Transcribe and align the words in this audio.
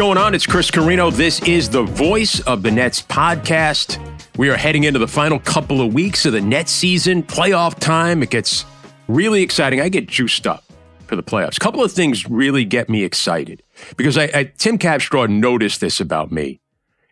going 0.00 0.16
on? 0.16 0.34
It's 0.34 0.46
Chris 0.46 0.70
Carrino. 0.70 1.10
This 1.10 1.42
is 1.42 1.68
the 1.68 1.82
Voice 1.82 2.40
of 2.46 2.62
the 2.62 2.70
Nets 2.70 3.02
podcast. 3.02 4.00
We 4.38 4.48
are 4.48 4.56
heading 4.56 4.84
into 4.84 4.98
the 4.98 5.06
final 5.06 5.38
couple 5.38 5.82
of 5.82 5.92
weeks 5.92 6.24
of 6.24 6.32
the 6.32 6.40
Nets 6.40 6.72
season, 6.72 7.22
playoff 7.22 7.78
time. 7.78 8.22
It 8.22 8.30
gets 8.30 8.64
really 9.08 9.42
exciting. 9.42 9.78
I 9.82 9.90
get 9.90 10.06
juiced 10.08 10.46
up 10.46 10.64
for 11.06 11.16
the 11.16 11.22
playoffs. 11.22 11.58
A 11.58 11.60
couple 11.60 11.84
of 11.84 11.92
things 11.92 12.26
really 12.30 12.64
get 12.64 12.88
me 12.88 13.04
excited 13.04 13.62
because 13.98 14.16
I, 14.16 14.30
I 14.32 14.44
Tim 14.56 14.78
Capstraw 14.78 15.28
noticed 15.28 15.82
this 15.82 16.00
about 16.00 16.32
me 16.32 16.62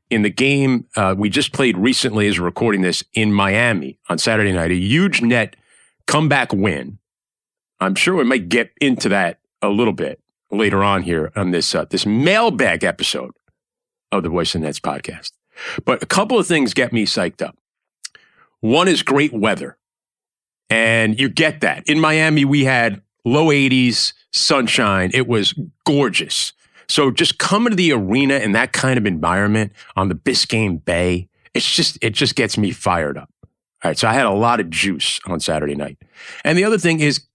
in 0.08 0.22
the 0.22 0.30
game 0.30 0.86
uh, 0.96 1.14
we 1.14 1.28
just 1.28 1.52
played 1.52 1.76
recently 1.76 2.26
as 2.26 2.40
we're 2.40 2.46
recording 2.46 2.80
this 2.80 3.04
in 3.12 3.34
Miami 3.34 3.98
on 4.08 4.16
Saturday 4.16 4.52
night. 4.52 4.70
A 4.70 4.76
huge 4.76 5.20
net 5.20 5.56
comeback 6.06 6.54
win. 6.54 6.98
I'm 7.80 7.96
sure 7.96 8.16
we 8.16 8.24
might 8.24 8.48
get 8.48 8.70
into 8.80 9.10
that 9.10 9.40
a 9.60 9.68
little 9.68 9.92
bit 9.92 10.22
later 10.50 10.82
on 10.82 11.02
here 11.02 11.32
on 11.36 11.50
this 11.50 11.74
uh, 11.74 11.84
this 11.84 12.06
mailbag 12.06 12.84
episode 12.84 13.32
of 14.12 14.22
the 14.22 14.28
Voice 14.28 14.54
of 14.54 14.62
Nets 14.62 14.80
podcast. 14.80 15.32
But 15.84 16.02
a 16.02 16.06
couple 16.06 16.38
of 16.38 16.46
things 16.46 16.74
get 16.74 16.92
me 16.92 17.04
psyched 17.04 17.42
up. 17.42 17.56
One 18.60 18.88
is 18.88 19.02
great 19.02 19.32
weather. 19.32 19.76
And 20.70 21.18
you 21.18 21.28
get 21.28 21.60
that. 21.62 21.88
In 21.88 21.98
Miami, 21.98 22.44
we 22.44 22.64
had 22.64 23.02
low 23.24 23.46
80s, 23.46 24.12
sunshine. 24.32 25.10
It 25.14 25.26
was 25.26 25.54
gorgeous. 25.86 26.52
So 26.88 27.10
just 27.10 27.38
coming 27.38 27.70
to 27.70 27.76
the 27.76 27.92
arena 27.92 28.36
in 28.36 28.52
that 28.52 28.72
kind 28.72 28.98
of 28.98 29.06
environment 29.06 29.72
on 29.96 30.08
the 30.08 30.14
Biscayne 30.14 30.84
Bay, 30.84 31.28
it's 31.54 31.70
just, 31.74 31.98
it 32.02 32.10
just 32.10 32.34
gets 32.34 32.58
me 32.58 32.70
fired 32.70 33.16
up. 33.16 33.30
All 33.82 33.90
right. 33.90 33.98
So 33.98 34.08
I 34.08 34.12
had 34.12 34.26
a 34.26 34.30
lot 34.30 34.60
of 34.60 34.70
juice 34.70 35.20
on 35.26 35.40
Saturday 35.40 35.74
night. 35.74 35.98
And 36.44 36.58
the 36.58 36.64
other 36.64 36.78
thing 36.78 37.00
is 37.00 37.27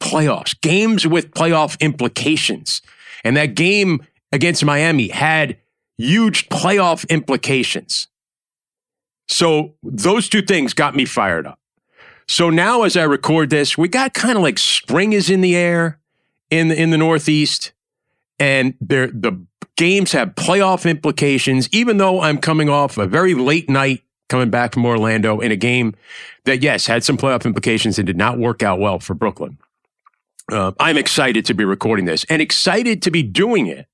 playoffs, 0.00 0.58
games 0.60 1.06
with 1.06 1.30
playoff 1.32 1.78
implications. 1.80 2.82
And 3.24 3.36
that 3.36 3.54
game 3.54 4.04
against 4.32 4.64
Miami 4.64 5.08
had 5.08 5.58
huge 5.96 6.48
playoff 6.48 7.08
implications. 7.08 8.08
So 9.28 9.74
those 9.82 10.28
two 10.28 10.42
things 10.42 10.72
got 10.72 10.94
me 10.94 11.04
fired 11.04 11.46
up. 11.46 11.58
So 12.28 12.50
now 12.50 12.82
as 12.82 12.96
I 12.96 13.04
record 13.04 13.50
this, 13.50 13.76
we 13.76 13.88
got 13.88 14.14
kind 14.14 14.36
of 14.36 14.42
like 14.42 14.58
spring 14.58 15.12
is 15.12 15.30
in 15.30 15.40
the 15.40 15.56
air 15.56 15.98
in 16.50 16.68
the, 16.68 16.80
in 16.80 16.90
the 16.90 16.98
Northeast 16.98 17.72
and 18.38 18.74
the 18.80 19.44
games 19.76 20.12
have 20.12 20.34
playoff 20.34 20.88
implications, 20.88 21.68
even 21.72 21.96
though 21.96 22.20
I'm 22.20 22.38
coming 22.38 22.68
off 22.68 22.98
a 22.98 23.06
very 23.06 23.34
late 23.34 23.68
night 23.68 24.02
coming 24.28 24.50
back 24.50 24.74
from 24.74 24.84
Orlando 24.84 25.40
in 25.40 25.50
a 25.52 25.56
game 25.56 25.94
that, 26.44 26.62
yes, 26.62 26.86
had 26.86 27.02
some 27.02 27.16
playoff 27.16 27.44
implications 27.44 27.98
and 27.98 28.06
did 28.06 28.16
not 28.16 28.38
work 28.38 28.62
out 28.62 28.78
well 28.78 28.98
for 28.98 29.14
Brooklyn. 29.14 29.58
Uh, 30.50 30.72
I'm 30.80 30.96
excited 30.96 31.44
to 31.46 31.54
be 31.54 31.64
recording 31.64 32.04
this 32.04 32.24
and 32.24 32.40
excited 32.40 33.02
to 33.02 33.10
be 33.10 33.22
doing 33.22 33.66
it 33.66 33.86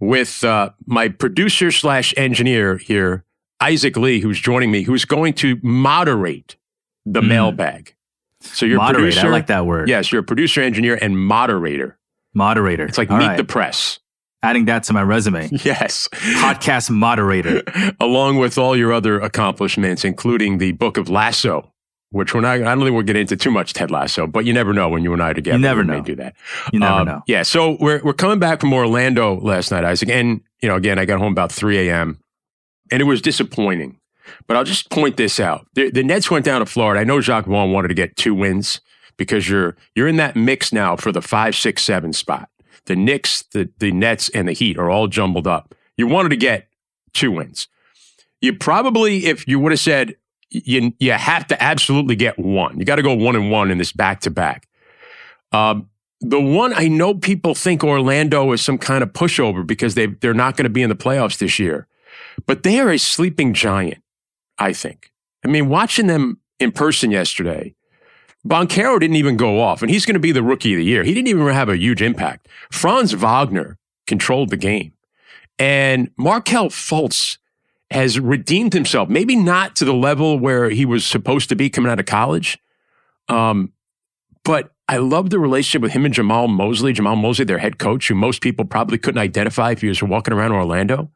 with 0.00 0.44
uh, 0.44 0.70
my 0.86 1.08
producer 1.08 1.70
slash 1.70 2.14
engineer 2.16 2.78
here, 2.78 3.24
Isaac 3.60 3.96
Lee, 3.96 4.20
who's 4.20 4.40
joining 4.40 4.70
me, 4.70 4.82
who's 4.82 5.04
going 5.04 5.34
to 5.34 5.58
moderate 5.62 6.56
the 7.04 7.20
mm. 7.20 7.28
mailbag. 7.28 7.94
So 8.40 8.66
you're 8.66 8.78
Moderate, 8.78 9.14
producer. 9.14 9.26
I 9.26 9.30
like 9.30 9.48
that 9.48 9.66
word. 9.66 9.88
Yes, 9.88 10.12
you're 10.12 10.20
a 10.20 10.24
producer, 10.24 10.60
engineer, 10.62 10.98
and 11.00 11.18
moderator. 11.18 11.98
Moderator. 12.34 12.84
It's 12.84 12.98
like 12.98 13.10
All 13.10 13.18
meet 13.18 13.26
right. 13.26 13.36
the 13.36 13.44
press. 13.44 13.98
Adding 14.42 14.66
that 14.66 14.84
to 14.84 14.92
my 14.92 15.02
resume. 15.02 15.48
Yes. 15.64 16.08
Podcast 16.12 16.90
moderator. 16.90 17.62
Along 18.00 18.36
with 18.38 18.56
all 18.56 18.76
your 18.76 18.92
other 18.92 19.18
accomplishments, 19.18 20.04
including 20.04 20.58
the 20.58 20.72
book 20.72 20.96
of 20.96 21.08
Lasso, 21.08 21.72
which 22.10 22.34
we're 22.34 22.40
not, 22.40 22.54
I 22.54 22.74
don't 22.74 22.80
think 22.80 22.94
we'll 22.94 23.02
get 23.02 23.16
into 23.16 23.36
too 23.36 23.50
much 23.50 23.74
Ted 23.74 23.90
Lasso, 23.90 24.26
but 24.26 24.44
you 24.44 24.52
never 24.52 24.72
know 24.72 24.88
when 24.88 25.02
you 25.02 25.12
and 25.12 25.22
I 25.22 25.30
are 25.30 25.34
together. 25.34 25.58
You 25.58 25.62
never 25.62 25.84
know. 25.84 25.94
May 25.94 26.00
do 26.00 26.16
that. 26.16 26.34
You 26.72 26.80
never 26.80 27.00
um, 27.00 27.06
know. 27.06 27.22
Yeah. 27.26 27.42
So 27.42 27.76
we're, 27.80 28.00
we're 28.02 28.14
coming 28.14 28.38
back 28.38 28.60
from 28.60 28.72
Orlando 28.72 29.38
last 29.40 29.70
night, 29.70 29.84
Isaac. 29.84 30.08
And, 30.08 30.40
you 30.62 30.68
know, 30.68 30.76
again, 30.76 30.98
I 30.98 31.04
got 31.04 31.18
home 31.18 31.32
about 31.32 31.52
3 31.52 31.88
a.m. 31.88 32.18
and 32.90 33.02
it 33.02 33.04
was 33.04 33.20
disappointing. 33.20 34.00
But 34.46 34.56
I'll 34.56 34.64
just 34.64 34.90
point 34.90 35.16
this 35.16 35.38
out. 35.40 35.66
The, 35.74 35.90
the 35.90 36.02
Nets 36.02 36.30
went 36.30 36.44
down 36.44 36.60
to 36.60 36.66
Florida. 36.66 37.00
I 37.00 37.04
know 37.04 37.20
Jacque 37.20 37.46
Vaughn 37.46 37.72
wanted 37.72 37.88
to 37.88 37.94
get 37.94 38.16
two 38.16 38.34
wins 38.34 38.80
because 39.16 39.48
you're, 39.48 39.76
you're 39.94 40.08
in 40.08 40.16
that 40.16 40.36
mix 40.36 40.72
now 40.72 40.96
for 40.96 41.12
the 41.12 41.22
five, 41.22 41.54
six, 41.54 41.82
seven 41.82 42.12
spot. 42.12 42.48
The 42.86 42.96
Knicks, 42.96 43.42
the, 43.52 43.70
the 43.78 43.92
Nets, 43.92 44.30
and 44.30 44.48
the 44.48 44.52
Heat 44.52 44.78
are 44.78 44.88
all 44.88 45.08
jumbled 45.08 45.46
up. 45.46 45.74
You 45.96 46.06
wanted 46.06 46.30
to 46.30 46.36
get 46.36 46.68
two 47.12 47.32
wins. 47.32 47.68
You 48.40 48.54
probably, 48.54 49.26
if 49.26 49.46
you 49.48 49.58
would 49.58 49.72
have 49.72 49.80
said, 49.80 50.14
you 50.50 50.92
you 50.98 51.12
have 51.12 51.46
to 51.48 51.62
absolutely 51.62 52.16
get 52.16 52.38
one. 52.38 52.78
You 52.78 52.84
got 52.84 52.96
to 52.96 53.02
go 53.02 53.14
one 53.14 53.36
and 53.36 53.50
one 53.50 53.70
in 53.70 53.78
this 53.78 53.92
back 53.92 54.20
to 54.20 54.30
back. 54.30 54.68
Um, 55.52 55.88
the 56.20 56.40
one 56.40 56.72
I 56.74 56.88
know 56.88 57.14
people 57.14 57.54
think 57.54 57.84
Orlando 57.84 58.52
is 58.52 58.60
some 58.60 58.78
kind 58.78 59.02
of 59.02 59.12
pushover 59.12 59.66
because 59.66 59.94
they 59.94 60.06
they're 60.06 60.34
not 60.34 60.56
going 60.56 60.64
to 60.64 60.70
be 60.70 60.82
in 60.82 60.88
the 60.88 60.96
playoffs 60.96 61.38
this 61.38 61.58
year, 61.58 61.86
but 62.46 62.62
they 62.62 62.80
are 62.80 62.90
a 62.90 62.98
sleeping 62.98 63.54
giant. 63.54 64.02
I 64.58 64.72
think. 64.72 65.12
I 65.44 65.48
mean, 65.48 65.68
watching 65.68 66.08
them 66.08 66.40
in 66.58 66.72
person 66.72 67.12
yesterday, 67.12 67.74
Banchero 68.44 68.98
didn't 68.98 69.16
even 69.16 69.36
go 69.36 69.60
off, 69.60 69.82
and 69.82 69.90
he's 69.90 70.04
going 70.04 70.14
to 70.14 70.20
be 70.20 70.32
the 70.32 70.42
rookie 70.42 70.74
of 70.74 70.78
the 70.78 70.84
year. 70.84 71.04
He 71.04 71.14
didn't 71.14 71.28
even 71.28 71.46
have 71.46 71.68
a 71.68 71.76
huge 71.76 72.02
impact. 72.02 72.48
Franz 72.72 73.12
Wagner 73.12 73.78
controlled 74.08 74.50
the 74.50 74.56
game, 74.56 74.92
and 75.58 76.10
Markelle 76.16 76.70
Fultz 76.70 77.38
has 77.90 78.20
redeemed 78.20 78.74
himself, 78.74 79.08
maybe 79.08 79.34
not 79.34 79.76
to 79.76 79.84
the 79.84 79.94
level 79.94 80.38
where 80.38 80.68
he 80.68 80.84
was 80.84 81.06
supposed 81.06 81.48
to 81.48 81.56
be 81.56 81.70
coming 81.70 81.90
out 81.90 81.98
of 81.98 82.06
college. 82.06 82.58
Um, 83.28 83.72
but 84.44 84.72
I 84.88 84.98
love 84.98 85.30
the 85.30 85.38
relationship 85.38 85.82
with 85.82 85.92
him 85.92 86.04
and 86.04 86.14
Jamahl 86.14 86.48
Mosley. 86.48 86.92
Jamahl 86.92 87.20
Mosley, 87.20 87.44
their 87.44 87.58
head 87.58 87.78
coach, 87.78 88.08
who 88.08 88.14
most 88.14 88.42
people 88.42 88.64
probably 88.64 88.98
couldn't 88.98 89.20
identify 89.20 89.72
if 89.72 89.80
he 89.80 89.88
was 89.88 90.02
walking 90.02 90.34
around 90.34 90.52
Orlando. 90.52 91.10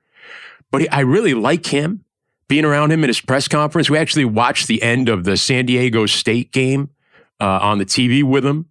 But 0.70 0.82
he, 0.82 0.88
I 0.88 1.00
really 1.00 1.34
like 1.34 1.66
him 1.66 2.04
being 2.48 2.64
around 2.64 2.92
him 2.92 3.02
at 3.02 3.08
his 3.08 3.20
press 3.20 3.48
conference. 3.48 3.88
We 3.88 3.98
actually 3.98 4.26
watched 4.26 4.66
the 4.66 4.82
end 4.82 5.08
of 5.08 5.24
the 5.24 5.36
San 5.36 5.66
Diego 5.66 6.06
State 6.06 6.52
game 6.52 6.90
uh, 7.40 7.58
on 7.62 7.78
the 7.78 7.86
TV 7.86 8.22
with 8.22 8.44
him 8.44 8.66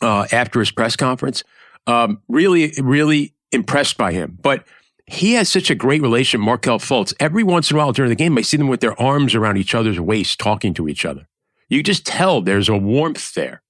uh, 0.00 0.26
after 0.32 0.60
his 0.60 0.70
press 0.70 0.96
conference. 0.96 1.44
Um, 1.86 2.22
really, 2.28 2.72
really 2.78 3.34
impressed 3.52 3.96
by 3.98 4.12
him. 4.12 4.38
But 4.40 4.64
he 5.06 5.34
has 5.34 5.48
such 5.48 5.70
a 5.70 5.74
great 5.74 6.02
relationship, 6.02 6.44
Markelle 6.44 6.78
Fultz. 6.78 7.14
Every 7.20 7.44
once 7.44 7.70
in 7.70 7.76
a 7.76 7.78
while 7.78 7.92
during 7.92 8.08
the 8.08 8.16
game, 8.16 8.36
I 8.36 8.42
see 8.42 8.56
them 8.56 8.68
with 8.68 8.80
their 8.80 9.00
arms 9.00 9.34
around 9.34 9.56
each 9.56 9.74
other's 9.74 10.00
waist 10.00 10.38
talking 10.38 10.74
to 10.74 10.88
each 10.88 11.04
other. 11.04 11.28
You 11.68 11.82
just 11.82 12.04
tell 12.04 12.40
there's 12.40 12.68
a 12.68 12.76
warmth 12.76 13.34
there 13.34 13.62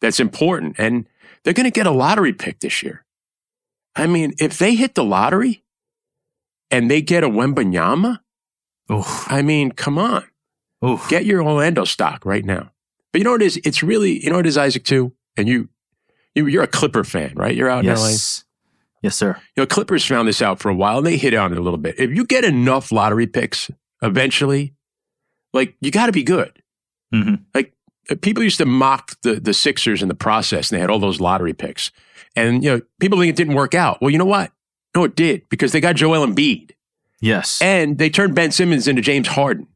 that's 0.00 0.20
important. 0.20 0.76
And 0.78 1.08
they're 1.42 1.52
going 1.52 1.64
to 1.64 1.70
get 1.70 1.86
a 1.86 1.90
lottery 1.90 2.32
pick 2.32 2.60
this 2.60 2.82
year. 2.82 3.04
I 3.96 4.06
mean, 4.06 4.34
if 4.38 4.58
they 4.58 4.74
hit 4.74 4.94
the 4.94 5.04
lottery 5.04 5.64
and 6.70 6.90
they 6.90 7.02
get 7.02 7.24
a 7.24 7.28
Wembanyama, 7.28 8.20
Oof. 8.90 9.30
I 9.30 9.42
mean, 9.42 9.72
come 9.72 9.98
on. 9.98 10.24
Oof. 10.84 11.08
Get 11.08 11.24
your 11.24 11.42
Orlando 11.42 11.84
stock 11.84 12.24
right 12.24 12.44
now. 12.44 12.70
But 13.12 13.18
you 13.18 13.24
know 13.24 13.32
what 13.32 13.42
it 13.42 13.46
is? 13.46 13.60
It's 13.64 13.82
really, 13.82 14.22
you 14.22 14.30
know 14.30 14.36
what 14.36 14.46
it 14.46 14.48
is, 14.48 14.58
Isaac, 14.58 14.84
too? 14.84 15.12
And 15.36 15.48
you, 15.48 15.68
you 16.34 16.46
you're 16.46 16.62
a 16.62 16.68
Clipper 16.68 17.04
fan, 17.04 17.32
right? 17.34 17.54
You're 17.54 17.68
out 17.68 17.84
yes. 17.84 17.98
in 17.98 18.04
LA. 18.04 18.47
Yes, 19.02 19.16
sir. 19.16 19.36
You 19.56 19.62
know, 19.62 19.66
Clippers 19.66 20.04
found 20.04 20.26
this 20.26 20.42
out 20.42 20.58
for 20.58 20.70
a 20.70 20.74
while 20.74 20.98
and 20.98 21.06
they 21.06 21.16
hit 21.16 21.34
on 21.34 21.52
it 21.52 21.58
a 21.58 21.62
little 21.62 21.78
bit. 21.78 21.98
If 21.98 22.10
you 22.10 22.24
get 22.24 22.44
enough 22.44 22.90
lottery 22.90 23.26
picks 23.26 23.70
eventually, 24.02 24.74
like 25.52 25.76
you 25.80 25.90
got 25.90 26.06
to 26.06 26.12
be 26.12 26.24
good. 26.24 26.62
Mm-hmm. 27.14 27.36
Like 27.54 27.74
uh, 28.10 28.16
people 28.20 28.42
used 28.42 28.58
to 28.58 28.66
mock 28.66 29.16
the, 29.22 29.34
the 29.34 29.54
Sixers 29.54 30.02
in 30.02 30.08
the 30.08 30.14
process 30.14 30.70
and 30.70 30.76
they 30.76 30.80
had 30.80 30.90
all 30.90 30.98
those 30.98 31.20
lottery 31.20 31.54
picks. 31.54 31.90
And, 32.34 32.62
you 32.62 32.70
know, 32.70 32.80
people 33.00 33.18
think 33.18 33.30
it 33.30 33.36
didn't 33.36 33.54
work 33.54 33.74
out. 33.74 34.00
Well, 34.00 34.10
you 34.10 34.18
know 34.18 34.24
what? 34.24 34.52
No, 34.94 35.04
it 35.04 35.14
did 35.14 35.48
because 35.48 35.72
they 35.72 35.80
got 35.80 35.96
Joel 35.96 36.26
Embiid. 36.26 36.72
Yes. 37.20 37.60
And 37.62 37.98
they 37.98 38.10
turned 38.10 38.34
Ben 38.34 38.50
Simmons 38.50 38.88
into 38.88 39.02
James 39.02 39.28
Harden. 39.28 39.66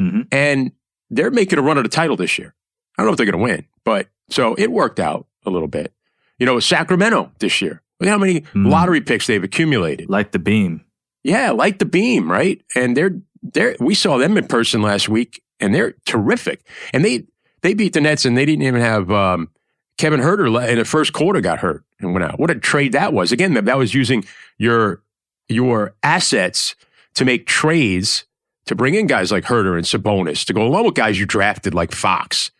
Mm-hmm. 0.00 0.22
And 0.32 0.72
they're 1.10 1.30
making 1.30 1.58
a 1.58 1.62
run 1.62 1.78
at 1.78 1.82
the 1.82 1.88
title 1.88 2.16
this 2.16 2.38
year. 2.38 2.54
I 2.96 3.02
don't 3.02 3.06
know 3.06 3.12
if 3.12 3.16
they're 3.16 3.26
going 3.26 3.38
to 3.38 3.52
win, 3.52 3.66
but 3.84 4.08
so 4.30 4.54
it 4.54 4.70
worked 4.70 5.00
out 5.00 5.26
a 5.44 5.50
little 5.50 5.68
bit. 5.68 5.92
You 6.38 6.46
know, 6.46 6.58
Sacramento 6.60 7.32
this 7.38 7.60
year. 7.60 7.82
Look 8.00 8.08
how 8.08 8.18
many 8.18 8.40
mm. 8.40 8.70
lottery 8.70 9.00
picks 9.00 9.26
they've 9.26 9.42
accumulated. 9.42 10.10
Like 10.10 10.32
the 10.32 10.38
beam. 10.38 10.84
Yeah, 11.22 11.52
like 11.52 11.78
the 11.78 11.86
beam, 11.86 12.30
right? 12.30 12.62
And 12.74 12.96
they're 12.96 13.20
they're 13.42 13.76
we 13.80 13.94
saw 13.94 14.18
them 14.18 14.36
in 14.36 14.46
person 14.46 14.82
last 14.82 15.08
week 15.08 15.42
and 15.60 15.74
they're 15.74 15.94
terrific. 16.04 16.66
And 16.92 17.04
they 17.04 17.24
they 17.62 17.74
beat 17.74 17.94
the 17.94 18.00
Nets 18.00 18.24
and 18.24 18.36
they 18.36 18.44
didn't 18.44 18.62
even 18.62 18.80
have 18.80 19.10
um, 19.10 19.50
Kevin 19.96 20.20
Huerter 20.20 20.68
in 20.68 20.78
the 20.78 20.84
first 20.84 21.12
quarter 21.12 21.40
got 21.40 21.60
hurt 21.60 21.84
and 22.00 22.12
went 22.12 22.24
out. 22.24 22.38
What 22.38 22.50
a 22.50 22.56
trade 22.56 22.92
that 22.92 23.12
was. 23.12 23.32
Again, 23.32 23.54
that, 23.54 23.64
that 23.64 23.78
was 23.78 23.94
using 23.94 24.24
your 24.58 25.02
your 25.48 25.94
assets 26.02 26.74
to 27.14 27.24
make 27.24 27.46
trades 27.46 28.24
to 28.66 28.74
bring 28.74 28.94
in 28.94 29.06
guys 29.06 29.30
like 29.30 29.44
Huerter 29.44 29.76
and 29.76 29.84
Sabonis 29.84 30.44
to 30.46 30.52
go 30.52 30.66
along 30.66 30.86
with 30.86 30.94
guys 30.94 31.18
you 31.18 31.26
drafted 31.26 31.74
like 31.74 31.92
Fox. 31.92 32.50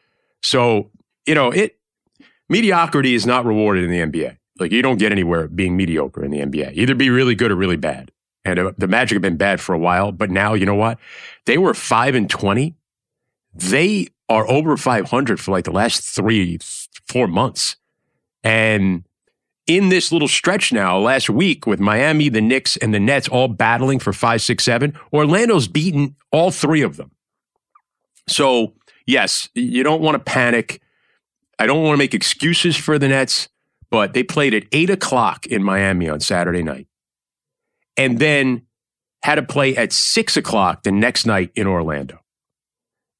So, 0.42 0.90
you 1.26 1.34
know, 1.34 1.50
it 1.50 1.78
mediocrity 2.48 3.14
is 3.14 3.26
not 3.26 3.44
rewarded 3.44 3.84
in 3.84 3.90
the 3.90 3.98
NBA. 3.98 4.36
Like 4.58 4.72
you 4.72 4.82
don't 4.82 4.98
get 4.98 5.12
anywhere 5.12 5.48
being 5.48 5.76
mediocre 5.76 6.24
in 6.24 6.30
the 6.30 6.38
NBA. 6.38 6.72
Either 6.74 6.94
be 6.94 7.10
really 7.10 7.34
good 7.34 7.50
or 7.50 7.56
really 7.56 7.76
bad. 7.76 8.10
And 8.44 8.58
uh, 8.58 8.72
the 8.76 8.86
Magic 8.86 9.16
have 9.16 9.22
been 9.22 9.36
bad 9.36 9.60
for 9.60 9.74
a 9.74 9.78
while, 9.78 10.12
but 10.12 10.30
now 10.30 10.54
you 10.54 10.66
know 10.66 10.74
what? 10.74 10.98
They 11.46 11.58
were 11.58 11.74
five 11.74 12.14
and 12.14 12.28
twenty. 12.28 12.74
They 13.54 14.08
are 14.28 14.48
over 14.48 14.76
five 14.76 15.10
hundred 15.10 15.40
for 15.40 15.50
like 15.50 15.64
the 15.64 15.72
last 15.72 16.02
three, 16.02 16.58
four 17.06 17.26
months, 17.26 17.76
and 18.42 19.04
in 19.66 19.88
this 19.88 20.12
little 20.12 20.28
stretch 20.28 20.72
now, 20.72 20.98
last 20.98 21.30
week 21.30 21.66
with 21.66 21.80
Miami, 21.80 22.28
the 22.28 22.40
Knicks, 22.40 22.76
and 22.76 22.92
the 22.92 23.00
Nets 23.00 23.28
all 23.28 23.48
battling 23.48 23.98
for 23.98 24.12
five, 24.12 24.42
six, 24.42 24.64
seven, 24.64 24.98
Orlando's 25.12 25.68
beaten 25.68 26.16
all 26.30 26.50
three 26.50 26.82
of 26.82 26.96
them. 26.96 27.10
So, 28.28 28.74
yes, 29.06 29.48
you 29.54 29.82
don't 29.82 30.02
want 30.02 30.16
to 30.16 30.18
panic. 30.18 30.80
I 31.58 31.66
don't 31.66 31.82
want 31.82 31.94
to 31.94 31.98
make 31.98 32.14
excuses 32.14 32.76
for 32.76 32.98
the 32.98 33.08
Nets, 33.08 33.48
but 33.94 34.12
they 34.12 34.24
played 34.24 34.54
at 34.54 34.64
eight 34.72 34.90
o'clock 34.90 35.46
in 35.46 35.62
Miami 35.62 36.08
on 36.08 36.18
Saturday 36.18 36.64
night 36.64 36.88
and 37.96 38.18
then 38.18 38.62
had 39.22 39.36
to 39.36 39.42
play 39.44 39.76
at 39.76 39.92
six 39.92 40.36
o'clock 40.36 40.82
the 40.82 40.90
next 40.90 41.26
night 41.26 41.52
in 41.54 41.68
Orlando. 41.68 42.18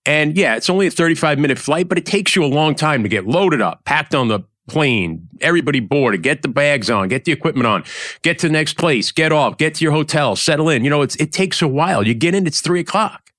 And 0.04 0.36
yeah, 0.36 0.56
it's 0.56 0.68
only 0.68 0.88
a 0.88 0.90
35 0.90 1.38
minute 1.38 1.60
flight, 1.60 1.88
but 1.88 1.96
it 1.96 2.04
takes 2.04 2.34
you 2.34 2.42
a 2.42 2.46
long 2.46 2.74
time 2.74 3.04
to 3.04 3.08
get 3.08 3.24
loaded 3.24 3.60
up, 3.60 3.84
packed 3.84 4.16
on 4.16 4.26
the 4.26 4.40
plane, 4.66 5.28
everybody 5.40 5.78
boarded, 5.78 6.24
get 6.24 6.42
the 6.42 6.48
bags 6.48 6.90
on, 6.90 7.06
get 7.06 7.24
the 7.24 7.30
equipment 7.30 7.68
on, 7.68 7.84
get 8.22 8.40
to 8.40 8.48
the 8.48 8.52
next 8.52 8.76
place, 8.76 9.12
get 9.12 9.30
off, 9.30 9.56
get 9.56 9.76
to 9.76 9.84
your 9.84 9.92
hotel, 9.92 10.34
settle 10.34 10.68
in. 10.68 10.82
You 10.82 10.90
know, 10.90 11.02
it's, 11.02 11.14
it 11.16 11.30
takes 11.30 11.62
a 11.62 11.68
while. 11.68 12.04
You 12.04 12.14
get 12.14 12.34
in, 12.34 12.48
it's 12.48 12.60
three 12.60 12.80
o'clock. 12.80 13.30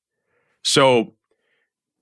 So, 0.63 1.15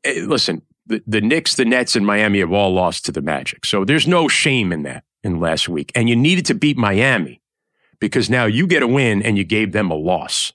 eh, 0.04 0.26
listen, 0.28 0.62
the, 0.86 1.02
the 1.08 1.22
Knicks, 1.22 1.56
the 1.56 1.66
Nets, 1.66 1.96
and 1.96 2.06
Miami 2.06 2.38
have 2.38 2.54
all 2.54 2.72
lost 2.72 3.04
to 3.06 3.12
the 3.12 3.24
Magic. 3.24 3.66
So 3.66 3.84
there's 3.84 4.08
no 4.08 4.28
shame 4.28 4.72
in 4.72 4.84
that 4.84 5.04
in 5.24 5.40
last 5.40 5.70
week. 5.70 5.92
And 5.96 6.10
you 6.10 6.16
needed 6.16 6.46
to 6.48 6.54
beat 6.54 6.78
Miami 6.78 7.42
because 8.00 8.30
now 8.30 8.46
you 8.46 8.68
get 8.68 8.84
a 8.84 8.88
win 8.88 9.22
and 9.22 9.38
you 9.38 9.44
gave 9.44 9.72
them 9.72 9.90
a 9.90 9.96
loss. 9.96 10.54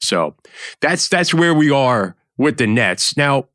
So 0.00 0.36
that's 0.80 1.08
that's 1.08 1.34
where 1.34 1.54
we 1.54 1.70
are 1.70 2.16
with 2.36 2.58
the 2.58 2.66
Nets. 2.66 3.16
Now, 3.16 3.48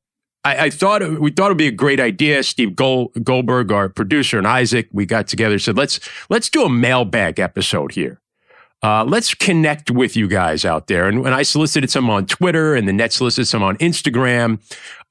I, 0.44 0.66
I 0.66 0.70
thought 0.70 1.20
we 1.20 1.32
thought 1.32 1.48
it'd 1.48 1.58
be 1.58 1.68
a 1.68 1.72
great 1.72 2.00
idea. 2.00 2.44
Steve 2.44 2.76
Gold, 2.76 3.12
Goldberg, 3.24 3.72
our 3.72 3.90
producer, 3.90 4.38
and 4.38 4.48
Isaac, 4.48 4.90
we 4.92 5.06
got 5.06 5.28
together 5.28 5.58
said 5.58 5.78
let's 5.78 6.00
let's 6.30 6.50
do 6.50 6.64
a 6.64 6.70
mailbag 6.70 7.40
episode 7.40 7.94
here. 7.94 8.20
Uh, 8.84 9.06
let's 9.06 9.34
connect 9.34 9.90
with 9.90 10.18
you 10.18 10.28
guys 10.28 10.66
out 10.66 10.88
there. 10.88 11.08
And, 11.08 11.26
and 11.26 11.34
I 11.34 11.44
solicited 11.44 11.90
some 11.90 12.10
on 12.10 12.26
Twitter, 12.26 12.76
and 12.76 12.88
the 12.88 12.94
net 12.94 13.14
solicited 13.14 13.48
some 13.48 13.64
on 13.64 13.78
Instagram. 13.78 14.60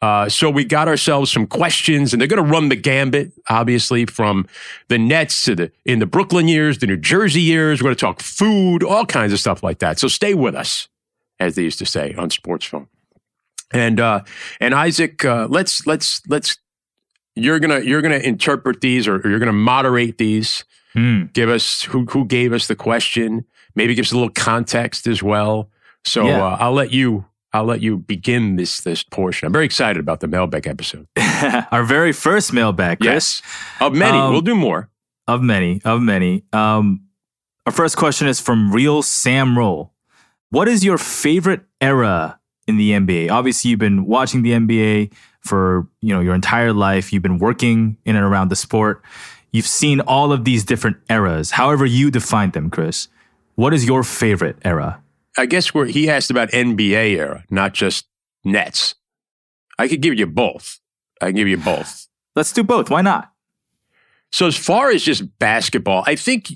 Uh, 0.03 0.29
so 0.29 0.51
we 0.51 0.65
got 0.65 0.89
ourselves 0.89 1.33
some 1.33 1.47
questions, 1.47 2.13
and 2.13 2.21
they're 2.21 2.29
going 2.29 2.45
to 2.45 2.51
run 2.51 2.69
the 2.69 2.77
gambit, 2.77 3.33
obviously, 3.49 4.05
from 4.05 4.47
the 4.89 4.99
Nets 4.99 5.45
to 5.45 5.55
the 5.55 5.73
in 5.85 6.01
the 6.01 6.07
Brooklyn 6.07 6.49
years, 6.49 6.79
the 6.79 6.87
New 6.87 6.97
Jersey 6.99 7.41
years. 7.41 7.81
We're 7.81 7.87
going 7.87 7.97
to 7.97 8.01
talk 8.01 8.21
food, 8.21 8.83
all 8.83 9.07
kinds 9.07 9.33
of 9.33 9.41
stuff 9.41 9.63
like 9.63 9.79
that. 9.79 9.99
So 9.99 10.09
stay 10.09 10.35
with 10.35 10.55
us, 10.55 10.89
as 11.41 11.55
they 11.55 11.63
used 11.63 11.79
to 11.79 11.87
say 11.87 12.15
on 12.15 12.31
Sports 12.31 12.67
Phone. 12.67 12.89
And 13.73 14.01
uh, 14.01 14.25
and 14.61 14.75
Isaac, 14.75 15.25
uh, 15.25 15.47
let's 15.49 15.87
let's 15.87 16.21
let's 16.29 16.59
you're 17.37 17.59
gonna 17.59 17.81
you're 17.81 18.03
gonna 18.03 18.17
interpret 18.17 18.83
these, 18.83 19.09
or, 19.09 19.17
or 19.17 19.31
you're 19.31 19.39
gonna 19.39 19.53
moderate 19.53 20.19
these. 20.19 20.65
Hmm. 20.93 21.25
Give 21.33 21.49
us 21.49 21.85
who 21.85 22.05
who 22.07 22.27
gave 22.27 22.53
us 22.53 22.67
the 22.67 22.77
question. 22.77 23.47
Maybe 23.75 23.95
give 23.95 24.05
us 24.05 24.13
a 24.13 24.15
little 24.17 24.31
context 24.31 25.07
as 25.07 25.23
well. 25.23 25.71
So 26.05 26.27
Yeah. 26.27 26.45
uh, 26.45 26.57
I'll 26.61 26.73
let 26.73 26.93
you 26.93 27.25
I'll 27.55 27.65
let 27.65 27.81
you 27.83 27.99
begin 27.99 28.57
this 28.57 28.81
this 28.81 29.03
portion. 29.03 29.47
I'm 29.47 29.53
very 29.53 29.67
excited 29.67 30.01
about 30.01 30.21
the 30.21 30.27
mailbag 30.29 30.67
episode. 30.67 31.07
Our 31.71 31.85
very 31.85 32.13
first 32.13 32.53
mailbag, 32.53 33.01
Chris. 33.01 33.43
Yes, 33.43 33.43
of 33.81 33.93
many. 33.95 34.17
Um, 34.19 34.33
we'll 34.33 34.41
do 34.41 34.55
more. 34.55 34.89
Of 35.29 35.43
many, 35.43 35.81
of 35.85 36.01
many. 36.01 36.45
Um, 36.53 37.03
our 37.67 37.73
first 37.73 37.97
question 37.97 38.27
is 38.27 38.41
from 38.41 38.73
Real 38.73 39.03
Sam 39.03 39.57
Roll. 39.57 39.93
What 40.51 40.67
is 40.67 40.83
your 40.85 40.99
favorite 40.99 41.61
era 41.81 42.41
in 42.67 42.77
the 42.77 42.91
NBA? 42.93 43.31
Obviously, 43.31 43.71
you've 43.71 43.79
been 43.79 44.05
watching 44.07 44.43
the 44.43 44.53
NBA 44.53 45.13
for 45.41 45.87
you 46.01 46.15
know 46.15 46.21
your 46.21 46.35
entire 46.35 46.73
life. 46.73 47.13
You've 47.13 47.23
been 47.23 47.39
working 47.39 47.99
in 48.05 48.17
and 48.17 48.25
around 48.25 48.49
the 48.49 48.57
sport. 48.57 49.03
You've 49.53 49.67
seen 49.67 50.01
all 50.01 50.33
of 50.33 50.45
these 50.45 50.65
different 50.65 50.97
eras, 51.11 51.51
however 51.53 51.85
you 51.85 52.11
define 52.11 52.51
them, 52.53 52.71
Chris. 52.71 53.09
What 53.55 53.75
is 53.75 53.85
your 53.85 54.03
favorite 54.03 54.57
era? 54.65 55.03
I 55.37 55.47
guess 55.47 55.73
where 55.73 55.87
he 55.87 56.11
asked 56.11 56.31
about 56.31 56.51
NBA 56.51 57.17
era, 57.17 57.45
not 57.51 57.75
just 57.75 58.07
Nets. 58.45 58.95
I 59.79 59.89
could 59.89 60.03
give 60.03 60.19
you 60.19 60.27
both. 60.27 60.81
I 61.21 61.27
can 61.27 61.37
give 61.37 61.49
you 61.49 61.57
both. 61.57 62.09
Let's 62.37 62.53
do 62.53 62.63
both. 62.63 62.91
Why 62.91 63.03
not? 63.03 63.31
So 64.31 64.47
as 64.47 64.57
far 64.57 64.91
as 64.91 65.03
just 65.03 65.39
basketball, 65.39 66.03
I 66.07 66.17
think 66.17 66.53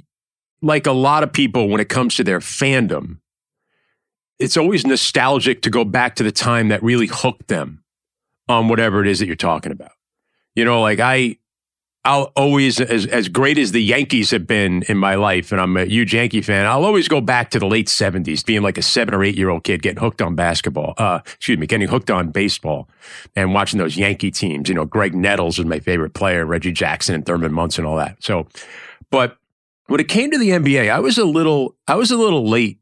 like 0.62 0.86
a 0.86 0.92
lot 0.92 1.22
of 1.22 1.32
people 1.32 1.68
when 1.68 1.80
it 1.80 1.88
comes 1.88 2.16
to 2.16 2.24
their 2.24 2.40
fandom, 2.40 3.18
it's 4.38 4.56
always 4.56 4.86
nostalgic 4.86 5.62
to 5.62 5.70
go 5.70 5.84
back 5.84 6.16
to 6.16 6.22
the 6.22 6.32
time 6.32 6.68
that 6.68 6.82
really 6.82 7.06
hooked 7.06 7.48
them 7.48 7.84
on 8.48 8.68
whatever 8.68 9.02
it 9.02 9.08
is 9.08 9.18
that 9.18 9.26
you're 9.26 9.36
talking 9.36 9.72
about. 9.72 9.92
You 10.54 10.64
know, 10.64 10.80
like 10.80 11.00
I 11.00 11.36
I'll 12.06 12.30
always 12.36 12.80
as 12.80 13.04
as 13.04 13.28
great 13.28 13.58
as 13.58 13.72
the 13.72 13.82
Yankees 13.82 14.30
have 14.30 14.46
been 14.46 14.84
in 14.88 14.96
my 14.96 15.16
life 15.16 15.50
and 15.50 15.60
I'm 15.60 15.76
a 15.76 15.84
huge 15.84 16.14
Yankee 16.14 16.40
fan, 16.40 16.64
I'll 16.64 16.84
always 16.84 17.08
go 17.08 17.20
back 17.20 17.50
to 17.50 17.58
the 17.58 17.66
late 17.66 17.88
70s 17.88 18.46
being 18.46 18.62
like 18.62 18.78
a 18.78 18.82
7 18.82 19.12
or 19.12 19.24
8 19.24 19.36
year 19.36 19.50
old 19.50 19.64
kid 19.64 19.82
getting 19.82 20.00
hooked 20.00 20.22
on 20.22 20.36
basketball. 20.36 20.94
Uh 20.98 21.18
excuse 21.24 21.58
me, 21.58 21.66
getting 21.66 21.88
hooked 21.88 22.08
on 22.08 22.30
baseball 22.30 22.88
and 23.34 23.52
watching 23.52 23.78
those 23.78 23.96
Yankee 23.96 24.30
teams, 24.30 24.68
you 24.68 24.74
know, 24.74 24.86
Graig 24.86 25.14
Nettles 25.14 25.58
was 25.58 25.66
my 25.66 25.80
favorite 25.80 26.14
player, 26.14 26.46
Reggie 26.46 26.70
Jackson 26.70 27.16
and 27.16 27.26
Thurman 27.26 27.52
Munson 27.52 27.84
all 27.84 27.96
that. 27.96 28.22
So 28.22 28.46
but 29.10 29.36
when 29.88 29.98
it 29.98 30.06
came 30.06 30.30
to 30.30 30.38
the 30.38 30.50
NBA, 30.50 30.90
I 30.90 31.00
was 31.00 31.18
a 31.18 31.24
little 31.24 31.74
I 31.88 31.96
was 31.96 32.12
a 32.12 32.16
little 32.16 32.48
late 32.48 32.78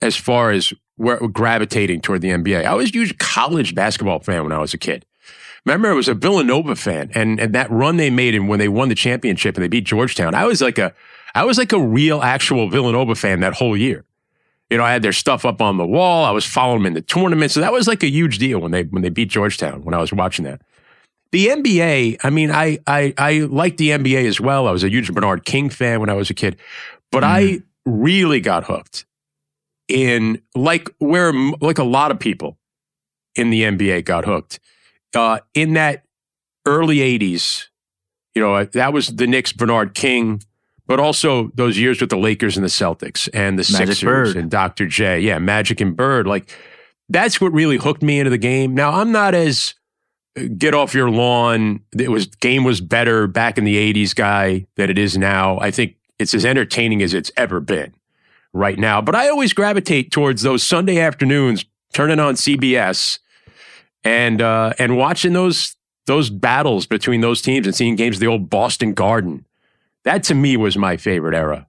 as 0.00 0.14
far 0.14 0.52
as 0.52 0.72
where 0.94 1.18
gravitating 1.18 2.00
toward 2.00 2.20
the 2.20 2.30
NBA. 2.30 2.64
I 2.64 2.74
was 2.74 2.90
a 2.90 2.92
huge 2.92 3.18
college 3.18 3.74
basketball 3.74 4.20
fan 4.20 4.44
when 4.44 4.52
I 4.52 4.58
was 4.58 4.72
a 4.72 4.78
kid. 4.78 5.04
Remember, 5.66 5.90
I 5.90 5.94
was 5.94 6.06
a 6.06 6.14
Villanova 6.14 6.76
fan, 6.76 7.10
and 7.14 7.40
and 7.40 7.52
that 7.52 7.68
run 7.72 7.96
they 7.96 8.08
made, 8.08 8.36
and 8.36 8.48
when 8.48 8.60
they 8.60 8.68
won 8.68 8.88
the 8.88 8.94
championship 8.94 9.56
and 9.56 9.64
they 9.64 9.68
beat 9.68 9.84
Georgetown, 9.84 10.32
I 10.32 10.44
was 10.44 10.62
like 10.62 10.78
a, 10.78 10.94
I 11.34 11.44
was 11.44 11.58
like 11.58 11.72
a 11.72 11.80
real, 11.80 12.22
actual 12.22 12.70
Villanova 12.70 13.16
fan 13.16 13.40
that 13.40 13.54
whole 13.54 13.76
year. 13.76 14.04
You 14.70 14.78
know, 14.78 14.84
I 14.84 14.92
had 14.92 15.02
their 15.02 15.12
stuff 15.12 15.44
up 15.44 15.60
on 15.60 15.76
the 15.76 15.86
wall. 15.86 16.24
I 16.24 16.30
was 16.30 16.44
following 16.44 16.78
them 16.78 16.86
in 16.86 16.94
the 16.94 17.02
tournament, 17.02 17.50
so 17.50 17.60
that 17.60 17.72
was 17.72 17.88
like 17.88 18.04
a 18.04 18.08
huge 18.08 18.38
deal 18.38 18.60
when 18.60 18.70
they 18.70 18.84
when 18.84 19.02
they 19.02 19.08
beat 19.08 19.28
Georgetown. 19.28 19.82
When 19.82 19.92
I 19.92 19.98
was 19.98 20.12
watching 20.12 20.44
that, 20.44 20.62
the 21.32 21.48
NBA. 21.48 22.18
I 22.22 22.30
mean, 22.30 22.52
I 22.52 22.78
I 22.86 23.12
I 23.18 23.38
liked 23.40 23.78
the 23.78 23.90
NBA 23.90 24.24
as 24.24 24.40
well. 24.40 24.68
I 24.68 24.70
was 24.70 24.84
a 24.84 24.88
huge 24.88 25.12
Bernard 25.12 25.44
King 25.44 25.68
fan 25.68 25.98
when 25.98 26.08
I 26.08 26.14
was 26.14 26.30
a 26.30 26.34
kid, 26.34 26.58
but 27.10 27.24
I 27.24 27.42
mm-hmm. 27.42 28.02
really 28.02 28.40
got 28.40 28.62
hooked 28.62 29.04
in 29.88 30.40
like 30.54 30.88
where 30.98 31.32
like 31.60 31.78
a 31.78 31.84
lot 31.84 32.12
of 32.12 32.20
people 32.20 32.56
in 33.34 33.50
the 33.50 33.62
NBA 33.62 34.04
got 34.04 34.24
hooked 34.24 34.60
uh, 35.16 35.40
in 35.54 35.74
that 35.74 36.04
early 36.66 36.98
80s, 36.98 37.66
you 38.34 38.42
know, 38.42 38.64
that 38.64 38.92
was 38.92 39.08
the 39.08 39.26
Knicks, 39.26 39.52
Bernard 39.52 39.94
King, 39.94 40.42
but 40.86 41.00
also 41.00 41.50
those 41.54 41.78
years 41.78 42.00
with 42.00 42.10
the 42.10 42.18
Lakers 42.18 42.56
and 42.56 42.64
the 42.64 42.68
Celtics 42.68 43.28
and 43.32 43.58
the 43.58 43.68
Magic 43.72 43.96
Sixers 43.96 44.34
Bird. 44.34 44.36
and 44.36 44.50
Dr. 44.50 44.86
J. 44.86 45.20
Yeah, 45.20 45.38
Magic 45.38 45.80
and 45.80 45.96
Bird. 45.96 46.26
Like, 46.26 46.50
that's 47.08 47.40
what 47.40 47.52
really 47.52 47.76
hooked 47.76 48.02
me 48.02 48.18
into 48.18 48.30
the 48.30 48.38
game. 48.38 48.74
Now, 48.74 48.92
I'm 48.92 49.10
not 49.12 49.34
as 49.34 49.74
uh, 50.38 50.42
get 50.56 50.74
off 50.74 50.94
your 50.94 51.10
lawn. 51.10 51.80
It 51.98 52.10
was 52.10 52.26
game 52.26 52.64
was 52.64 52.80
better 52.80 53.26
back 53.26 53.58
in 53.58 53.64
the 53.64 53.92
80s 53.92 54.14
guy 54.14 54.66
that 54.76 54.90
it 54.90 54.98
is 54.98 55.16
now. 55.16 55.58
I 55.60 55.70
think 55.70 55.96
it's 56.18 56.34
as 56.34 56.44
entertaining 56.44 57.02
as 57.02 57.14
it's 57.14 57.30
ever 57.36 57.60
been 57.60 57.94
right 58.52 58.78
now. 58.78 59.00
But 59.00 59.14
I 59.14 59.28
always 59.28 59.52
gravitate 59.52 60.10
towards 60.10 60.42
those 60.42 60.62
Sunday 60.62 60.98
afternoons, 60.98 61.64
turning 61.92 62.18
on 62.20 62.34
CBS 62.34 63.18
and 64.06 64.40
uh, 64.42 64.72
and 64.78 64.96
watching 64.96 65.32
those 65.32 65.74
those 66.06 66.30
battles 66.30 66.86
between 66.86 67.20
those 67.20 67.42
teams 67.42 67.66
and 67.66 67.74
seeing 67.74 67.96
games 67.96 68.16
at 68.16 68.20
the 68.20 68.26
old 68.28 68.48
Boston 68.48 68.94
Garden. 68.94 69.44
That 70.04 70.22
to 70.24 70.34
me 70.34 70.56
was 70.56 70.76
my 70.76 70.96
favorite 70.96 71.34
era. 71.34 71.66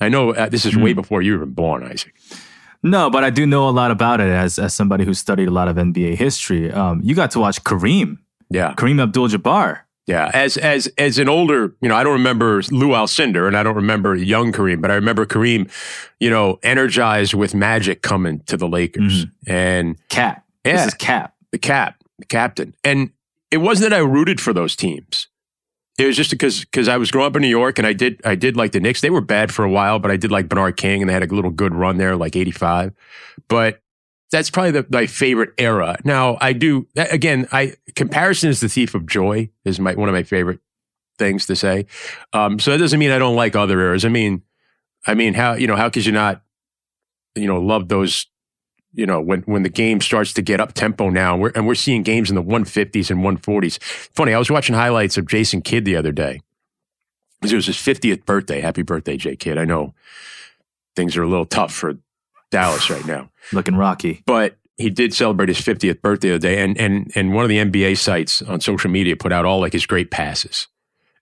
I 0.00 0.08
know 0.08 0.32
uh, 0.34 0.48
this 0.48 0.64
is 0.66 0.76
way 0.76 0.92
Hmm. 0.92 1.00
before 1.00 1.22
you 1.22 1.32
were 1.32 1.38
even 1.42 1.52
born, 1.54 1.84
Isaac. 1.84 2.14
No, 2.82 3.10
but 3.10 3.22
I 3.24 3.30
do 3.30 3.46
know 3.46 3.68
a 3.68 3.70
lot 3.70 3.90
about 3.90 4.20
it 4.20 4.28
as 4.28 4.58
as 4.58 4.74
somebody 4.74 5.04
who 5.04 5.14
studied 5.14 5.48
a 5.48 5.50
lot 5.52 5.68
of 5.68 5.76
NBA 5.76 6.16
history. 6.16 6.72
Um, 6.72 7.00
you 7.04 7.14
got 7.14 7.30
to 7.32 7.38
watch 7.40 7.62
Kareem, 7.62 8.18
Yeah, 8.48 8.74
Kareem 8.74 9.00
Abdul-Jabbar. 9.02 9.80
yeah. 10.06 10.30
As 10.34 10.56
as 10.56 10.88
as 10.98 11.18
an 11.18 11.28
older, 11.28 11.74
you 11.82 11.88
know, 11.88 11.94
I 11.94 12.02
don't 12.02 12.14
remember 12.14 12.62
Lou 12.72 12.88
Alcindor 13.00 13.46
and 13.46 13.56
I 13.56 13.62
don't 13.62 13.76
remember 13.76 14.14
young 14.16 14.50
Kareem, 14.52 14.80
but 14.80 14.90
I 14.90 14.94
remember 14.94 15.26
Kareem, 15.26 15.70
you 16.18 16.30
know, 16.30 16.58
energized 16.62 17.34
with 17.34 17.54
Magic 17.54 18.00
coming 18.02 18.40
to 18.46 18.56
the 18.56 18.66
Lakers 18.66 19.26
and 19.46 19.96
Cap. 20.08 20.42
Yeah. 20.64 20.72
This 20.72 20.86
is 20.88 20.94
Cap. 20.94 21.34
The 21.52 21.58
cap, 21.58 22.02
the 22.18 22.26
captain. 22.26 22.74
And 22.84 23.10
it 23.50 23.58
wasn't 23.58 23.90
that 23.90 23.96
I 23.96 24.00
rooted 24.00 24.40
for 24.40 24.52
those 24.52 24.76
teams. 24.76 25.28
It 25.98 26.06
was 26.06 26.16
just 26.16 26.30
because 26.30 26.60
because 26.60 26.88
I 26.88 26.96
was 26.96 27.10
growing 27.10 27.26
up 27.26 27.36
in 27.36 27.42
New 27.42 27.48
York 27.48 27.78
and 27.78 27.86
I 27.86 27.92
did 27.92 28.22
I 28.24 28.34
did 28.34 28.56
like 28.56 28.72
the 28.72 28.80
Knicks. 28.80 29.02
They 29.02 29.10
were 29.10 29.20
bad 29.20 29.52
for 29.52 29.64
a 29.64 29.70
while, 29.70 29.98
but 29.98 30.10
I 30.10 30.16
did 30.16 30.30
like 30.30 30.48
Bernard 30.48 30.76
King 30.76 31.02
and 31.02 31.08
they 31.08 31.12
had 31.12 31.22
a 31.22 31.34
little 31.34 31.50
good 31.50 31.74
run 31.74 31.98
there, 31.98 32.16
like 32.16 32.36
'85. 32.36 32.94
But 33.48 33.82
that's 34.30 34.48
probably 34.48 34.70
the, 34.70 34.86
my 34.90 35.06
favorite 35.06 35.52
era. 35.58 35.98
Now 36.04 36.38
I 36.40 36.54
do 36.54 36.86
again. 36.96 37.48
I 37.52 37.74
comparison 37.96 38.48
is 38.48 38.60
the 38.60 38.68
thief 38.68 38.94
of 38.94 39.06
joy 39.06 39.50
is 39.64 39.78
my 39.78 39.94
one 39.94 40.08
of 40.08 40.14
my 40.14 40.22
favorite 40.22 40.60
things 41.18 41.46
to 41.46 41.56
say. 41.56 41.86
Um, 42.32 42.58
so 42.58 42.70
that 42.70 42.78
doesn't 42.78 42.98
mean 42.98 43.10
I 43.10 43.18
don't 43.18 43.36
like 43.36 43.54
other 43.54 43.78
eras. 43.78 44.04
I 44.04 44.08
mean, 44.08 44.42
I 45.06 45.14
mean 45.14 45.34
how 45.34 45.54
you 45.54 45.66
know 45.66 45.76
how 45.76 45.90
could 45.90 46.06
you 46.06 46.12
not 46.12 46.42
you 47.34 47.46
know 47.46 47.60
love 47.60 47.88
those 47.88 48.26
you 48.92 49.06
know, 49.06 49.20
when 49.20 49.42
when 49.42 49.62
the 49.62 49.68
game 49.68 50.00
starts 50.00 50.32
to 50.34 50.42
get 50.42 50.60
up 50.60 50.72
tempo 50.74 51.10
now, 51.10 51.36
we're, 51.36 51.52
and 51.54 51.66
we're 51.66 51.74
seeing 51.74 52.02
games 52.02 52.28
in 52.28 52.36
the 52.36 52.42
150s 52.42 53.10
and 53.10 53.20
140s. 53.20 53.82
Funny, 53.82 54.34
I 54.34 54.38
was 54.38 54.50
watching 54.50 54.74
highlights 54.74 55.16
of 55.16 55.26
Jason 55.26 55.62
Kidd 55.62 55.84
the 55.84 55.96
other 55.96 56.12
day, 56.12 56.40
It 57.42 57.52
was 57.52 57.66
his 57.66 57.76
50th 57.76 58.24
birthday. 58.24 58.60
Happy 58.60 58.82
birthday, 58.82 59.16
J 59.16 59.36
Kidd. 59.36 59.58
I 59.58 59.64
know 59.64 59.94
things 60.96 61.16
are 61.16 61.22
a 61.22 61.28
little 61.28 61.46
tough 61.46 61.72
for 61.72 61.94
Dallas 62.50 62.90
right 62.90 63.06
now. 63.06 63.30
Looking 63.52 63.76
rocky. 63.76 64.22
But 64.26 64.56
he 64.76 64.90
did 64.90 65.14
celebrate 65.14 65.48
his 65.48 65.60
50th 65.60 66.00
birthday 66.00 66.28
the 66.28 66.34
other 66.34 66.48
day, 66.48 66.62
and 66.62 66.76
and 66.78 67.12
and 67.14 67.32
one 67.32 67.44
of 67.44 67.48
the 67.48 67.58
NBA 67.58 67.98
sites 67.98 68.42
on 68.42 68.60
social 68.60 68.90
media 68.90 69.16
put 69.16 69.32
out 69.32 69.44
all 69.44 69.60
like 69.60 69.72
his 69.72 69.86
great 69.86 70.10
passes 70.10 70.68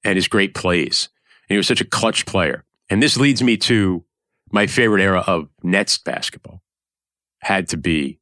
and 0.04 0.16
his 0.16 0.28
great 0.28 0.54
plays. 0.54 1.08
And 1.48 1.54
he 1.54 1.56
was 1.56 1.66
such 1.66 1.80
a 1.80 1.84
clutch 1.84 2.24
player. 2.24 2.64
And 2.90 3.02
this 3.02 3.16
leads 3.16 3.42
me 3.42 3.56
to 3.58 4.04
my 4.52 4.66
favorite 4.66 5.02
era 5.02 5.22
of 5.26 5.48
Nets 5.62 5.98
basketball. 5.98 6.62
Had 7.40 7.68
to 7.68 7.76
be 7.76 8.18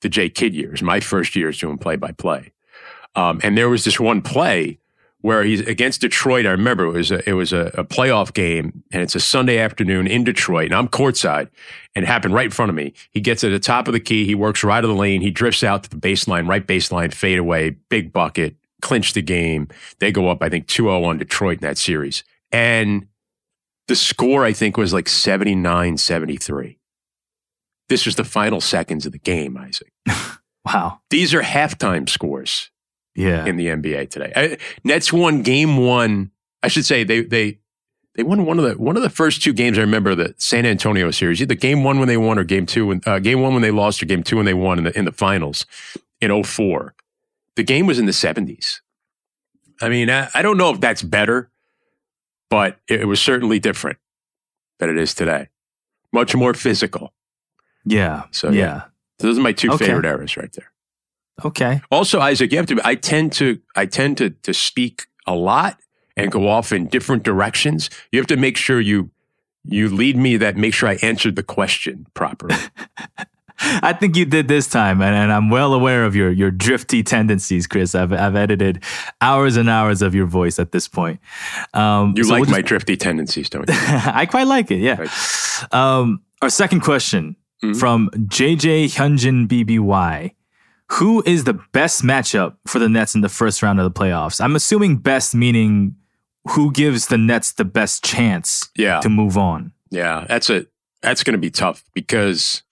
the 0.00 0.08
Jay 0.08 0.28
Kidd 0.28 0.54
years, 0.54 0.82
my 0.82 1.00
first 1.00 1.36
years 1.36 1.58
doing 1.58 1.78
play 1.78 1.96
by 1.96 2.12
play. 2.12 2.52
And 3.14 3.56
there 3.56 3.68
was 3.68 3.84
this 3.84 4.00
one 4.00 4.22
play 4.22 4.78
where 5.22 5.44
he's 5.44 5.60
against 5.60 6.00
Detroit. 6.00 6.46
I 6.46 6.50
remember 6.50 6.86
it 6.86 6.92
was 6.92 7.10
a, 7.10 7.28
it 7.28 7.34
was 7.34 7.52
a, 7.52 7.66
a, 7.74 7.84
playoff 7.84 8.32
game, 8.32 8.82
and 8.90 9.02
it's 9.02 9.14
a 9.14 9.20
Sunday 9.20 9.58
afternoon 9.58 10.06
in 10.06 10.24
Detroit, 10.24 10.66
and 10.66 10.74
I'm 10.74 10.88
courtside, 10.88 11.48
and 11.94 12.04
it 12.04 12.08
happened 12.08 12.34
right 12.34 12.46
in 12.46 12.50
front 12.50 12.70
of 12.70 12.76
me. 12.76 12.94
He 13.10 13.20
gets 13.20 13.44
at 13.44 13.50
the 13.50 13.58
top 13.58 13.86
of 13.86 13.92
the 13.92 14.00
key, 14.00 14.24
he 14.24 14.34
works 14.34 14.64
right 14.64 14.82
of 14.82 14.88
the 14.88 14.96
lane, 14.96 15.20
he 15.20 15.30
drifts 15.30 15.62
out 15.62 15.82
to 15.84 15.90
the 15.90 15.96
baseline, 15.96 16.48
right 16.48 16.66
baseline, 16.66 17.12
fade 17.12 17.38
away, 17.38 17.70
big 17.90 18.12
bucket, 18.12 18.56
clinch 18.80 19.12
the 19.12 19.22
game. 19.22 19.68
They 19.98 20.10
go 20.10 20.28
up, 20.28 20.42
I 20.42 20.48
think, 20.48 20.66
2-0 20.66 21.04
on 21.04 21.18
Detroit 21.18 21.58
in 21.58 21.68
that 21.68 21.78
series, 21.78 22.24
and 22.50 23.06
the 23.88 23.96
score 23.96 24.44
I 24.44 24.52
think 24.52 24.76
was 24.76 24.92
like 24.92 25.06
79-73. 25.06 26.76
This 27.90 28.06
was 28.06 28.14
the 28.14 28.24
final 28.24 28.60
seconds 28.60 29.04
of 29.04 29.10
the 29.10 29.18
game, 29.18 29.56
Isaac. 29.56 29.92
wow. 30.64 31.00
These 31.10 31.34
are 31.34 31.42
halftime 31.42 32.08
scores 32.08 32.70
yeah. 33.16 33.44
in 33.44 33.56
the 33.56 33.66
NBA 33.66 34.10
today. 34.10 34.32
I, 34.36 34.58
Nets 34.84 35.12
won 35.12 35.42
game 35.42 35.76
one. 35.76 36.30
I 36.62 36.68
should 36.68 36.84
say 36.84 37.02
they 37.02 37.22
they 37.22 37.58
they 38.14 38.22
won 38.22 38.46
one 38.46 38.60
of 38.60 38.64
the 38.64 38.80
one 38.80 38.96
of 38.96 39.02
the 39.02 39.10
first 39.10 39.42
two 39.42 39.52
games. 39.52 39.76
I 39.76 39.80
remember 39.80 40.14
the 40.14 40.36
San 40.38 40.66
Antonio 40.66 41.10
series, 41.10 41.42
either 41.42 41.56
game 41.56 41.82
one 41.82 41.98
when 41.98 42.06
they 42.06 42.16
won 42.16 42.38
or 42.38 42.44
game 42.44 42.64
two 42.64 42.86
when 42.86 43.00
uh, 43.06 43.18
game 43.18 43.40
one 43.40 43.54
when 43.54 43.62
they 43.62 43.72
lost 43.72 44.00
or 44.00 44.06
game 44.06 44.22
two 44.22 44.36
when 44.36 44.46
they 44.46 44.54
won 44.54 44.78
in 44.78 44.84
the 44.84 44.96
in 44.96 45.04
the 45.04 45.12
finals 45.12 45.66
in 46.20 46.44
04. 46.44 46.94
The 47.56 47.64
game 47.64 47.86
was 47.86 47.98
in 47.98 48.06
the 48.06 48.12
70s. 48.12 48.80
I 49.80 49.88
mean, 49.88 50.08
I, 50.10 50.28
I 50.32 50.42
don't 50.42 50.56
know 50.56 50.70
if 50.70 50.80
that's 50.80 51.02
better, 51.02 51.50
but 52.48 52.78
it, 52.88 53.00
it 53.00 53.04
was 53.06 53.20
certainly 53.20 53.58
different 53.58 53.98
than 54.78 54.90
it 54.90 54.96
is 54.96 55.12
today. 55.12 55.48
Much 56.12 56.36
more 56.36 56.54
physical. 56.54 57.12
Yeah. 57.84 58.24
So 58.30 58.50
yeah. 58.50 58.58
yeah. 58.60 58.82
So 59.20 59.26
those 59.28 59.38
are 59.38 59.42
my 59.42 59.52
two 59.52 59.70
Okay. 59.72 59.86
favorite 59.86 60.06
eras 60.06 60.36
right 60.36 60.52
there. 60.52 60.70
Okay. 61.44 61.80
Also, 61.90 62.20
Isaac, 62.20 62.50
you 62.52 62.58
have 62.58 62.66
to. 62.66 62.80
I 62.84 62.94
tend 62.94 63.32
to. 63.34 63.60
I 63.76 63.86
tend 63.86 64.18
to 64.18 64.30
to 64.30 64.52
speak 64.54 65.06
a 65.26 65.34
lot 65.34 65.78
and 66.16 66.30
go 66.30 66.48
off 66.48 66.72
in 66.72 66.86
different 66.88 67.22
directions. 67.22 67.88
You 68.12 68.18
have 68.18 68.26
to 68.28 68.36
make 68.36 68.56
sure 68.56 68.80
you 68.80 69.10
you 69.64 69.88
lead 69.88 70.16
me 70.16 70.36
that 70.38 70.56
make 70.56 70.74
sure 70.74 70.88
I 70.88 70.94
answered 71.02 71.36
the 71.36 71.42
question 71.42 72.06
properly. 72.14 72.56
I 73.62 73.92
think 73.92 74.16
you 74.16 74.24
did 74.24 74.48
this 74.48 74.66
time, 74.66 75.02
and, 75.02 75.14
and 75.14 75.30
I'm 75.30 75.50
well 75.50 75.74
aware 75.74 76.04
of 76.06 76.16
your 76.16 76.30
your 76.30 76.50
drifty 76.50 77.02
tendencies, 77.02 77.66
Chris. 77.66 77.94
I've 77.94 78.12
I've 78.12 78.34
edited 78.36 78.82
hours 79.20 79.56
and 79.56 79.68
hours 79.68 80.00
of 80.00 80.14
your 80.14 80.24
voice 80.26 80.58
at 80.58 80.72
this 80.72 80.88
point. 80.88 81.20
Um, 81.74 82.14
You 82.16 82.24
so 82.24 82.30
like 82.32 82.42
we'll 82.42 82.50
my 82.50 82.62
drifty 82.62 82.96
tendencies, 82.96 83.50
don't 83.50 83.68
you? 83.68 83.74
I 83.78 84.24
quite 84.26 84.46
like 84.46 84.70
it. 84.70 84.78
Yeah. 84.80 85.06
Um, 85.72 86.22
our 86.40 86.48
second 86.48 86.80
question 86.80 87.36
Mhm. 87.62 87.78
from 87.78 88.10
JJ 88.28 88.86
Hyunjin 88.86 89.46
BBY. 89.48 90.32
Who 90.94 91.22
is 91.24 91.44
the 91.44 91.54
best 91.72 92.02
matchup 92.02 92.56
for 92.66 92.78
the 92.80 92.88
Nets 92.88 93.14
in 93.14 93.20
the 93.20 93.28
first 93.28 93.62
round 93.62 93.78
of 93.78 93.84
the 93.84 93.98
playoffs? 94.00 94.40
I'm 94.42 94.56
assuming 94.56 94.96
best 94.96 95.34
meaning 95.34 95.94
who 96.48 96.72
gives 96.72 97.06
the 97.08 97.18
Nets 97.18 97.52
the 97.52 97.64
best 97.64 98.02
chance 98.04 98.68
Yeah, 98.76 99.00
to 99.00 99.08
move 99.08 99.36
on. 99.38 99.72
yeah. 99.90 100.24
That's 100.28 100.50
a 100.50 100.66
that's 101.02 101.22
going 101.22 101.32
to 101.34 101.38
be 101.38 101.50
tough 101.50 101.84
because 101.94 102.62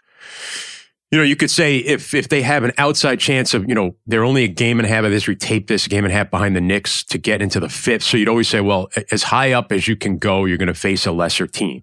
you 1.11 1.17
know 1.19 1.25
you 1.25 1.37
could 1.37 1.51
say 1.51 1.77
if 1.79 2.13
if 2.13 2.29
they 2.29 2.43
have 2.43 2.65
an 2.65 2.73
outside 2.77 3.21
chance 3.21 3.55
of 3.55 3.69
you 3.69 3.75
know 3.75 3.95
they're 4.07 4.25
only 4.25 4.45
a 4.45 4.49
game 4.49 4.79
and 4.81 4.87
a 4.87 4.89
half 4.89 5.05
of 5.05 5.11
this, 5.11 5.27
we 5.29 5.37
tape 5.37 5.69
this 5.69 5.87
game 5.87 6.05
and 6.05 6.13
a 6.13 6.17
half 6.17 6.31
behind 6.31 6.57
the 6.57 6.61
Knicks 6.61 7.05
to 7.05 7.19
get 7.19 7.41
into 7.41 7.61
the 7.61 7.69
fifth. 7.69 8.03
So 8.03 8.17
you'd 8.17 8.29
always 8.29 8.49
say, 8.49 8.61
well, 8.61 8.89
as 9.13 9.23
high 9.25 9.53
up 9.53 9.71
as 9.71 9.87
you 9.87 9.97
can 9.97 10.19
go, 10.19 10.45
you're 10.45 10.59
going 10.59 10.67
to 10.67 10.75
face 10.75 11.07
a 11.07 11.13
lesser 11.13 11.47
team. 11.47 11.83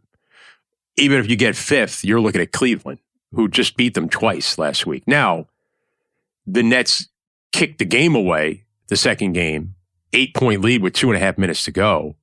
Even 0.98 1.20
if 1.20 1.30
you 1.30 1.36
get 1.36 1.56
fifth, 1.56 2.04
you're 2.06 2.22
looking 2.22 2.42
at 2.42 2.52
Cleveland, 2.52 3.00
who 3.34 3.48
just 3.48 3.76
beat 3.76 3.94
them 3.94 4.10
twice 4.10 4.58
last 4.58 4.86
week. 4.86 5.04
Now, 5.08 5.48
the 6.48 6.64
Nets 6.64 7.10
kicked 7.52 7.80
the 7.80 7.86
game 7.86 8.16
away, 8.16 8.66
the 8.88 8.96
second 8.96 9.34
game, 9.34 9.76
eight 10.14 10.34
point 10.34 10.62
lead 10.62 10.82
with 10.82 10.94
two 10.94 11.10
and 11.10 11.18
a 11.18 11.20
half 11.20 11.38
minutes 11.38 11.64
to 11.64 11.72
go. 11.72 12.16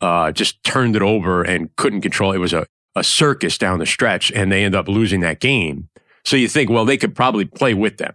Uh, 0.00 0.32
just 0.32 0.62
turned 0.64 0.96
it 0.96 1.02
over 1.02 1.42
and 1.42 1.74
couldn't 1.76 2.00
control. 2.00 2.32
It 2.32 2.38
was 2.38 2.52
a, 2.52 2.66
a 2.96 3.04
circus 3.04 3.58
down 3.58 3.78
the 3.78 3.86
stretch, 3.86 4.32
and 4.32 4.50
they 4.50 4.64
end 4.64 4.74
up 4.74 4.88
losing 4.88 5.20
that 5.20 5.40
game. 5.40 5.88
So 6.24 6.36
you 6.36 6.48
think, 6.48 6.70
well, 6.70 6.84
they 6.84 6.96
could 6.96 7.14
probably 7.14 7.44
play 7.44 7.74
with 7.74 7.98
them. 7.98 8.14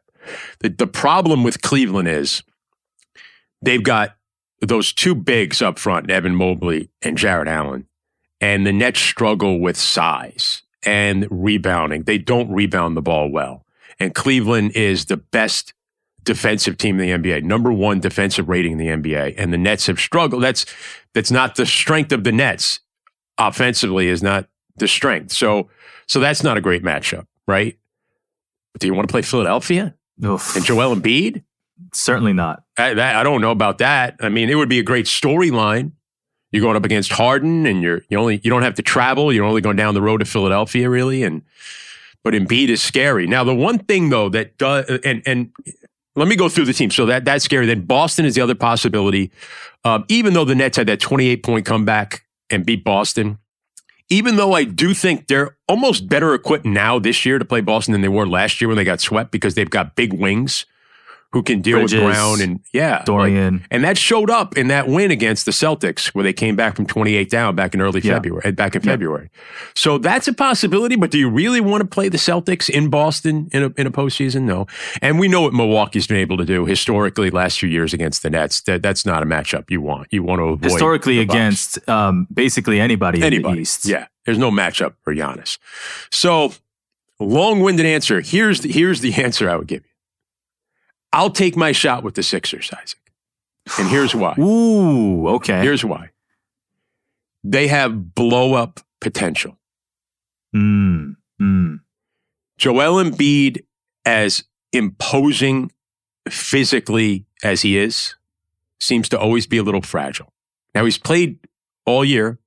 The, 0.60 0.70
the 0.70 0.88
problem 0.88 1.44
with 1.44 1.62
Cleveland 1.62 2.08
is 2.08 2.44
they've 3.62 3.84
got 3.84 4.16
those 4.62 4.92
two 4.94 5.14
bigs 5.14 5.62
up 5.62 5.78
front, 5.78 6.10
Evan 6.10 6.36
Mobley 6.36 6.90
and 7.02 7.18
Jarrett 7.18 7.48
Allen, 7.48 7.88
and 8.42 8.66
the 8.66 8.74
Nets 8.74 9.00
struggle 9.00 9.60
with 9.60 9.78
size 9.78 10.62
and 10.84 11.28
rebounding. 11.30 12.04
They 12.04 12.18
don't 12.18 12.52
rebound 12.52 12.96
the 12.96 13.02
ball 13.02 13.30
well. 13.30 13.66
And 14.00 14.14
Cleveland 14.14 14.72
is 14.76 15.06
the 15.06 15.18
best 15.18 15.74
defensive 16.24 16.78
team 16.78 17.00
in 17.00 17.22
the 17.22 17.30
NBA, 17.30 17.44
number 17.44 17.72
one 17.72 18.00
defensive 18.00 18.50
rating 18.50 18.74
in 18.74 18.78
the 18.78 18.88
NBA. 18.88 19.36
And 19.38 19.54
the 19.54 19.58
Nets 19.58 19.88
have 19.88 20.00
struggled. 20.00 20.44
That's 20.44 20.66
that's 21.14 21.32
not 21.32 21.56
the 21.56 21.66
strength 21.66 22.12
of 22.12 22.24
the 22.24 22.32
Nets. 22.32 22.82
Offensively 23.38 24.08
is 24.08 24.24
not 24.24 24.48
the 24.76 24.88
strength. 24.88 25.32
So 25.32 25.70
so 26.08 26.20
that's 26.20 26.44
not 26.44 26.58
a 26.58 26.62
great 26.62 26.84
matchup, 26.84 27.28
right? 27.48 27.78
But 28.74 28.82
do 28.82 28.88
you 28.88 28.94
want 28.94 29.08
to 29.08 29.12
play 29.12 29.22
Philadelphia 29.22 29.96
Oof. 30.24 30.56
and 30.56 30.66
Joel 30.66 30.96
Embiid? 30.96 31.44
Certainly 31.94 32.34
not. 32.34 32.64
I, 32.78 32.94
that, 32.94 33.16
I 33.16 33.24
don't 33.24 33.42
know 33.42 33.52
about 33.52 33.78
that. 33.80 34.18
I 34.20 34.30
mean, 34.30 34.50
it 34.50 34.56
would 34.56 34.70
be 34.70 34.80
a 34.80 34.84
great 34.84 35.06
storyline. 35.06 35.92
You're 36.56 36.62
going 36.62 36.78
up 36.78 36.86
against 36.86 37.12
Harden, 37.12 37.66
and 37.66 37.82
you're 37.82 38.02
you 38.08 38.18
only 38.18 38.40
you 38.44 38.50
don't 38.50 38.62
have 38.62 38.76
to 38.76 38.82
travel. 38.82 39.34
You're 39.34 39.44
only 39.44 39.60
going 39.60 39.76
down 39.76 39.94
the 39.94 40.02
road 40.02 40.20
to 40.20 40.26
Philadelphia, 40.26 40.90
really. 40.90 41.22
And 41.22 41.42
but 42.24 42.34
Embiid 42.34 42.70
is 42.70 42.82
scary. 42.82 43.28
Now, 43.28 43.44
the 43.44 43.54
one 43.54 43.80
thing 43.80 44.10
though 44.10 44.30
that 44.30 44.58
does, 44.58 44.86
and 45.04 45.22
and 45.26 45.52
let 46.16 46.30
me 46.30 46.38
go 46.38 46.48
through 46.48 46.64
the 46.64 46.74
team. 46.74 46.92
So 46.92 47.06
that 47.08 47.26
that's 47.26 47.44
scary. 47.44 47.66
Then 47.66 47.82
Boston 47.82 48.24
is 48.24 48.36
the 48.36 48.42
other 48.42 48.56
possibility. 48.56 49.32
Um, 49.84 50.06
even 50.08 50.34
though 50.34 50.46
the 50.46 50.56
Nets 50.56 50.78
had 50.78 50.88
that 50.88 51.02
28 51.02 51.44
point 51.44 51.66
comeback 51.66 52.24
and 52.50 52.66
beat 52.66 52.86
Boston, 52.86 53.38
even 54.10 54.38
though 54.38 54.54
I 54.54 54.64
do 54.64 54.94
think 54.94 55.28
they're 55.28 55.58
almost 55.68 56.08
better 56.08 56.34
equipped 56.34 56.66
now 56.66 57.00
this 57.00 57.26
year 57.26 57.38
to 57.38 57.44
play 57.44 57.60
Boston 57.60 57.92
than 57.92 58.02
they 58.02 58.08
were 58.08 58.26
last 58.26 58.62
year 58.62 58.70
when 58.70 58.78
they 58.78 58.86
got 58.86 59.02
swept 59.02 59.32
because 59.32 59.56
they've 59.56 59.70
got 59.70 59.96
big 59.96 60.14
wings 60.14 60.66
who 61.32 61.44
can 61.44 61.60
deal 61.62 61.80
Bridges, 61.80 62.02
with 62.02 62.14
Brown 62.14 62.40
and 62.42 62.60
yeah, 62.74 62.98
like- 62.98 63.06
Dorian. 63.06 63.66
and 63.70 63.84
that 63.84 63.98
showed 63.98 64.30
up 64.30 64.58
in 64.58 64.68
that 64.70 64.88
win 64.88 65.12
against 65.12 65.46
the 65.46 65.52
Celtics 65.52 66.08
where 66.16 66.24
they 66.24 66.32
came 66.32 66.56
back 66.56 66.76
from 66.78 66.86
28 66.86 67.30
down 67.30 67.56
back 67.56 67.74
in 67.74 67.82
early 67.82 68.00
Yeah. 68.02 68.14
February, 68.14 68.46
uh, 68.46 68.52
back 68.52 68.74
in 68.76 68.82
Yeah. 68.84 68.92
February. 68.92 69.30
So 69.76 69.98
that's 69.98 70.28
a 70.30 70.34
possibility, 70.34 70.96
but 70.96 71.12
do 71.12 71.18
you 71.18 71.30
really 71.30 71.60
want 71.60 71.82
to 71.82 71.88
play 71.88 72.08
the 72.08 72.18
Celtics 72.18 72.70
in 72.70 72.90
Boston 72.90 73.50
in 73.52 73.64
a, 73.64 73.74
in 73.78 73.86
a 73.86 73.92
postseason? 73.92 74.44
No. 74.44 74.66
And 75.02 75.20
we 75.20 75.28
know 75.28 75.42
what 75.42 75.54
Milwaukee's 75.54 76.08
been 76.08 76.18
able 76.18 76.38
to 76.38 76.46
do 76.46 76.66
historically 76.66 77.30
last 77.30 77.60
few 77.60 77.68
years 77.68 77.94
against 77.94 78.24
the 78.24 78.30
Nets. 78.30 78.62
That, 78.62 78.82
that's 78.82 79.06
not 79.06 79.22
a 79.22 79.26
matchup 79.26 79.70
you 79.70 79.82
want. 79.82 80.08
You 80.12 80.24
want 80.24 80.40
to 80.40 80.44
avoid 80.46 80.64
Historically 80.64 81.20
against 81.20 81.78
um, 81.90 82.28
basically 82.34 82.80
anybody, 82.80 83.18
in 83.18 83.22
the 83.22 83.28
anybody. 83.28 83.60
East. 83.62 83.86
Yeah. 83.86 84.08
There's 84.26 84.38
no 84.38 84.52
matchup 84.52 84.94
for 85.04 85.14
Giannis. 85.14 85.58
So 86.12 86.54
long-winded 87.20 87.86
answer. 87.86 88.22
Here's 88.22 88.62
the, 88.62 88.72
here's 88.72 89.02
the 89.02 89.14
answer 89.24 89.50
I 89.50 89.56
would 89.56 89.68
give 89.68 89.84
you. 89.84 89.90
I'll 91.16 91.30
take 91.30 91.56
my 91.56 91.72
shot 91.72 92.04
with 92.04 92.16
the 92.16 92.24
Sixers, 92.24 92.70
Isaac. 92.74 93.00
And 93.80 93.88
here's 93.88 94.14
why. 94.14 94.36
Ooh, 94.40 95.28
okay. 95.30 95.62
Here's 95.62 95.86
why. 95.86 96.10
They 97.42 97.68
have 97.68 98.14
blow 98.14 98.54
up 98.54 98.82
potential. 99.00 99.58
Mm, 100.54 101.16
mm. 101.42 101.80
Joel 102.58 103.02
Embiid, 103.02 103.64
as 104.04 104.44
imposing 104.74 105.72
physically 106.28 107.26
as 107.44 107.62
he 107.62 107.78
is, 107.78 108.16
seems 108.82 109.08
to 109.10 109.20
always 109.20 109.48
be 109.48 109.58
a 109.58 109.64
little 109.64 109.82
fragile. 109.82 110.34
Now 110.74 110.84
he's 110.84 110.98
played 110.98 111.40
all 111.86 112.04
year, 112.04 112.40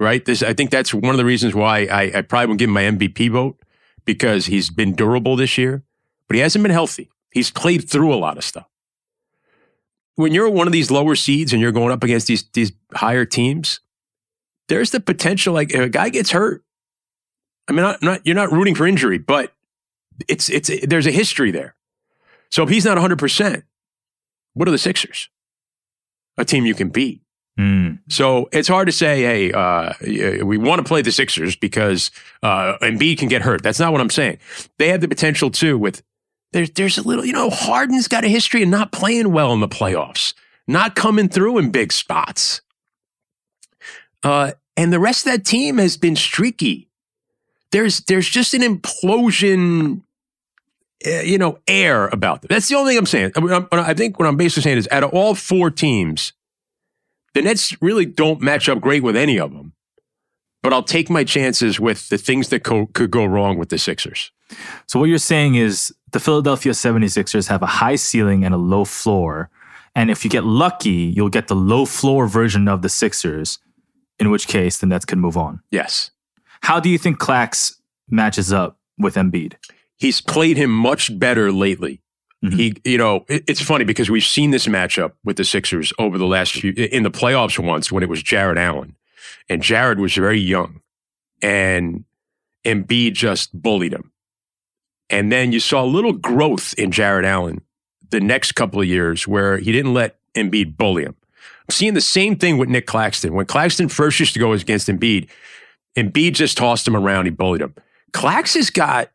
right? 0.00 0.24
This 0.24 0.42
I 0.42 0.52
think 0.52 0.70
that's 0.70 0.92
one 0.92 1.14
of 1.14 1.16
the 1.16 1.24
reasons 1.24 1.54
why 1.54 1.84
I, 1.86 2.18
I 2.18 2.22
probably 2.22 2.46
won't 2.48 2.58
give 2.58 2.68
him 2.68 2.74
my 2.74 2.82
MVP 2.82 3.30
vote 3.30 3.60
because 4.04 4.46
he's 4.46 4.68
been 4.68 4.96
durable 4.96 5.36
this 5.36 5.56
year, 5.56 5.84
but 6.26 6.34
he 6.34 6.40
hasn't 6.40 6.62
been 6.62 6.72
healthy. 6.72 7.08
He's 7.30 7.50
played 7.50 7.88
through 7.88 8.12
a 8.12 8.16
lot 8.16 8.38
of 8.38 8.44
stuff. 8.44 8.66
When 10.16 10.32
you're 10.32 10.50
one 10.50 10.66
of 10.66 10.72
these 10.72 10.90
lower 10.90 11.14
seeds 11.14 11.52
and 11.52 11.62
you're 11.62 11.72
going 11.72 11.92
up 11.92 12.02
against 12.02 12.26
these 12.26 12.44
these 12.52 12.72
higher 12.92 13.24
teams, 13.24 13.80
there's 14.68 14.90
the 14.90 15.00
potential 15.00 15.54
like 15.54 15.72
if 15.72 15.80
a 15.80 15.88
guy 15.88 16.08
gets 16.08 16.30
hurt. 16.30 16.64
I 17.68 17.72
mean, 17.72 17.82
not, 17.82 18.02
not 18.02 18.26
you're 18.26 18.34
not 18.34 18.52
rooting 18.52 18.74
for 18.74 18.86
injury, 18.86 19.18
but 19.18 19.52
it's 20.28 20.50
it's 20.50 20.70
there's 20.86 21.06
a 21.06 21.12
history 21.12 21.50
there. 21.50 21.74
So 22.50 22.64
if 22.64 22.68
he's 22.68 22.84
not 22.84 22.96
100, 22.96 23.18
percent 23.18 23.64
what 24.54 24.68
are 24.68 24.72
the 24.72 24.78
Sixers? 24.78 25.28
A 26.36 26.44
team 26.44 26.66
you 26.66 26.74
can 26.74 26.88
beat. 26.88 27.22
Mm. 27.58 28.00
So 28.08 28.48
it's 28.52 28.68
hard 28.68 28.86
to 28.86 28.92
say, 28.92 29.22
hey, 29.22 29.52
uh, 29.52 29.92
we 30.44 30.56
want 30.56 30.80
to 30.80 30.84
play 30.84 31.02
the 31.02 31.12
Sixers 31.12 31.56
because 31.56 32.10
uh, 32.42 32.78
Embiid 32.80 33.18
can 33.18 33.28
get 33.28 33.42
hurt. 33.42 33.62
That's 33.62 33.78
not 33.78 33.92
what 33.92 34.00
I'm 34.00 34.10
saying. 34.10 34.38
They 34.78 34.88
have 34.88 35.00
the 35.00 35.08
potential 35.08 35.50
too. 35.50 35.76
With 35.78 36.02
there's 36.52 36.70
there's 36.70 36.98
a 36.98 37.02
little, 37.02 37.24
you 37.24 37.32
know, 37.32 37.50
Harden's 37.50 38.08
got 38.08 38.24
a 38.24 38.28
history 38.28 38.62
of 38.62 38.68
not 38.68 38.92
playing 38.92 39.32
well 39.32 39.52
in 39.52 39.60
the 39.60 39.68
playoffs, 39.68 40.34
not 40.66 40.94
coming 40.94 41.28
through 41.28 41.58
in 41.58 41.70
big 41.70 41.92
spots. 41.92 42.60
Uh, 44.22 44.52
and 44.76 44.92
the 44.92 45.00
rest 45.00 45.26
of 45.26 45.32
that 45.32 45.44
team 45.44 45.78
has 45.78 45.96
been 45.96 46.16
streaky. 46.16 46.88
There's 47.72 48.00
there's 48.00 48.28
just 48.28 48.52
an 48.54 48.62
implosion, 48.62 50.02
uh, 51.06 51.20
you 51.20 51.38
know, 51.38 51.58
air 51.68 52.08
about 52.08 52.42
them. 52.42 52.48
That's 52.50 52.68
the 52.68 52.74
only 52.74 52.92
thing 52.92 52.98
I'm 52.98 53.06
saying. 53.06 53.32
I, 53.36 53.40
mean, 53.40 53.68
I 53.72 53.94
think 53.94 54.18
what 54.18 54.26
I'm 54.26 54.36
basically 54.36 54.62
saying 54.62 54.78
is, 54.78 54.88
out 54.90 55.04
of 55.04 55.10
all 55.10 55.34
four 55.34 55.70
teams, 55.70 56.32
the 57.34 57.42
Nets 57.42 57.80
really 57.80 58.06
don't 58.06 58.40
match 58.40 58.68
up 58.68 58.80
great 58.80 59.02
with 59.02 59.16
any 59.16 59.38
of 59.38 59.52
them. 59.52 59.72
But 60.62 60.72
I'll 60.72 60.82
take 60.82 61.08
my 61.08 61.24
chances 61.24 61.80
with 61.80 62.08
the 62.08 62.18
things 62.18 62.48
that 62.48 62.64
co- 62.64 62.86
could 62.86 63.10
go 63.10 63.24
wrong 63.24 63.56
with 63.56 63.70
the 63.70 63.78
Sixers. 63.78 64.30
So 64.86 64.98
what 64.98 65.08
you're 65.08 65.18
saying 65.18 65.54
is 65.54 65.94
the 66.12 66.20
Philadelphia 66.20 66.72
76ers 66.72 67.48
have 67.48 67.62
a 67.62 67.66
high 67.66 67.96
ceiling 67.96 68.44
and 68.44 68.54
a 68.54 68.58
low 68.58 68.84
floor. 68.84 69.50
And 69.94 70.10
if 70.10 70.24
you 70.24 70.30
get 70.30 70.44
lucky, 70.44 71.12
you'll 71.14 71.28
get 71.28 71.48
the 71.48 71.56
low 71.56 71.84
floor 71.84 72.26
version 72.26 72.68
of 72.68 72.82
the 72.82 72.88
Sixers, 72.88 73.58
in 74.18 74.30
which 74.30 74.46
case 74.46 74.78
the 74.78 74.86
Nets 74.86 75.04
can 75.04 75.20
move 75.20 75.36
on. 75.36 75.60
Yes. 75.70 76.10
How 76.62 76.80
do 76.80 76.88
you 76.88 76.98
think 76.98 77.18
Clax 77.18 77.74
matches 78.08 78.52
up 78.52 78.78
with 78.98 79.14
Embiid? 79.14 79.54
He's 79.96 80.20
played 80.20 80.56
him 80.56 80.70
much 80.70 81.18
better 81.18 81.52
lately. 81.52 82.00
Mm-hmm. 82.44 82.56
He, 82.56 82.74
you 82.84 82.98
know, 82.98 83.24
it, 83.28 83.44
it's 83.46 83.60
funny 83.60 83.84
because 83.84 84.10
we've 84.10 84.24
seen 84.24 84.50
this 84.50 84.66
matchup 84.66 85.12
with 85.24 85.36
the 85.36 85.44
Sixers 85.44 85.92
over 85.98 86.16
the 86.16 86.26
last 86.26 86.52
few 86.52 86.72
in 86.72 87.02
the 87.02 87.10
playoffs 87.10 87.58
once 87.58 87.92
when 87.92 88.02
it 88.02 88.08
was 88.08 88.22
Jarrett 88.22 88.56
Allen, 88.56 88.96
and 89.48 89.62
Jarrett 89.62 89.98
was 89.98 90.14
very 90.14 90.40
young, 90.40 90.80
and 91.42 92.04
Embiid 92.64 93.12
just 93.12 93.60
bullied 93.60 93.92
him, 93.92 94.10
and 95.10 95.30
then 95.30 95.52
you 95.52 95.60
saw 95.60 95.84
a 95.84 95.86
little 95.86 96.12
growth 96.12 96.74
in 96.78 96.90
Jarrett 96.90 97.24
Allen 97.24 97.60
the 98.10 98.20
next 98.20 98.52
couple 98.52 98.80
of 98.80 98.86
years 98.86 99.26
where 99.26 99.58
he 99.58 99.72
didn't 99.72 99.94
let 99.94 100.16
Embiid 100.34 100.76
bully 100.76 101.04
him. 101.04 101.16
I'm 101.36 101.72
seeing 101.72 101.94
the 101.94 102.00
same 102.00 102.36
thing 102.36 102.58
with 102.58 102.68
Nick 102.68 102.86
Claxton. 102.86 103.34
When 103.34 103.46
Claxton 103.46 103.88
first 103.88 104.18
used 104.18 104.34
to 104.34 104.40
go 104.40 104.52
against 104.52 104.88
Embiid, 104.88 105.28
Embiid 105.96 106.34
just 106.34 106.56
tossed 106.56 106.86
him 106.86 106.96
around. 106.96 107.26
He 107.26 107.30
bullied 107.30 107.60
him. 107.60 107.74
Clax 108.12 108.54
has 108.54 108.70
got 108.70 109.10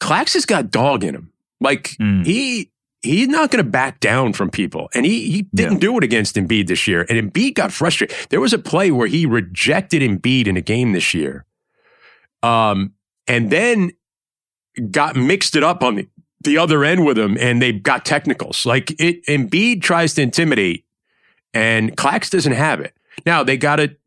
Clax 0.00 0.34
has 0.34 0.46
got 0.46 0.70
dog 0.70 1.04
in 1.04 1.14
him. 1.14 1.32
Like 1.60 1.90
mm. 2.00 2.24
he 2.24 2.70
he's 3.02 3.28
not 3.28 3.50
going 3.50 3.64
to 3.64 3.70
back 3.70 4.00
down 4.00 4.32
from 4.32 4.50
people. 4.50 4.88
And 4.94 5.04
he 5.06 5.30
he 5.30 5.42
didn't 5.54 5.74
yeah. 5.74 5.78
do 5.78 5.98
it 5.98 6.04
against 6.04 6.36
Embiid 6.36 6.66
this 6.66 6.86
year. 6.86 7.06
And 7.08 7.32
Embiid 7.32 7.54
got 7.54 7.72
frustrated. 7.72 8.16
There 8.30 8.40
was 8.40 8.52
a 8.52 8.58
play 8.58 8.90
where 8.90 9.06
he 9.06 9.26
rejected 9.26 10.02
Embiid 10.02 10.46
in 10.46 10.56
a 10.56 10.60
game 10.60 10.92
this 10.92 11.14
year. 11.14 11.44
Um, 12.42 12.94
and 13.26 13.50
then 13.50 13.92
got 14.78 15.16
mixed 15.16 15.56
it 15.56 15.62
up 15.62 15.82
on 15.82 15.96
the, 15.96 16.08
the 16.40 16.58
other 16.58 16.84
end 16.84 17.04
with 17.04 17.18
him 17.18 17.36
and 17.38 17.60
they 17.60 17.72
got 17.72 18.04
technicals. 18.04 18.64
Like 18.64 18.90
it 19.00 19.24
Embiid 19.26 19.82
tries 19.82 20.14
to 20.14 20.22
intimidate 20.22 20.84
and 21.52 21.96
Clax 21.96 22.30
doesn't 22.30 22.52
have 22.52 22.80
it. 22.80 22.94
Now 23.26 23.42
they 23.42 23.56
got 23.56 23.80
it. 23.80 23.98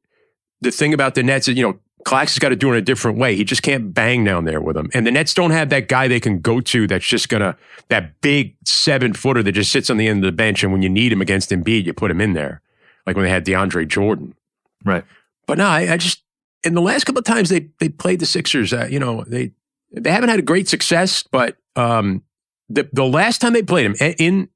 The 0.61 0.71
thing 0.71 0.93
about 0.93 1.15
the 1.15 1.23
Nets 1.23 1.47
is, 1.47 1.57
you 1.57 1.63
know, 1.63 1.79
Clax 2.03 2.29
has 2.29 2.39
got 2.39 2.49
to 2.49 2.55
do 2.55 2.69
it 2.69 2.73
in 2.73 2.77
a 2.77 2.81
different 2.81 3.17
way. 3.17 3.35
He 3.35 3.43
just 3.43 3.61
can't 3.61 3.93
bang 3.93 4.23
down 4.23 4.45
there 4.45 4.61
with 4.61 4.75
him. 4.75 4.89
And 4.93 5.05
the 5.05 5.11
Nets 5.11 5.33
don't 5.33 5.51
have 5.51 5.69
that 5.69 5.87
guy 5.87 6.07
they 6.07 6.19
can 6.19 6.39
go 6.39 6.61
to 6.61 6.87
that's 6.87 7.05
just 7.05 7.29
to, 7.29 7.55
that 7.89 8.21
big 8.21 8.55
seven 8.65 9.13
footer 9.13 9.43
that 9.43 9.51
just 9.51 9.71
sits 9.71 9.89
on 9.89 9.97
the 9.97 10.07
end 10.07 10.23
of 10.23 10.27
the 10.27 10.35
bench. 10.35 10.63
And 10.63 10.71
when 10.71 10.81
you 10.81 10.89
need 10.89 11.11
him 11.11 11.21
against 11.21 11.51
Embiid, 11.51 11.85
you 11.85 11.93
put 11.93 12.11
him 12.11 12.21
in 12.21 12.33
there. 12.33 12.61
Like 13.05 13.15
when 13.15 13.25
they 13.25 13.31
had 13.31 13.45
DeAndre 13.45 13.87
Jordan. 13.87 14.35
Right. 14.83 15.03
But 15.45 15.57
no, 15.57 15.67
I, 15.67 15.93
I 15.93 15.97
just, 15.97 16.23
in 16.63 16.73
the 16.75 16.81
last 16.81 17.03
couple 17.03 17.19
of 17.19 17.25
times 17.25 17.49
they, 17.49 17.69
they 17.79 17.89
played 17.89 18.19
the 18.19 18.25
Sixers, 18.25 18.73
uh, 18.73 18.87
you 18.89 18.99
know, 18.99 19.23
they, 19.25 19.51
they 19.91 20.11
haven't 20.11 20.29
had 20.29 20.39
a 20.39 20.43
great 20.43 20.67
success, 20.67 21.23
but 21.23 21.57
um, 21.75 22.23
the, 22.69 22.89
the 22.93 23.05
last 23.05 23.41
time 23.41 23.53
they 23.53 23.63
played 23.63 23.85
him 23.85 23.95
in, 24.17 24.49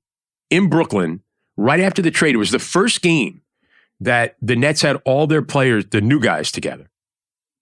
in 0.50 0.70
Brooklyn, 0.70 1.22
right 1.58 1.80
after 1.80 2.02
the 2.02 2.12
trade, 2.12 2.36
it 2.36 2.40
was 2.40 2.52
the 2.52 2.60
first 2.60 3.02
game 3.02 3.42
that 4.00 4.36
the 4.42 4.56
Nets 4.56 4.82
had 4.82 5.02
all 5.06 5.28
their 5.28 5.42
players, 5.42 5.86
the 5.88 6.02
new 6.02 6.20
guys 6.20 6.52
together. 6.52 6.90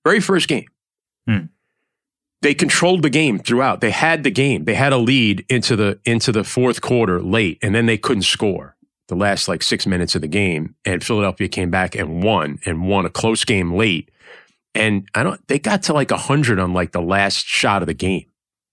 Very 0.06 0.20
first 0.20 0.48
game. 0.48 0.66
Hmm. 1.28 1.46
They 2.42 2.54
controlled 2.54 3.04
the 3.04 3.10
game 3.10 3.40
throughout. 3.40 3.80
They 3.80 3.92
had 3.92 4.24
the 4.24 4.32
game. 4.32 4.66
They 4.66 4.74
had 4.74 4.92
a 4.92 4.98
lead 4.98 5.46
into 5.48 5.78
the 5.78 6.00
into 6.04 6.34
the 6.34 6.44
fourth 6.44 6.82
quarter 6.82 7.22
late, 7.22 7.58
and 7.62 7.74
then 7.74 7.86
they 7.86 7.98
couldn't 7.98 8.24
score 8.24 8.76
the 9.08 9.16
last 9.16 9.48
like 9.48 9.64
six 9.64 9.88
minutes 9.88 10.14
of 10.14 10.22
the 10.22 10.28
game. 10.28 10.76
And 10.84 11.04
Philadelphia 11.04 11.48
came 11.48 11.72
back 11.72 11.96
and 11.96 12.22
won 12.22 12.60
and 12.66 12.86
won 12.86 13.06
a 13.06 13.10
close 13.10 13.46
game 13.46 13.74
late. 13.74 14.12
And 14.76 15.08
I 15.14 15.24
don't 15.24 15.46
they 15.48 15.60
got 15.60 15.84
to 15.84 15.94
like 15.94 16.12
hundred 16.12 16.60
on 16.60 16.74
like 16.74 16.92
the 16.92 17.02
last 17.02 17.46
shot 17.46 17.84
of 17.84 17.88
the 17.88 17.94
game. 17.94 18.26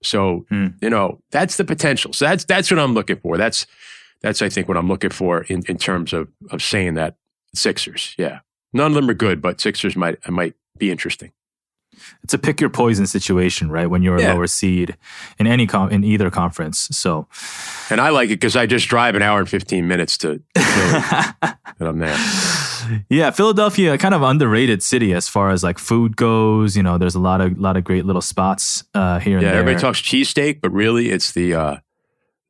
So, 0.03 0.47
hmm. 0.49 0.69
you 0.81 0.89
know, 0.89 1.21
that's 1.31 1.57
the 1.57 1.65
potential. 1.65 2.13
So 2.13 2.25
that's 2.25 2.45
that's 2.45 2.71
what 2.71 2.81
I'm 2.81 2.95
looking 2.95 3.17
for. 3.17 3.37
That's 3.37 3.67
that's 4.23 4.43
I 4.43 4.49
think 4.49 4.69
what 4.69 4.77
I'm 4.77 4.89
looking 4.89 5.11
for 5.11 5.43
in, 5.43 5.63
in 5.67 5.77
terms 5.77 6.13
of 6.13 6.29
of 6.51 6.63
saying 6.63 6.95
that 6.95 7.17
Sixers. 7.55 8.15
Yeah. 8.17 8.41
None 8.73 8.93
of 8.93 8.95
them 8.95 9.11
are 9.11 9.15
good, 9.15 9.43
but 9.43 9.61
Sixers 9.61 9.97
might 9.97 10.27
might 10.31 10.55
be 10.79 10.91
interesting. 10.91 11.33
It's 12.23 12.35
a 12.35 12.39
pick 12.39 12.61
your 12.61 12.71
poison 12.71 13.07
situation, 13.07 13.71
right? 13.71 13.89
When 13.89 14.03
you're 14.03 14.17
a 14.17 14.23
yeah. 14.23 14.33
lower 14.33 14.47
seed 14.47 14.97
in 15.39 15.47
any 15.47 15.67
com- 15.67 15.91
in 15.91 16.05
either 16.05 16.31
conference. 16.31 16.89
So, 16.93 17.27
and 17.91 18.01
I 18.01 18.11
like 18.11 18.31
it 18.31 18.37
because 18.37 18.57
I 18.57 18.67
just 18.67 18.89
drive 18.89 19.15
an 19.15 19.23
hour 19.23 19.41
and 19.41 19.49
fifteen 19.49 19.89
minutes 19.89 20.19
to, 20.19 20.43
and 20.57 21.55
I'm 21.81 21.99
there. 21.99 22.19
Yeah, 23.09 23.31
Philadelphia, 23.31 23.97
kind 23.99 24.15
of 24.15 24.23
underrated 24.23 24.83
city 24.83 25.13
as 25.13 25.29
far 25.29 25.51
as 25.51 25.63
like 25.63 25.79
food 25.79 26.17
goes. 26.17 26.77
You 26.77 26.83
know, 26.83 26.99
there's 26.99 27.15
a 27.15 27.21
lot 27.21 27.41
of 27.41 27.59
lot 27.59 27.77
of 27.77 27.85
great 27.85 28.05
little 28.05 28.23
spots 28.23 28.85
uh, 28.95 29.19
here. 29.21 29.41
Yeah, 29.41 29.53
everybody 29.53 29.79
talks 29.79 30.01
cheesesteak, 30.01 30.61
but 30.61 30.73
really 30.73 31.11
it's 31.11 31.33
the 31.33 31.55
uh, 31.55 31.77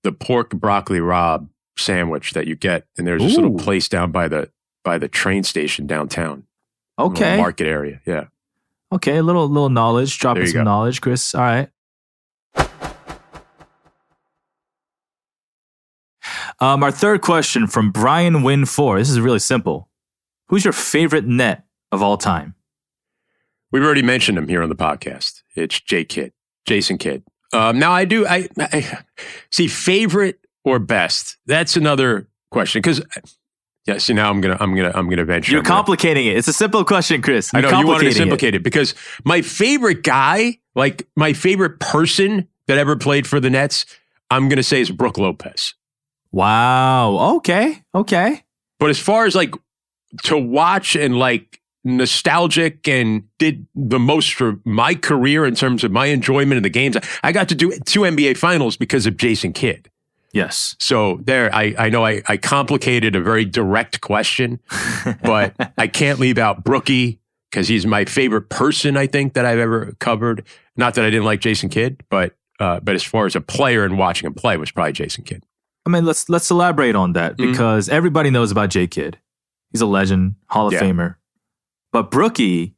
the 0.03 0.13
pork 0.13 0.51
broccoli 0.51 1.01
rabe 1.01 1.49
sandwich 1.79 2.33
that 2.33 2.47
you 2.47 2.57
get, 2.57 2.87
and 2.97 3.07
there's 3.07 3.23
this 3.23 3.37
little 3.37 3.57
place 3.57 3.89
down 3.89 4.13
by 4.13 4.29
the 4.29 4.51
by 4.85 4.99
the 4.99 5.09
train 5.09 5.43
station 5.43 5.87
downtown. 5.87 6.45
Okay. 6.99 7.37
Market 7.37 7.67
area. 7.67 8.01
Yeah. 8.07 8.27
Okay. 8.93 9.17
A 9.17 9.23
little 9.23 9.49
little 9.49 9.69
knowledge. 9.69 10.19
Dropping 10.19 10.47
some 10.47 10.61
go. 10.61 10.63
knowledge, 10.65 11.01
Chris. 11.01 11.35
All 11.35 11.43
right. 11.43 11.69
Um, 16.63 16.83
our 16.83 16.91
third 16.91 17.23
question 17.23 17.67
from 17.67 17.91
Brian 17.91 18.43
Win 18.43 18.67
Four. 18.67 18.99
This 18.99 19.09
is 19.09 19.19
really 19.19 19.39
simple. 19.39 19.89
Who's 20.49 20.65
your 20.65 20.73
favorite 20.73 21.25
net 21.25 21.65
of 21.91 22.03
all 22.03 22.19
time? 22.19 22.55
We've 23.73 23.85
already 23.85 24.03
mentioned 24.03 24.37
him 24.37 24.49
here 24.49 24.63
on 24.63 24.69
the 24.69 24.75
podcast. 24.75 25.43
It's 25.55 25.81
Jay 25.81 26.05
Kidd, 26.05 26.33
Jason 26.67 26.99
Kidd. 26.99 27.23
Um, 27.53 27.79
now 27.79 27.93
I 27.93 28.05
do. 28.05 28.27
I, 28.27 28.49
I 28.59 28.99
see 29.51 29.69
favorite 29.69 30.41
or 30.65 30.79
best. 30.79 31.39
That's 31.47 31.77
another 31.77 32.29
question 32.51 32.81
because 32.81 33.01
yeah, 33.87 33.99
see 33.99 34.13
now 34.13 34.31
I'm 34.31 34.41
gonna 34.41 34.57
I'm 34.61 34.75
gonna 34.75 34.93
I'm 34.95 35.09
gonna 35.09 35.25
venture. 35.25 35.53
You're 35.53 35.63
complicating 35.63 36.27
it. 36.27 36.37
It's 36.37 36.49
a 36.49 36.53
simple 36.53 36.85
question, 36.85 37.23
Chris. 37.23 37.51
You're 37.53 37.67
I 37.67 37.71
know 37.71 37.81
you 37.81 37.87
wanted 37.87 38.13
to 38.13 38.19
complicate 38.19 38.55
it. 38.55 38.59
it 38.59 38.63
because 38.63 38.95
my 39.25 39.43
favorite 39.43 40.03
guy, 40.03 40.59
like 40.75 41.09
my 41.17 41.33
favorite 41.33 41.81
person 41.81 42.47
that 42.67 42.79
ever 42.79 42.97
played 42.97 43.27
for 43.27 43.41
the 43.41 43.51
Nets, 43.51 43.87
I'm 44.31 44.49
gonna 44.49 44.63
say 44.63 44.81
is 44.81 44.91
Brook 44.91 45.19
Lopez. 45.19 45.75
Wow. 46.33 47.37
Okay. 47.37 47.83
Okay. 47.95 48.43
But 48.79 48.91
as 48.91 48.99
far 48.99 49.25
as 49.25 49.35
like 49.35 49.55
to 50.25 50.37
watch 50.37 50.95
and 50.95 51.19
like 51.19 51.61
nostalgic 51.83 52.87
and 52.87 53.25
did 53.39 53.67
the 53.75 53.99
most 53.99 54.35
for 54.35 54.61
my 54.65 54.95
career 54.95 55.47
in 55.47 55.55
terms 55.55 55.83
of 55.85 55.91
my 55.91 56.07
enjoyment 56.07 56.59
of 56.59 56.63
the 56.63 56.71
games, 56.71 56.97
I 57.23 57.33
got 57.33 57.49
to 57.49 57.55
do 57.55 57.73
two 57.87 58.01
NBA 58.01 58.37
finals 58.37 58.77
because 58.77 59.07
of 59.07 59.17
Jason 59.17 59.53
Kidd. 59.53 59.91
Yes. 60.33 60.77
So 60.79 61.19
there, 61.23 61.53
I, 61.55 61.75
I 61.77 61.89
know 61.89 62.05
I, 62.05 62.23
I 62.27 62.37
complicated 62.37 63.17
a 63.17 63.21
very 63.21 63.45
direct 63.45 64.01
question, 64.01 64.61
but 65.23 65.55
I 65.77 65.89
can't 65.89 66.19
leave 66.19 66.39
out 66.39 66.65
Brookie 66.65 67.21
because 67.51 67.67
he's 67.69 67.85
my 67.85 68.05
favorite 68.05 68.49
person 68.49 68.97
I 68.97 69.07
think 69.07 69.35
that 69.35 69.45
I've 69.45 69.59
ever 69.59 69.97
covered. 69.99 70.47
Not 70.77 70.95
that 70.95 71.05
I 71.05 71.11
didn't 71.11 71.25
like 71.25 71.41
Jason 71.41 71.69
Kidd, 71.69 72.03
but 72.09 72.35
uh, 72.61 72.79
but 72.81 72.95
as 72.95 73.03
far 73.03 73.27
as 73.27 73.35
a 73.35 73.41
player 73.41 73.85
and 73.85 73.99
watching 73.99 74.27
him 74.27 74.35
play 74.35 74.57
was 74.57 74.71
probably 74.71 74.93
Jason 74.93 75.25
Kidd. 75.25 75.45
I 75.87 75.91
mean, 75.91 76.05
let's 76.05 76.29
let's 76.29 76.51
elaborate 76.51 76.95
on 76.95 77.15
that 77.15 77.37
mm-hmm. 77.37 77.51
because 77.51 77.87
mm-hmm. 77.87 77.97
everybody 77.97 78.31
knows 78.31 78.51
about 78.51 78.71
J 78.71 78.87
Kidd. 78.87 79.19
He's 79.73 79.81
a 79.81 79.87
legend, 79.87 80.37
Hall 80.49 80.67
of 80.67 80.73
yeah. 80.75 80.81
Famer. 80.81 81.17
But 81.93 82.11
Brookie, 82.11 82.75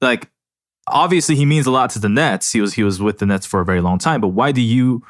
like 0.00 0.30
obviously 0.86 1.34
he 1.34 1.44
means 1.44 1.66
a 1.66 1.70
lot 1.70 1.90
to 1.90 1.98
the 1.98 2.08
Nets. 2.08 2.52
He 2.52 2.60
was 2.60 2.74
he 2.74 2.82
was 2.82 3.02
with 3.02 3.18
the 3.18 3.26
Nets 3.26 3.44
for 3.46 3.60
a 3.60 3.64
very 3.64 3.80
long 3.80 3.98
time. 3.98 4.20
But 4.20 4.28
why 4.28 4.52
do 4.52 4.60
you 4.60 5.02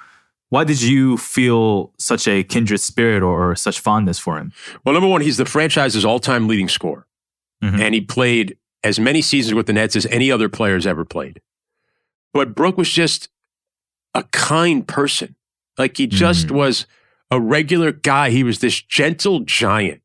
why 0.55 0.62
did 0.62 0.81
you 0.81 1.17
feel 1.17 1.93
such 1.99 2.29
a 2.29 2.45
kindred 2.45 2.79
spirit 2.79 3.25
or, 3.25 3.51
or 3.51 3.57
such 3.57 3.81
fondness 3.81 4.21
for 4.21 4.38
him? 4.38 4.53
Well, 4.85 4.93
number 4.93 5.09
one, 5.09 5.21
he's 5.21 5.37
the 5.37 5.45
franchise's 5.45 6.05
all-time 6.05 6.47
leading 6.47 6.69
scorer, 6.69 7.09
mm-hmm. 7.61 7.81
and 7.81 7.93
he 7.93 8.01
played 8.01 8.57
as 8.85 9.01
many 9.01 9.21
seasons 9.21 9.55
with 9.55 9.67
the 9.67 9.73
Nets 9.73 9.97
as 9.97 10.07
any 10.07 10.31
other 10.31 10.49
player 10.49 10.75
has 10.75 10.87
ever 10.87 11.05
played. 11.05 11.40
But 12.33 12.55
Brook 12.55 12.79
was 12.79 12.88
just 12.88 13.29
a 14.14 14.23
kind 14.31 14.87
person. 14.87 15.35
Like 15.77 15.97
he 15.97 16.07
just 16.07 16.47
mm-hmm. 16.47 16.57
was 16.57 16.87
a 17.33 17.40
regular 17.40 17.90
guy. 17.90 18.31
He 18.31 18.45
was 18.45 18.61
this 18.61 18.81
gentle 18.81 19.40
giant. 19.40 20.03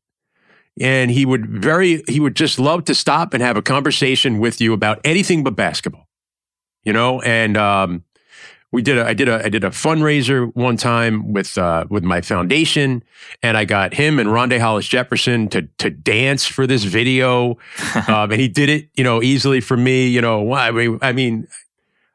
and 0.80 1.10
he 1.10 1.26
would 1.26 1.46
very 1.46 2.02
he 2.08 2.18
would 2.18 2.34
just 2.34 2.58
love 2.58 2.84
to 2.86 2.94
stop 2.94 3.34
and 3.34 3.42
have 3.42 3.56
a 3.56 3.62
conversation 3.62 4.38
with 4.38 4.60
you 4.60 4.72
about 4.72 5.00
anything 5.04 5.44
but 5.44 5.54
basketball. 5.54 6.08
You 6.82 6.92
know, 6.94 7.20
and 7.20 7.56
um, 7.56 8.04
we 8.72 8.82
did 8.82 8.98
a 8.98 9.06
I 9.06 9.14
did 9.14 9.28
a 9.28 9.44
I 9.44 9.48
did 9.48 9.64
a 9.64 9.70
fundraiser 9.70 10.54
one 10.54 10.76
time 10.76 11.32
with 11.32 11.58
uh, 11.58 11.86
with 11.90 12.04
my 12.04 12.20
foundation, 12.20 13.02
and 13.42 13.56
I 13.56 13.64
got 13.64 13.94
him 13.94 14.18
and 14.18 14.28
Rondae 14.28 14.60
Hollis 14.60 14.86
Jefferson 14.86 15.48
to 15.48 15.62
to 15.78 15.90
dance 15.90 16.46
for 16.46 16.66
this 16.66 16.84
video, 16.84 17.58
um, 18.08 18.30
and 18.30 18.40
he 18.40 18.48
did 18.48 18.68
it 18.68 18.88
you 18.94 19.02
know 19.02 19.22
easily 19.22 19.60
for 19.60 19.76
me. 19.76 20.06
You 20.06 20.20
know, 20.20 20.52
I 20.52 20.70
mean, 20.70 20.98
I 21.02 21.12
mean, 21.12 21.48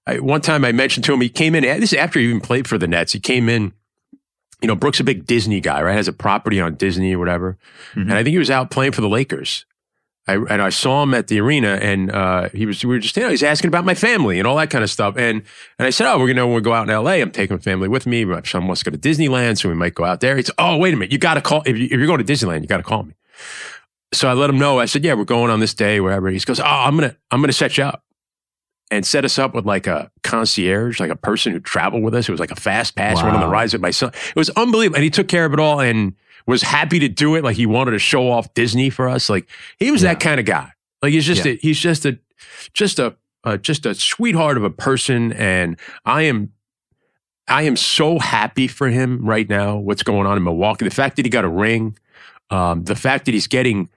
I, 0.07 0.19
one 0.19 0.41
time 0.41 0.63
I 0.63 0.71
mentioned 0.71 1.03
to 1.05 1.13
him 1.13 1.21
he 1.21 1.29
came 1.29 1.55
in. 1.55 1.63
This 1.63 1.91
is 1.91 1.99
after 1.99 2.19
he 2.19 2.25
even 2.25 2.41
played 2.41 2.67
for 2.67 2.77
the 2.77 2.87
Nets. 2.87 3.11
He 3.11 3.19
came 3.19 3.49
in. 3.49 3.73
You 4.61 4.69
know, 4.69 4.75
Brooks 4.75 5.01
a 5.01 5.03
big 5.03 5.27
Disney 5.27 5.59
guy, 5.59 5.83
right? 5.83 5.93
Has 5.93 6.07
a 6.07 6.13
property 6.13 6.61
on 6.61 6.75
Disney 6.75 7.13
or 7.13 7.19
whatever, 7.19 7.57
mm-hmm. 7.91 8.01
and 8.01 8.13
I 8.13 8.23
think 8.23 8.31
he 8.31 8.39
was 8.39 8.49
out 8.49 8.71
playing 8.71 8.93
for 8.93 9.01
the 9.01 9.09
Lakers. 9.09 9.65
I, 10.27 10.35
and 10.35 10.61
I 10.61 10.69
saw 10.69 11.03
him 11.03 11.13
at 11.13 11.27
the 11.27 11.39
arena, 11.39 11.77
and 11.81 12.11
uh, 12.11 12.49
he 12.49 12.65
was 12.65 12.83
we 12.83 12.95
were 12.95 12.99
just 12.99 13.15
you 13.15 13.23
know 13.23 13.29
he's 13.29 13.43
asking 13.43 13.67
about 13.67 13.85
my 13.85 13.93
family 13.93 14.39
and 14.39 14.47
all 14.47 14.55
that 14.57 14.71
kind 14.71 14.83
of 14.83 14.89
stuff, 14.89 15.15
and 15.17 15.43
and 15.77 15.85
I 15.85 15.91
said, 15.91 16.11
oh, 16.11 16.17
we're 16.17 16.27
gonna 16.27 16.47
when 16.47 16.55
we 16.55 16.61
go 16.61 16.73
out 16.73 16.83
in 16.83 16.89
L.A. 16.89 17.21
I'm 17.21 17.31
taking 17.31 17.57
my 17.57 17.61
family 17.61 17.87
with 17.87 18.07
me. 18.07 18.25
My 18.25 18.41
son 18.41 18.65
wants 18.65 18.81
to 18.83 18.89
go 18.89 18.97
to 18.97 19.09
Disneyland, 19.09 19.59
so 19.59 19.69
we 19.69 19.75
might 19.75 19.93
go 19.93 20.03
out 20.03 20.21
there. 20.21 20.35
He's 20.35 20.49
oh 20.57 20.77
wait 20.77 20.93
a 20.93 20.97
minute, 20.97 21.11
you 21.11 21.19
got 21.19 21.35
to 21.35 21.41
call 21.41 21.61
if, 21.65 21.77
you, 21.77 21.85
if 21.85 21.91
you're 21.91 22.07
going 22.07 22.23
to 22.23 22.33
Disneyland, 22.33 22.61
you 22.61 22.67
got 22.67 22.77
to 22.77 22.83
call 22.83 23.03
me. 23.03 23.13
So 24.13 24.27
I 24.27 24.33
let 24.33 24.49
him 24.49 24.57
know. 24.57 24.79
I 24.79 24.85
said, 24.85 25.03
yeah, 25.03 25.13
we're 25.13 25.25
going 25.25 25.51
on 25.51 25.59
this 25.59 25.73
day, 25.73 25.99
wherever. 25.99 26.29
He 26.29 26.39
goes, 26.39 26.59
oh, 26.59 26.63
I'm 26.63 26.95
gonna 26.95 27.15
I'm 27.29 27.41
gonna 27.41 27.53
set 27.53 27.77
you 27.77 27.83
up 27.83 28.03
and 28.89 29.05
set 29.05 29.25
us 29.25 29.37
up 29.37 29.53
with 29.53 29.65
like 29.65 29.85
a 29.85 30.11
concierge, 30.23 30.99
like 30.99 31.11
a 31.11 31.15
person 31.15 31.53
who 31.53 31.59
traveled 31.59 32.03
with 32.03 32.15
us. 32.15 32.27
It 32.27 32.31
was 32.31 32.39
like 32.39 32.51
a 32.51 32.55
fast 32.55 32.95
pass, 32.95 33.17
wow. 33.17 33.25
went 33.25 33.35
on 33.35 33.41
the 33.41 33.49
rides 33.49 33.73
with 33.73 33.81
my 33.81 33.91
son. 33.91 34.11
It 34.29 34.35
was 34.35 34.49
unbelievable, 34.51 34.95
and 34.95 35.03
he 35.03 35.09
took 35.09 35.27
care 35.27 35.45
of 35.45 35.53
it 35.53 35.59
all 35.59 35.79
and 35.79 36.15
was 36.47 36.61
happy 36.61 36.99
to 36.99 37.07
do 37.07 37.35
it. 37.35 37.43
Like 37.43 37.57
he 37.57 37.65
wanted 37.65 37.91
to 37.91 37.99
show 37.99 38.29
off 38.29 38.53
Disney 38.53 38.89
for 38.89 39.09
us. 39.09 39.29
Like 39.29 39.47
he 39.77 39.91
was 39.91 40.03
yeah. 40.03 40.13
that 40.13 40.19
kind 40.19 40.39
of 40.39 40.45
guy. 40.45 40.71
Like 41.01 41.13
he's 41.13 41.25
just 41.25 41.45
yeah. 41.45 41.53
a, 41.53 41.55
he's 41.57 41.79
just 41.79 42.05
a 42.05 42.19
just 42.73 42.99
a 42.99 43.15
uh, 43.43 43.57
just 43.57 43.85
a 43.85 43.93
sweetheart 43.93 44.57
of 44.57 44.63
a 44.63 44.69
person, 44.69 45.31
and 45.33 45.79
I 46.05 46.23
am 46.23 46.51
I 47.47 47.63
am 47.63 47.75
so 47.75 48.19
happy 48.19 48.67
for 48.67 48.89
him 48.89 49.23
right 49.25 49.47
now. 49.47 49.77
What's 49.77 50.03
going 50.03 50.25
on 50.25 50.37
in 50.37 50.43
Milwaukee? 50.43 50.85
The 50.85 50.91
fact 50.91 51.15
that 51.17 51.25
he 51.25 51.29
got 51.29 51.45
a 51.45 51.49
ring, 51.49 51.97
um, 52.49 52.83
the 52.83 52.95
fact 52.95 53.25
that 53.25 53.33
he's 53.33 53.47
getting 53.47 53.89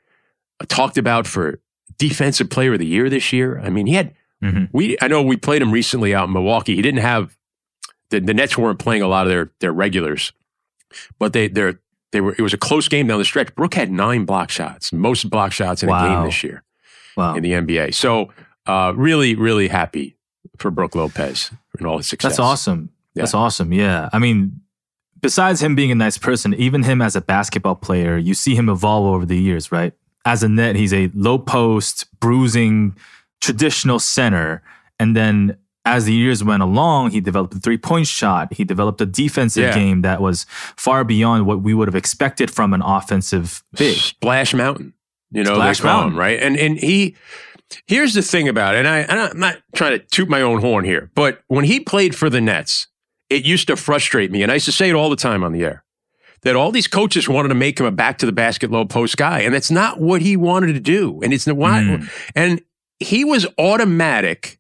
talked 0.66 0.98
about 0.98 1.26
for 1.26 1.60
defensive 1.98 2.50
player 2.50 2.74
of 2.74 2.78
the 2.78 2.86
year 2.86 3.08
this 3.08 3.32
year. 3.32 3.60
I 3.60 3.70
mean, 3.70 3.86
he 3.86 3.94
had 3.94 4.14
mm-hmm. 4.42 4.64
we 4.72 4.96
I 5.00 5.08
know 5.08 5.22
we 5.22 5.36
played 5.36 5.62
him 5.62 5.72
recently 5.72 6.14
out 6.14 6.28
in 6.28 6.32
Milwaukee. 6.32 6.76
He 6.76 6.82
didn't 6.82 7.00
have 7.00 7.36
the, 8.10 8.20
the 8.20 8.34
Nets 8.34 8.56
weren't 8.58 8.78
playing 8.78 9.02
a 9.02 9.08
lot 9.08 9.26
of 9.26 9.30
their 9.30 9.50
their 9.60 9.72
regulars, 9.72 10.32
but 11.18 11.32
they 11.32 11.48
they're 11.48 11.80
they 12.12 12.20
were 12.20 12.34
it 12.38 12.40
was 12.40 12.54
a 12.54 12.58
close 12.58 12.88
game 12.88 13.06
down 13.06 13.18
the 13.18 13.24
stretch. 13.24 13.54
Brook 13.54 13.74
had 13.74 13.90
nine 13.90 14.24
block 14.24 14.50
shots, 14.50 14.92
most 14.92 15.28
block 15.30 15.52
shots 15.52 15.82
in 15.82 15.88
wow. 15.88 16.04
a 16.04 16.08
game 16.08 16.24
this 16.26 16.42
year 16.42 16.62
wow. 17.16 17.34
in 17.34 17.42
the 17.42 17.52
NBA. 17.52 17.94
So 17.94 18.32
uh, 18.66 18.92
really, 18.96 19.34
really 19.34 19.68
happy 19.68 20.16
for 20.56 20.70
Brook 20.70 20.94
Lopez 20.94 21.50
and 21.78 21.86
all 21.86 21.98
his 21.98 22.08
success. 22.08 22.32
That's 22.32 22.40
awesome. 22.40 22.90
Yeah. 23.14 23.22
That's 23.22 23.34
awesome. 23.34 23.72
Yeah. 23.72 24.08
I 24.12 24.18
mean, 24.18 24.60
besides 25.20 25.62
him 25.62 25.74
being 25.74 25.90
a 25.90 25.94
nice 25.94 26.18
person, 26.18 26.54
even 26.54 26.84
him 26.84 27.02
as 27.02 27.16
a 27.16 27.20
basketball 27.20 27.74
player, 27.74 28.16
you 28.16 28.34
see 28.34 28.54
him 28.54 28.68
evolve 28.68 29.06
over 29.14 29.26
the 29.26 29.38
years, 29.38 29.72
right? 29.72 29.92
As 30.24 30.42
a 30.42 30.48
net, 30.48 30.76
he's 30.76 30.92
a 30.92 31.10
low 31.14 31.38
post, 31.38 32.06
bruising, 32.20 32.96
traditional 33.40 33.98
center. 33.98 34.62
And 35.00 35.16
then 35.16 35.56
as 35.88 36.04
the 36.04 36.12
years 36.12 36.44
went 36.44 36.62
along, 36.62 37.10
he 37.10 37.20
developed 37.20 37.54
a 37.54 37.58
three 37.58 37.78
point 37.78 38.06
shot. 38.06 38.52
He 38.52 38.64
developed 38.64 39.00
a 39.00 39.06
defensive 39.06 39.64
yeah. 39.64 39.74
game 39.74 40.02
that 40.02 40.20
was 40.20 40.44
far 40.76 41.02
beyond 41.02 41.46
what 41.46 41.62
we 41.62 41.74
would 41.74 41.88
have 41.88 41.94
expected 41.94 42.50
from 42.50 42.74
an 42.74 42.82
offensive 42.82 43.64
big. 43.76 43.96
Splash 43.96 44.54
Mountain. 44.54 44.92
You 45.30 45.44
know, 45.44 45.54
Splash 45.54 45.80
call 45.80 46.08
him, 46.08 46.16
right? 46.16 46.40
And 46.40 46.56
and 46.56 46.78
he 46.78 47.16
here's 47.86 48.14
the 48.14 48.22
thing 48.22 48.48
about 48.48 48.74
it, 48.74 48.78
and 48.78 48.88
I 48.88 48.98
and 49.00 49.20
I'm 49.20 49.38
not 49.38 49.56
trying 49.74 49.98
to 49.98 50.04
toot 50.06 50.28
my 50.28 50.42
own 50.42 50.60
horn 50.60 50.84
here, 50.84 51.10
but 51.14 51.42
when 51.48 51.64
he 51.64 51.80
played 51.80 52.14
for 52.14 52.30
the 52.30 52.40
Nets, 52.40 52.86
it 53.30 53.44
used 53.44 53.66
to 53.68 53.76
frustrate 53.76 54.30
me, 54.30 54.42
and 54.42 54.50
I 54.52 54.54
used 54.54 54.66
to 54.66 54.72
say 54.72 54.88
it 54.88 54.94
all 54.94 55.10
the 55.10 55.16
time 55.16 55.42
on 55.42 55.52
the 55.52 55.64
air. 55.64 55.84
That 56.42 56.54
all 56.54 56.70
these 56.70 56.86
coaches 56.86 57.28
wanted 57.28 57.48
to 57.48 57.56
make 57.56 57.80
him 57.80 57.86
a 57.86 57.90
back 57.90 58.18
to 58.18 58.26
the 58.26 58.32
basket 58.32 58.70
low 58.70 58.84
post 58.84 59.16
guy, 59.16 59.40
and 59.40 59.52
that's 59.52 59.70
not 59.70 60.00
what 60.00 60.22
he 60.22 60.36
wanted 60.36 60.74
to 60.74 60.80
do. 60.80 61.20
And 61.22 61.34
it's 61.34 61.46
not, 61.46 61.56
mm. 61.56 62.08
and 62.36 62.62
he 63.00 63.24
was 63.24 63.46
automatic 63.58 64.57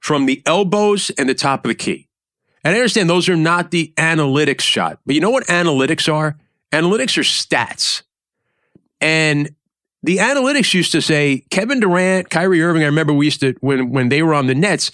from 0.00 0.26
the 0.26 0.42
elbows 0.46 1.10
and 1.10 1.28
the 1.28 1.34
top 1.34 1.64
of 1.64 1.68
the 1.68 1.74
key. 1.74 2.08
And 2.64 2.74
I 2.74 2.78
understand 2.78 3.08
those 3.08 3.28
are 3.28 3.36
not 3.36 3.70
the 3.70 3.92
analytics 3.96 4.62
shot, 4.62 4.98
but 5.06 5.14
you 5.14 5.20
know 5.20 5.30
what 5.30 5.46
analytics 5.46 6.12
are? 6.12 6.36
Analytics 6.72 7.16
are 7.16 7.22
stats. 7.22 8.02
And 9.00 9.54
the 10.02 10.18
analytics 10.18 10.74
used 10.74 10.92
to 10.92 11.02
say 11.02 11.44
Kevin 11.50 11.80
Durant, 11.80 12.30
Kyrie 12.30 12.62
Irving. 12.62 12.82
I 12.82 12.86
remember 12.86 13.12
we 13.12 13.26
used 13.26 13.40
to 13.40 13.54
when 13.60 13.90
when 13.90 14.08
they 14.08 14.22
were 14.22 14.34
on 14.34 14.46
the 14.46 14.54
Nets, 14.54 14.90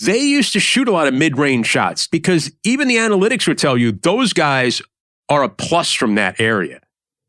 they 0.00 0.18
used 0.18 0.52
to 0.54 0.60
shoot 0.60 0.88
a 0.88 0.92
lot 0.92 1.06
of 1.06 1.14
mid 1.14 1.38
range 1.38 1.66
shots 1.66 2.06
because 2.06 2.52
even 2.64 2.88
the 2.88 2.96
analytics 2.96 3.46
would 3.46 3.58
tell 3.58 3.76
you 3.76 3.92
those 3.92 4.32
guys 4.32 4.82
are 5.28 5.42
a 5.42 5.48
plus 5.48 5.92
from 5.92 6.14
that 6.16 6.40
area. 6.40 6.80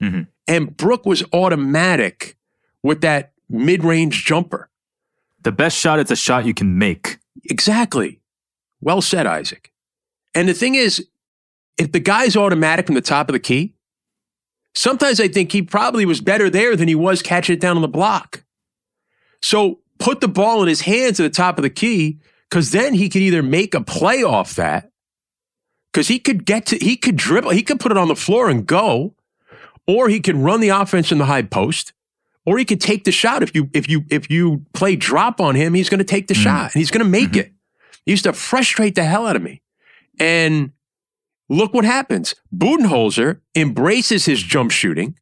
Mm-hmm. 0.02 0.24
And 0.48 0.76
Brook 0.76 1.06
was 1.06 1.24
automatic 1.32 2.38
with 2.82 3.02
that 3.02 3.32
mid 3.50 3.84
range 3.84 4.26
jumper. 4.26 4.70
The 5.44 5.52
best 5.52 5.78
shot 5.78 6.00
is 6.00 6.12
a 6.12 6.16
shot 6.16 6.46
you 6.46 6.54
can 6.54 6.78
make. 6.78 7.20
Exactly. 7.46 8.20
Well 8.82 9.02
said, 9.02 9.28
Isaac. 9.28 9.72
And 10.34 10.50
the 10.50 10.54
thing 10.54 10.76
is, 10.76 11.06
if 11.78 11.92
the 11.92 12.00
guy's 12.00 12.36
automatic 12.36 12.86
from 12.86 12.96
the 12.96 13.02
top 13.02 13.30
of 13.30 13.34
the 13.34 13.40
key, 13.40 13.76
Sometimes 14.76 15.20
I 15.20 15.28
think 15.28 15.52
he 15.52 15.62
probably 15.62 16.06
was 16.06 16.22
better 16.22 16.50
there 16.50 16.76
than 16.76 16.88
he 16.88 16.96
was 16.96 17.22
catching 17.22 17.54
it 17.54 17.60
down 17.60 17.76
on 17.76 17.82
the 17.82 17.88
block. 17.88 18.44
So 19.42 19.80
put 20.00 20.22
the 20.22 20.28
ball 20.28 20.62
in 20.62 20.68
his 20.68 20.82
hands 20.82 21.20
at 21.20 21.24
the 21.24 21.30
top 21.30 21.58
of 21.58 21.64
the 21.64 21.70
key, 21.70 22.20
because 22.50 22.72
then 22.72 22.94
he 22.94 23.10
could 23.10 23.22
either 23.22 23.44
make 23.44 23.74
a 23.76 23.82
play 23.82 24.24
off 24.24 24.56
that, 24.56 24.92
because 25.92 26.08
he 26.08 26.18
could 26.18 26.46
get 26.46 26.66
to, 26.68 26.78
he 26.78 26.98
could 26.98 27.16
dribble, 27.16 27.52
he 27.52 27.64
could 27.64 27.80
put 27.80 27.92
it 27.92 27.98
on 27.98 28.08
the 28.08 28.16
floor 28.16 28.50
and 28.50 28.66
go, 28.66 29.14
or 29.86 30.10
he 30.10 30.20
could 30.20 30.38
run 30.38 30.60
the 30.60 30.70
offense 30.70 31.12
in 31.12 31.20
the 31.20 31.26
high 31.26 31.44
post, 31.44 31.94
or 32.46 32.58
he 32.58 32.66
could 32.66 32.82
take 32.82 33.04
the 33.04 33.12
shot. 33.12 33.44
If 33.44 33.56
you 33.56 33.70
if 33.74 33.90
you 33.90 34.06
if 34.10 34.30
you 34.30 34.66
play 34.74 34.96
drop 34.96 35.40
on 35.40 35.56
him, 35.56 35.74
he's 35.74 35.90
going 35.90 36.00
to 36.00 36.04
take 36.04 36.28
the 36.28 36.34
mm-hmm. 36.34 36.44
shot 36.44 36.74
and 36.74 36.80
he's 36.80 36.92
going 36.92 37.04
to 37.04 37.10
make 37.10 37.32
mm-hmm. 37.32 37.40
it. 37.40 37.54
He 38.06 38.12
used 38.12 38.26
to 38.26 38.34
frustrate 38.34 38.96
the 38.96 39.04
hell 39.04 39.26
out 39.26 39.36
of 39.36 39.42
me, 39.42 39.62
and 40.20 40.72
Look 41.50 41.74
what 41.74 41.86
happens. 41.86 42.36
Budenholzer 42.56 43.42
embraces 43.56 44.26
his 44.26 44.42
jump 44.42 44.72
shooting, 44.72 45.18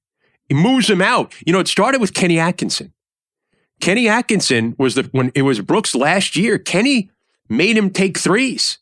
he 0.48 0.56
moves 0.56 0.90
him 0.90 1.02
out. 1.02 1.34
You 1.46 1.54
know, 1.54 1.60
it 1.60 1.68
started 1.68 2.02
with 2.02 2.14
Kenny 2.14 2.40
Atkinson. 2.40 2.94
Kenny 3.80 4.08
Atkinson 4.08 4.76
was 4.78 4.96
the 4.96 5.10
when 5.12 5.32
it 5.34 5.42
was 5.42 5.60
Brooks 5.60 5.96
last 5.96 6.36
year. 6.36 6.60
Kenny 6.60 7.10
made 7.50 7.78
him 7.78 7.90
take 7.90 8.18
threes, 8.18 8.78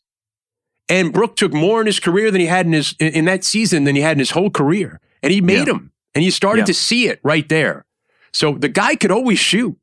and 0.88 1.12
Brook 1.12 1.36
took 1.36 1.52
more 1.52 1.80
in 1.80 1.86
his 1.86 1.98
career 1.98 2.30
than 2.30 2.40
he 2.40 2.46
had 2.46 2.66
in 2.66 2.72
his 2.72 2.94
in 2.98 3.24
that 3.24 3.44
season 3.44 3.84
than 3.84 3.96
he 3.96 4.02
had 4.02 4.12
in 4.12 4.18
his 4.18 4.32
whole 4.32 4.50
career, 4.50 5.00
and 5.22 5.32
he 5.32 5.40
made 5.40 5.66
yeah. 5.66 5.74
him. 5.74 5.92
And 6.14 6.24
you 6.24 6.30
started 6.30 6.62
yeah. 6.62 6.66
to 6.66 6.74
see 6.74 7.08
it 7.08 7.20
right 7.22 7.48
there. 7.48 7.86
So 8.32 8.54
the 8.54 8.68
guy 8.68 8.96
could 8.96 9.10
always 9.10 9.38
shoot, 9.38 9.76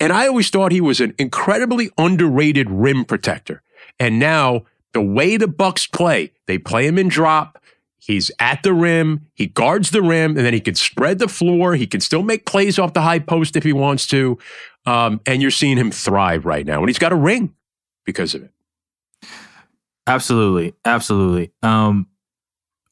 and 0.00 0.12
I 0.12 0.26
always 0.26 0.50
thought 0.50 0.72
he 0.72 0.80
was 0.80 1.00
an 1.00 1.14
incredibly 1.18 1.90
underrated 1.98 2.70
rim 2.70 3.04
protector. 3.04 3.62
And 3.98 4.18
now 4.18 4.62
the 4.92 5.02
way 5.02 5.36
the 5.36 5.48
Bucks 5.48 5.86
play, 5.86 6.32
they 6.46 6.58
play 6.58 6.86
him 6.86 6.98
in 6.98 7.08
drop. 7.08 7.62
He's 7.98 8.30
at 8.38 8.62
the 8.62 8.72
rim. 8.72 9.26
He 9.34 9.46
guards 9.46 9.90
the 9.90 10.02
rim, 10.02 10.36
and 10.36 10.46
then 10.46 10.54
he 10.54 10.60
can 10.60 10.74
spread 10.74 11.18
the 11.18 11.28
floor. 11.28 11.74
He 11.74 11.86
can 11.86 12.00
still 12.00 12.22
make 12.22 12.46
plays 12.46 12.78
off 12.78 12.94
the 12.94 13.02
high 13.02 13.18
post 13.18 13.56
if 13.56 13.64
he 13.64 13.72
wants 13.72 14.06
to. 14.08 14.38
Um, 14.86 15.20
and 15.26 15.42
you're 15.42 15.50
seeing 15.50 15.76
him 15.76 15.90
thrive 15.90 16.46
right 16.46 16.64
now, 16.64 16.78
and 16.78 16.88
he's 16.88 16.98
got 16.98 17.12
a 17.12 17.16
ring 17.16 17.54
because 18.06 18.34
of 18.34 18.44
it. 18.44 18.50
Absolutely, 20.06 20.74
absolutely. 20.86 21.52
Um, 21.62 22.06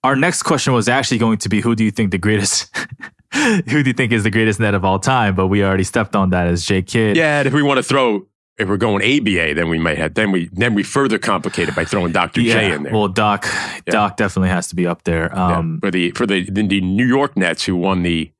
our 0.05 0.15
next 0.15 0.43
question 0.43 0.75
was 0.75 0.87
actually 0.87 1.17
going 1.17 1.39
to 1.39 1.49
be, 1.49 1.63
who 1.63 1.75
do 1.75 1.83
you 1.83 1.91
think 1.91 2.11
the 2.11 2.19
greatest? 2.19 2.71
who 3.69 3.83
do 3.83 3.91
you 3.91 3.95
think 3.95 4.13
is 4.13 4.25
the 4.25 4.31
greatest 4.31 4.61
net 4.61 4.75
of 4.75 4.85
all 4.85 4.99
time? 4.99 5.35
But 5.35 5.49
we 5.49 5.63
already 5.63 5.85
stepped 5.85 6.17
on 6.17 6.31
that 6.31 6.47
as 6.47 6.65
Jay 6.65 6.81
Kidd. 6.83 7.17
Yeah, 7.17 7.43
if 7.43 7.53
we 7.53 7.63
want 7.63 7.77
to 7.79 7.83
throw 7.83 8.27
if 8.59 8.69
we're 8.69 8.77
going 8.77 9.03
ABA, 9.03 9.55
then 9.55 9.69
we 9.69 9.79
might 9.79 9.99
have 9.99 10.15
then 10.15 10.33
we 10.33 10.49
then 10.53 10.75
we 10.75 10.83
further 10.83 11.19
complicate 11.19 11.69
it 11.69 11.77
by 11.77 11.85
throwing 11.85 12.13
Dr. 12.13 12.41
Yeah, 12.41 12.55
J 12.55 12.73
in 12.73 12.85
there. 12.85 12.93
Well, 12.93 13.09
Doc 13.09 13.45
yeah. 13.45 13.81
Doc 13.87 14.17
definitely 14.17 14.49
has 14.49 14.69
to 14.69 14.77
be 14.77 14.87
up 14.87 15.05
there. 15.05 15.37
Um, 15.37 15.75
yeah. 15.75 15.81
For 15.87 15.91
the 15.91 16.13
for 16.13 16.27
the, 16.27 16.49
the 16.51 16.63
New 16.63 17.07
York 17.07 17.37
Nets 17.37 17.65
who 17.65 17.77
won 17.77 18.03
the 18.03 18.33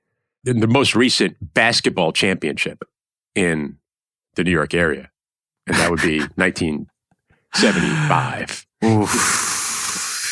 the 0.45 0.67
most 0.67 0.95
recent 0.95 1.37
basketball 1.55 2.13
championship 2.13 2.85
in 3.35 3.77
the 4.37 4.45
New 4.45 4.53
York 4.53 4.73
area, 4.75 5.11
and 5.67 5.77
that 5.77 5.91
would 5.91 6.03
be 6.03 6.21
1975. 6.37 8.67
Oof. 8.85 9.56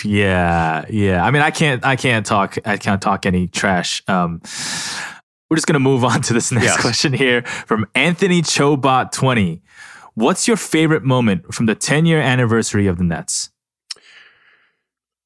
Yeah, 0.05 0.85
yeah. 0.90 1.25
I 1.25 1.31
mean, 1.31 1.43
I 1.43 1.51
can't, 1.51 1.85
I 1.85 1.97
can't 1.97 2.25
talk, 2.25 2.57
I 2.64 2.77
can't 2.77 3.01
talk 3.01 3.27
any 3.27 3.49
trash. 3.49 4.03
Um, 4.07 4.40
we're 5.51 5.57
just 5.57 5.67
going 5.67 5.75
to 5.75 5.81
move 5.81 6.05
on 6.05 6.23
to 6.23 6.33
this 6.33 6.53
next 6.53 6.67
yes. 6.67 6.81
question 6.81 7.12
here 7.12 7.43
from 7.43 7.87
Anthony 7.95 8.43
Chobot 8.43 9.12
20. 9.12 9.62
What's 10.14 10.47
your 10.47 10.57
favorite 10.57 11.03
moment 11.03 11.53
from 11.53 11.67
the 11.67 11.75
10 11.75 12.07
year 12.07 12.21
anniversary 12.21 12.87
of 12.87 12.99
the 12.99 13.05
Nets? 13.05 13.51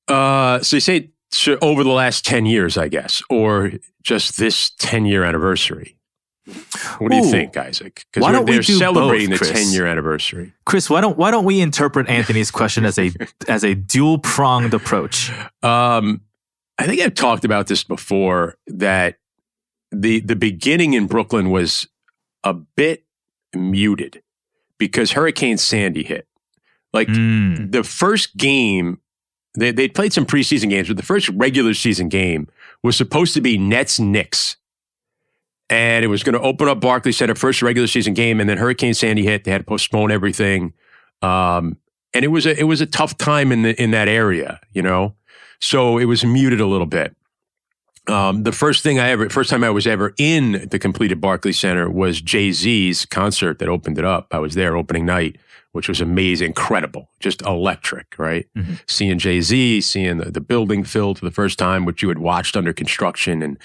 Uh, 0.07 0.61
so 0.63 0.77
you 0.77 0.81
say 0.81 1.11
so 1.31 1.59
over 1.61 1.85
the 1.85 1.91
last 1.91 2.25
10 2.25 2.47
years, 2.47 2.79
I 2.79 2.89
guess, 2.89 3.23
or 3.29 3.73
just 4.03 4.39
this 4.39 4.71
10 4.79 5.05
year 5.05 5.25
anniversary? 5.25 5.98
What 6.99 7.11
do 7.11 7.17
you 7.17 7.25
Ooh. 7.25 7.31
think, 7.31 7.57
Isaac? 7.57 8.07
Because 8.13 8.45
they're 8.47 8.63
celebrating 8.63 9.31
both, 9.31 9.41
the 9.41 9.45
Chris? 9.47 9.65
10 9.65 9.73
year 9.73 9.87
anniversary. 9.87 10.53
Chris, 10.65 10.89
why 10.91 11.01
don't 11.01 11.17
why 11.19 11.31
don't 11.31 11.45
we 11.45 11.61
interpret 11.61 12.09
Anthony's 12.09 12.51
question 12.51 12.85
as 12.85 12.99
a 12.99 13.11
as 13.49 13.65
a 13.65 13.75
dual 13.75 14.19
pronged 14.19 14.75
approach? 14.75 15.31
Um, 15.63 16.23
I 16.79 16.87
think 16.87 17.01
I've 17.01 17.15
talked 17.15 17.45
about 17.45 17.67
this 17.67 17.83
before 17.85 18.57
that 18.67 19.17
the 19.91 20.21
the 20.21 20.37
beginning 20.37 20.93
in 20.95 21.07
Brooklyn 21.07 21.51
was 21.51 21.89
a 22.45 22.55
bit 22.55 23.05
muted 23.55 24.23
because 24.79 25.13
Hurricane 25.13 25.59
Sandy 25.59 26.03
hit. 26.05 26.27
Like 26.93 27.09
Mm. 27.09 27.73
the 27.73 27.83
first 27.83 28.37
game, 28.37 29.01
they 29.59 29.73
they 29.73 29.89
played 29.89 30.13
some 30.13 30.25
preseason 30.27 30.71
games, 30.71 30.89
but 30.89 30.97
the 30.97 31.03
first 31.03 31.29
regular 31.31 31.75
season 31.75 32.09
game 32.09 32.49
was 32.83 32.97
supposed 32.97 33.35
to 33.35 33.41
be 33.41 33.59
Nets 33.59 33.99
Knicks. 33.99 34.57
And 35.71 36.03
it 36.05 36.09
was 36.09 36.23
going 36.23 36.33
to 36.33 36.41
open 36.41 36.67
up 36.67 36.81
Barclays 36.81 37.19
Center 37.19 37.35
first 37.35 37.61
regular 37.61 37.87
season 37.87 38.15
game, 38.15 38.41
and 38.41 38.49
then 38.49 38.57
Hurricane 38.57 38.95
Sandy 38.95 39.25
hit. 39.25 39.45
They 39.45 39.51
had 39.51 39.59
to 39.59 39.65
postpone 39.65 40.11
everything, 40.11 40.73
um, 41.21 41.77
and 42.15 42.25
it 42.25 42.29
was 42.29 42.47
a 42.47 42.59
it 42.59 42.63
was 42.65 42.81
a 42.81 42.87
tough 42.87 43.19
time 43.19 43.53
in 43.53 43.63
the 43.63 43.83
in 43.83 43.91
that 43.91 44.09
area, 44.09 44.61
you 44.73 44.81
know. 44.81 45.15
So 45.61 45.99
it 45.99 46.07
was 46.07 46.25
muted 46.25 46.61
a 46.61 46.67
little 46.67 46.87
bit. 46.87 47.15
Um, 48.07 48.45
the 48.45 48.53
first 48.53 48.83
thing 48.83 48.99
I 48.99 49.11
ever, 49.11 49.29
first 49.29 49.51
time 49.51 49.63
I 49.63 49.69
was 49.69 49.87
ever 49.87 50.15
in 50.17 50.67
the 50.71 50.79
completed 50.79 51.21
Barclays 51.21 51.59
Center 51.59 51.91
was 51.91 52.23
Jay 52.23 52.51
Z's 52.53 53.05
concert 53.05 53.59
that 53.59 53.69
opened 53.69 53.99
it 53.99 54.05
up. 54.07 54.29
I 54.31 54.39
was 54.39 54.55
there 54.55 54.75
opening 54.75 55.05
night, 55.05 55.37
which 55.73 55.91
was 55.91 56.01
amazing, 56.01 56.47
incredible, 56.49 57.11
just 57.21 57.43
electric, 57.43 58.19
right? 58.19 58.47
Mhm. 58.57 58.81
Seeing 58.89 59.19
Jay 59.19 59.43
Z, 59.43 59.83
seeing 59.83 60.17
the, 60.17 60.31
the 60.31 60.41
building 60.41 60.85
filled 60.85 61.19
for 61.19 61.27
the 61.27 61.31
first 61.31 61.59
time, 61.59 61.85
which 61.85 62.01
you 62.01 62.09
had 62.09 62.19
watched 62.19 62.57
under 62.57 62.73
construction 62.73 63.43
and 63.43 63.59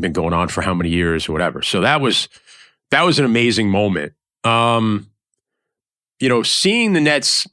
been 0.00 0.12
going 0.12 0.32
on 0.32 0.48
for 0.48 0.62
how 0.62 0.74
many 0.74 0.90
years 0.90 1.28
or 1.28 1.32
whatever. 1.32 1.62
So 1.62 1.80
that 1.80 2.00
was 2.00 2.28
that 2.90 3.02
was 3.02 3.18
an 3.18 3.24
amazing 3.24 3.68
moment. 3.68 4.14
Um, 4.44 5.10
you 6.18 6.28
know, 6.28 6.42
seeing 6.42 6.92
the 6.92 7.00
Nets, 7.00 7.46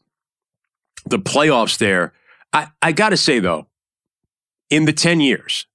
the 1.05 1.19
playoffs 1.19 1.77
there. 1.77 2.13
I, 2.53 2.67
I 2.81 2.91
got 2.91 3.09
to 3.09 3.17
say 3.17 3.39
though, 3.39 3.67
in 4.69 4.85
the 4.85 4.93
ten 4.93 5.19
years, 5.19 5.67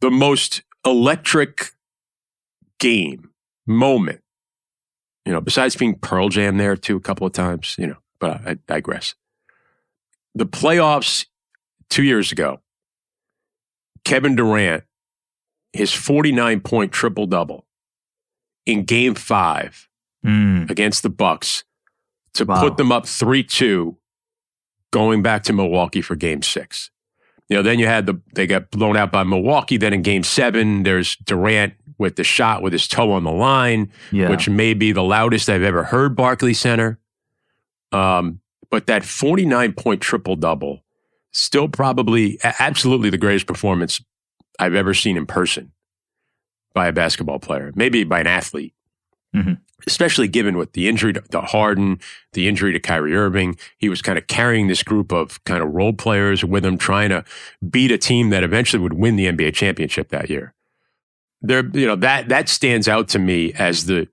the 0.00 0.10
most 0.10 0.62
electric 0.84 1.72
game 2.78 3.30
moment. 3.66 4.20
You 5.24 5.32
know, 5.32 5.40
besides 5.40 5.76
being 5.76 5.96
Pearl 5.98 6.28
Jam 6.28 6.56
there 6.56 6.76
too 6.76 6.96
a 6.96 7.00
couple 7.00 7.26
of 7.26 7.32
times. 7.32 7.76
You 7.78 7.88
know, 7.88 7.98
but 8.18 8.40
I, 8.46 8.50
I 8.50 8.58
digress. 8.66 9.14
The 10.34 10.46
playoffs 10.46 11.26
two 11.90 12.02
years 12.02 12.32
ago. 12.32 12.60
Kevin 14.04 14.36
Durant, 14.36 14.84
his 15.72 15.92
forty-nine 15.92 16.60
point 16.60 16.92
triple 16.92 17.26
double 17.26 17.66
in 18.66 18.84
Game 18.84 19.14
Five 19.14 19.86
Mm. 20.26 20.68
against 20.68 21.04
the 21.04 21.10
Bucks 21.10 21.62
to 22.34 22.44
Wow. 22.44 22.60
put 22.60 22.76
them 22.76 22.90
up 22.90 23.04
3-2 23.06 23.96
going 24.90 25.22
back 25.22 25.44
to 25.44 25.52
Milwaukee 25.52 26.02
for 26.02 26.16
game 26.16 26.42
6. 26.42 26.90
You 27.48 27.56
know, 27.56 27.62
then 27.62 27.78
you 27.78 27.86
had 27.86 28.06
the 28.06 28.20
they 28.34 28.46
got 28.46 28.70
blown 28.72 28.96
out 28.96 29.12
by 29.12 29.22
Milwaukee 29.22 29.76
then 29.76 29.92
in 29.94 30.02
game 30.02 30.24
7 30.24 30.82
there's 30.82 31.14
Durant 31.16 31.74
with 31.98 32.16
the 32.16 32.24
shot 32.24 32.62
with 32.62 32.72
his 32.72 32.88
toe 32.88 33.12
on 33.12 33.22
the 33.24 33.30
line, 33.30 33.90
Yeah. 34.10 34.28
which 34.28 34.48
may 34.48 34.74
be 34.74 34.90
the 34.92 35.02
loudest 35.04 35.48
I've 35.48 35.62
ever 35.62 35.84
heard 35.84 36.16
Barclays 36.16 36.58
Center. 36.60 36.98
Um, 37.92 38.40
but 38.70 38.86
that 38.88 39.04
49 39.04 39.72
point 39.72 40.00
triple 40.02 40.34
double 40.36 40.82
still 41.30 41.68
probably 41.68 42.38
absolutely 42.58 43.08
the 43.10 43.18
greatest 43.18 43.46
performance 43.46 44.00
I've 44.58 44.74
ever 44.74 44.94
seen 44.94 45.16
in 45.16 45.26
person 45.26 45.72
by 46.74 46.88
a 46.88 46.92
basketball 46.92 47.38
player, 47.38 47.72
maybe 47.74 48.04
by 48.04 48.20
an 48.20 48.26
athlete 48.26 48.74
Mhm. 49.36 49.58
especially 49.86 50.26
given 50.26 50.56
with 50.56 50.72
the 50.72 50.88
injury 50.88 51.12
to, 51.12 51.20
to 51.20 51.42
Harden, 51.42 52.00
the 52.32 52.48
injury 52.48 52.72
to 52.72 52.80
Kyrie 52.80 53.14
Irving. 53.14 53.58
He 53.76 53.90
was 53.90 54.00
kind 54.00 54.16
of 54.16 54.26
carrying 54.26 54.68
this 54.68 54.82
group 54.82 55.12
of 55.12 55.42
kind 55.44 55.62
of 55.62 55.68
role 55.70 55.92
players 55.92 56.42
with 56.44 56.64
him, 56.64 56.78
trying 56.78 57.10
to 57.10 57.24
beat 57.68 57.90
a 57.90 57.98
team 57.98 58.30
that 58.30 58.42
eventually 58.42 58.82
would 58.82 58.94
win 58.94 59.16
the 59.16 59.26
NBA 59.26 59.50
championship 59.52 60.08
that 60.08 60.30
year. 60.30 60.54
There, 61.42 61.62
you 61.74 61.86
know, 61.86 61.94
that 61.96 62.28
that 62.30 62.48
stands 62.48 62.88
out 62.88 63.06
to 63.08 63.18
me 63.18 63.52
as 63.52 63.84
the 63.84 64.08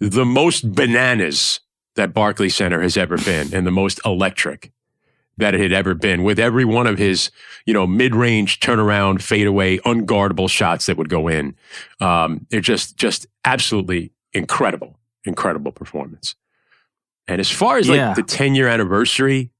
the 0.00 0.24
most 0.24 0.72
bananas 0.74 1.60
that 1.96 2.14
Barclays 2.14 2.54
Center 2.56 2.80
has 2.80 2.96
ever 2.96 3.18
been, 3.18 3.54
and 3.54 3.66
the 3.66 3.70
most 3.70 4.00
electric 4.04 4.72
that 5.38 5.54
it 5.54 5.60
had 5.60 5.72
ever 5.72 5.94
been. 5.94 6.22
With 6.22 6.38
every 6.38 6.64
one 6.64 6.86
of 6.86 6.98
his, 6.98 7.30
you 7.64 7.72
know, 7.74 7.86
mid 7.86 8.14
range 8.14 8.60
turnaround, 8.60 9.22
fadeaway, 9.22 9.78
unguardable 9.78 10.50
shots 10.50 10.86
that 10.86 10.96
would 10.96 11.08
go 11.08 11.28
in, 11.28 11.54
um, 12.00 12.46
they're 12.50 12.60
just 12.60 12.96
just 12.96 13.26
absolutely 13.44 14.12
incredible, 14.32 14.98
incredible 15.24 15.72
performance. 15.72 16.34
And 17.26 17.40
as 17.40 17.50
far 17.50 17.78
as 17.78 17.88
like 17.88 17.96
Yeah. 17.98 18.14
the 18.14 18.22
10 18.22 18.54
year 18.54 18.68
anniversary, 18.68 19.50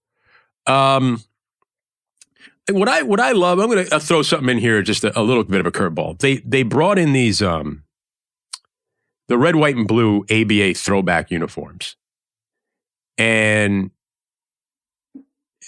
um, 0.67 1.23
what 2.71 2.89
I 2.89 3.03
what 3.03 3.21
I 3.21 3.33
love, 3.33 3.59
I'm 3.59 3.71
going 3.71 3.87
to 3.87 4.01
throw 4.01 4.23
something 4.23 4.49
in 4.51 4.59
here, 4.59 4.83
just 4.83 5.03
a, 5.05 5.19
a 5.19 5.23
little 5.23 5.45
bit 5.45 5.61
of 5.61 5.67
a 5.67 5.71
curveball. 5.73 6.19
They 6.19 6.39
they 6.39 6.63
brought 6.63 6.99
in 6.99 7.13
these 7.13 7.41
um, 7.41 7.85
the 9.29 9.39
red, 9.39 9.57
white, 9.57 9.77
and 9.77 9.87
blue 9.89 10.25
ABA 10.31 10.75
throwback 10.75 11.31
uniforms, 11.31 11.97
and 13.17 13.91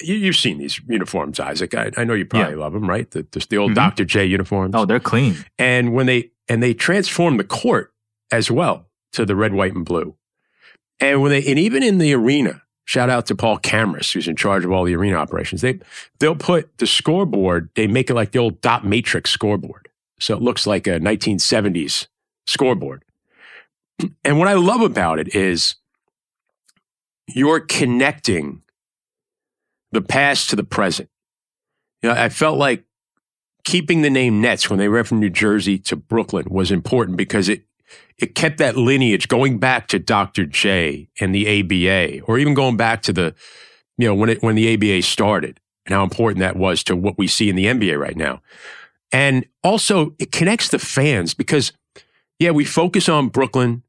you, 0.02 0.14
you've 0.14 0.36
seen 0.36 0.58
these 0.58 0.80
uniforms, 0.88 1.38
Isaac. 1.40 1.74
I, 1.74 1.90
I 1.96 2.04
know 2.04 2.14
you 2.14 2.24
probably 2.24 2.54
love 2.56 2.72
them, 2.72 2.88
right? 2.88 3.10
The, 3.10 3.26
the, 3.30 3.46
the 3.50 3.56
old 3.58 3.72
Mhm. 3.72 3.76
Dr. 3.76 4.04
J 4.04 4.24
uniforms 4.26 4.74
oh, 4.74 4.84
they're 4.84 5.00
clean. 5.00 5.36
and 5.58 5.92
when 5.92 6.06
they 6.06 6.30
and 6.48 6.62
they 6.62 6.74
transformed 6.74 7.38
the 7.38 7.44
court 7.44 7.92
as 8.32 8.50
well 8.50 8.86
to 9.12 9.24
the 9.26 9.34
red, 9.36 9.52
white, 9.54 9.74
and 9.74 9.84
blue. 9.84 10.16
And 11.00 11.20
when 11.22 11.30
they 11.30 11.44
and 11.46 11.58
even 11.58 11.82
in 11.82 11.98
the 11.98 12.12
arena, 12.14 12.62
shout 12.84 13.08
out 13.10 13.26
to 13.26 13.34
Paul 13.34 13.58
Cameras, 13.58 14.12
who's 14.12 14.28
in 14.28 14.36
charge 14.36 14.64
of 14.64 14.70
all 14.72 14.84
the 14.84 14.94
arena 14.96 15.16
operations. 15.16 15.60
They 15.62 15.80
they'll 16.18 16.34
put 16.36 16.76
the 16.78 16.86
scoreboard. 16.86 17.70
They 17.74 17.86
make 17.86 18.10
it 18.10 18.14
like 18.14 18.32
the 18.32 18.38
old 18.38 18.60
dot 18.60 18.84
matrix 18.86 19.30
scoreboard, 19.30 19.88
so 20.18 20.36
it 20.36 20.42
looks 20.42 20.66
like 20.66 20.86
a 20.86 20.98
1970s 21.00 22.06
scoreboard. 22.46 23.04
And 24.24 24.38
what 24.38 24.48
I 24.48 24.54
love 24.54 24.80
about 24.80 25.18
it 25.18 25.34
is 25.34 25.76
you're 27.26 27.60
connecting 27.60 28.62
the 29.92 30.03
past 30.03 30.50
to 30.50 30.57
the 30.57 30.64
present. 30.64 31.09
You 32.03 32.09
know, 32.09 32.14
I 32.14 32.29
felt 32.29 32.59
like 32.59 32.85
keeping 33.64 34.03
the 34.03 34.11
name 34.11 34.40
Nets 34.40 34.70
when 34.70 34.79
they 34.79 34.88
went 34.88 35.07
from 35.07 35.20
New 35.20 35.31
Jersey 35.31 35.79
to 35.81 35.96
Brooklyn 35.96 36.46
was 36.48 36.70
important 36.70 37.16
because 37.16 37.48
it 37.48 37.64
it 38.18 38.35
kept 38.35 38.59
that 38.59 38.76
lineage 38.76 39.29
going 39.29 39.59
back 39.59 39.88
to 39.88 39.98
Dr. 39.98 40.44
J 40.44 41.09
and 41.20 41.35
the 41.35 41.61
ABA, 41.61 42.24
or 42.24 42.38
even 42.38 42.55
going 42.55 42.76
back 42.76 43.03
to 43.03 43.12
the 43.12 43.35
you 43.98 44.07
know 44.07 44.14
when 44.14 44.31
it 44.31 44.42
when 44.42 44.55
the 44.55 44.74
ABA 44.74 45.03
started 45.03 45.61
and 45.87 45.94
how 45.94 46.05
important 46.05 46.40
that 46.40 46.57
was 46.57 46.85
to 46.85 46.96
what 46.96 47.18
we 47.18 47.26
see 47.26 47.48
in 47.48 47.57
the 47.57 47.66
NBA 47.66 47.98
right 47.98 48.16
now. 48.16 48.42
And 49.12 49.46
also 49.64 50.14
it 50.18 50.31
connects 50.33 50.68
the 50.68 50.79
fans 50.79 51.35
because 51.35 51.72
yeah, 52.38 52.50
we 52.50 52.64
focus 52.64 53.09
on 53.09 53.29
Brooklyn 53.29 53.83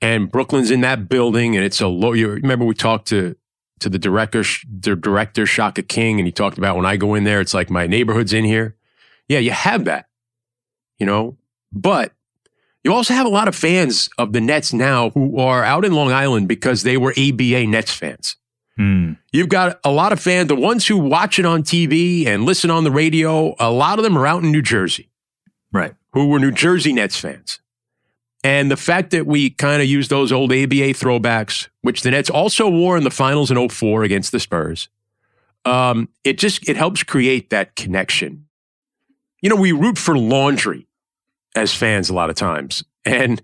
and 0.00 0.30
Brooklyn's 0.30 0.70
in 0.70 0.82
that 0.82 1.08
building 1.08 1.56
and 1.56 1.64
it's 1.64 1.80
a 1.80 1.88
low 1.88 2.12
you 2.12 2.28
remember 2.28 2.64
we 2.64 2.74
talked 2.74 3.08
to 3.08 3.36
to 3.80 3.88
the 3.88 3.98
director 3.98 4.42
the 4.68 4.96
director 4.96 5.46
Shaka 5.46 5.82
King 5.82 6.18
and 6.18 6.26
he 6.26 6.32
talked 6.32 6.58
about 6.58 6.76
when 6.76 6.86
I 6.86 6.96
go 6.96 7.14
in 7.14 7.24
there 7.24 7.40
it's 7.40 7.54
like 7.54 7.70
my 7.70 7.86
neighborhood's 7.86 8.32
in 8.32 8.44
here. 8.44 8.76
Yeah, 9.28 9.38
you 9.38 9.50
have 9.52 9.84
that. 9.84 10.06
You 10.98 11.06
know, 11.06 11.36
but 11.72 12.12
you 12.84 12.92
also 12.92 13.14
have 13.14 13.26
a 13.26 13.30
lot 13.30 13.48
of 13.48 13.54
fans 13.54 14.08
of 14.18 14.32
the 14.32 14.40
Nets 14.40 14.72
now 14.72 15.10
who 15.10 15.38
are 15.38 15.64
out 15.64 15.84
in 15.84 15.92
Long 15.92 16.12
Island 16.12 16.48
because 16.48 16.82
they 16.82 16.96
were 16.96 17.12
ABA 17.12 17.66
Nets 17.66 17.92
fans. 17.92 18.36
Mm. 18.78 19.18
You've 19.32 19.48
got 19.50 19.78
a 19.84 19.90
lot 19.90 20.12
of 20.12 20.20
fans, 20.20 20.48
the 20.48 20.56
ones 20.56 20.86
who 20.86 20.96
watch 20.96 21.38
it 21.38 21.44
on 21.44 21.62
TV 21.62 22.26
and 22.26 22.44
listen 22.44 22.70
on 22.70 22.84
the 22.84 22.90
radio, 22.90 23.54
a 23.58 23.70
lot 23.70 23.98
of 23.98 24.04
them 24.04 24.16
are 24.16 24.26
out 24.26 24.42
in 24.42 24.50
New 24.50 24.62
Jersey 24.62 25.10
Right. 25.72 25.94
who 26.12 26.28
were 26.28 26.38
New 26.38 26.50
Jersey 26.50 26.92
Nets 26.92 27.18
fans. 27.18 27.60
And 28.42 28.70
the 28.70 28.76
fact 28.76 29.10
that 29.10 29.26
we 29.26 29.50
kind 29.50 29.82
of 29.82 29.88
use 29.88 30.08
those 30.08 30.32
old 30.32 30.50
ABA 30.50 30.94
throwbacks, 30.94 31.68
which 31.82 32.02
the 32.02 32.10
Nets 32.10 32.30
also 32.30 32.68
wore 32.68 32.96
in 32.96 33.04
the 33.04 33.10
finals 33.10 33.50
in 33.50 33.68
04 33.68 34.02
against 34.02 34.32
the 34.32 34.40
Spurs, 34.40 34.88
um, 35.64 36.08
it 36.24 36.38
just 36.38 36.66
it 36.68 36.76
helps 36.76 37.02
create 37.02 37.50
that 37.50 37.76
connection. 37.76 38.46
You 39.42 39.50
know, 39.50 39.56
we 39.56 39.72
root 39.72 39.98
for 39.98 40.16
laundry 40.16 40.86
as 41.54 41.74
fans 41.74 42.08
a 42.08 42.14
lot 42.14 42.30
of 42.30 42.36
times. 42.36 42.84
And 43.04 43.42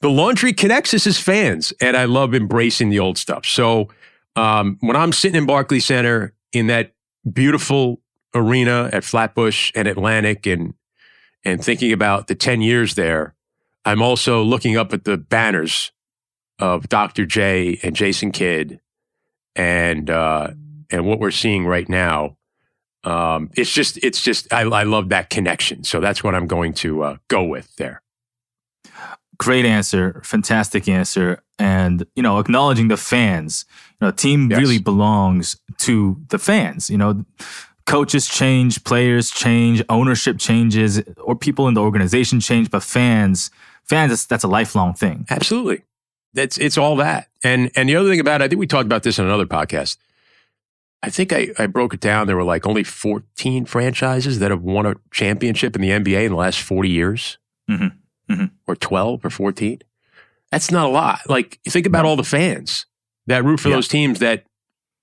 the 0.00 0.10
laundry 0.10 0.52
connects 0.52 0.92
us 0.92 1.06
as 1.06 1.18
fans. 1.18 1.72
And 1.80 1.96
I 1.96 2.04
love 2.04 2.34
embracing 2.34 2.90
the 2.90 2.98
old 2.98 3.16
stuff. 3.16 3.46
So 3.46 3.88
um, 4.36 4.76
when 4.80 4.96
I'm 4.96 5.12
sitting 5.12 5.38
in 5.38 5.46
Barclays 5.46 5.84
Center 5.84 6.34
in 6.52 6.66
that 6.66 6.92
beautiful 7.30 8.00
arena 8.34 8.90
at 8.92 9.04
Flatbush 9.04 9.72
and 9.74 9.88
Atlantic 9.88 10.46
and 10.46 10.74
and 11.46 11.62
thinking 11.62 11.92
about 11.92 12.26
the 12.26 12.34
10 12.34 12.62
years 12.62 12.94
there, 12.94 13.34
I'm 13.84 14.02
also 14.02 14.42
looking 14.42 14.76
up 14.76 14.92
at 14.92 15.04
the 15.04 15.16
banners 15.16 15.92
of 16.58 16.88
Dr. 16.88 17.26
J 17.26 17.78
and 17.82 17.94
Jason 17.96 18.32
Kidd 18.32 18.80
and 19.56 20.10
uh, 20.10 20.50
and 20.90 21.06
what 21.06 21.20
we're 21.20 21.30
seeing 21.30 21.66
right 21.66 21.88
now 21.88 22.36
Um, 23.04 23.50
it's 23.54 23.70
just, 23.72 23.98
it's 24.02 24.22
just, 24.22 24.52
I, 24.52 24.62
I 24.62 24.84
love 24.84 25.10
that 25.10 25.28
connection. 25.28 25.84
So 25.84 26.00
that's 26.00 26.24
what 26.24 26.34
I'm 26.34 26.46
going 26.46 26.72
to 26.74 27.02
uh, 27.02 27.16
go 27.28 27.44
with 27.44 27.76
there. 27.76 28.00
Great 29.36 29.66
answer, 29.66 30.22
fantastic 30.24 30.88
answer, 30.88 31.42
and 31.58 32.06
you 32.14 32.22
know, 32.22 32.38
acknowledging 32.38 32.88
the 32.88 32.96
fans. 32.96 33.66
You 34.00 34.06
know, 34.06 34.10
team 34.12 34.50
yes. 34.50 34.60
really 34.60 34.78
belongs 34.78 35.60
to 35.78 36.16
the 36.28 36.38
fans. 36.38 36.88
You 36.88 36.96
know, 36.96 37.24
coaches 37.86 38.28
change, 38.28 38.84
players 38.84 39.30
change, 39.30 39.82
ownership 39.88 40.38
changes, 40.38 41.02
or 41.18 41.34
people 41.36 41.68
in 41.68 41.74
the 41.74 41.82
organization 41.82 42.40
change, 42.40 42.70
but 42.70 42.82
fans, 42.82 43.50
fans, 43.84 44.26
that's 44.26 44.44
a 44.44 44.48
lifelong 44.48 44.94
thing. 44.94 45.26
Absolutely, 45.30 45.82
that's 46.32 46.58
it's 46.58 46.78
all 46.78 46.96
that. 46.96 47.28
And 47.42 47.70
and 47.76 47.88
the 47.88 47.96
other 47.96 48.08
thing 48.08 48.20
about 48.20 48.40
it, 48.40 48.44
I 48.44 48.48
think 48.48 48.58
we 48.58 48.66
talked 48.66 48.86
about 48.86 49.02
this 49.02 49.18
in 49.18 49.24
another 49.24 49.46
podcast. 49.46 49.96
I 51.02 51.10
think 51.10 51.34
I, 51.34 51.48
I 51.58 51.66
broke 51.66 51.92
it 51.92 52.00
down. 52.00 52.26
There 52.26 52.36
were 52.36 52.44
like 52.44 52.66
only 52.66 52.82
14 52.82 53.66
franchises 53.66 54.38
that 54.38 54.50
have 54.50 54.62
won 54.62 54.86
a 54.86 54.94
championship 55.10 55.76
in 55.76 55.82
the 55.82 55.90
NBA 55.90 56.24
in 56.24 56.30
the 56.32 56.38
last 56.38 56.60
40 56.60 56.88
years. 56.88 57.36
Mm-hmm 57.70 57.88
mm-hmm. 58.30 58.46
or 58.66 58.76
12 58.76 59.24
or 59.24 59.30
14. 59.30 59.80
That's 60.50 60.70
not 60.70 60.86
a 60.86 60.88
lot. 60.88 61.20
Like, 61.28 61.58
think 61.66 61.86
about 61.86 62.04
all 62.04 62.16
the 62.16 62.24
fans 62.24 62.86
that 63.26 63.44
root 63.44 63.60
for 63.60 63.68
yeah. 63.68 63.76
those 63.76 63.88
teams 63.88 64.20
that 64.20 64.44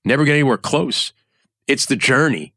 never 0.06 0.24
get 0.24 0.34
anywhere 0.34 0.58
close. 0.58 1.14
It's 1.68 1.86
the 1.86 1.96
journey. 1.96 2.54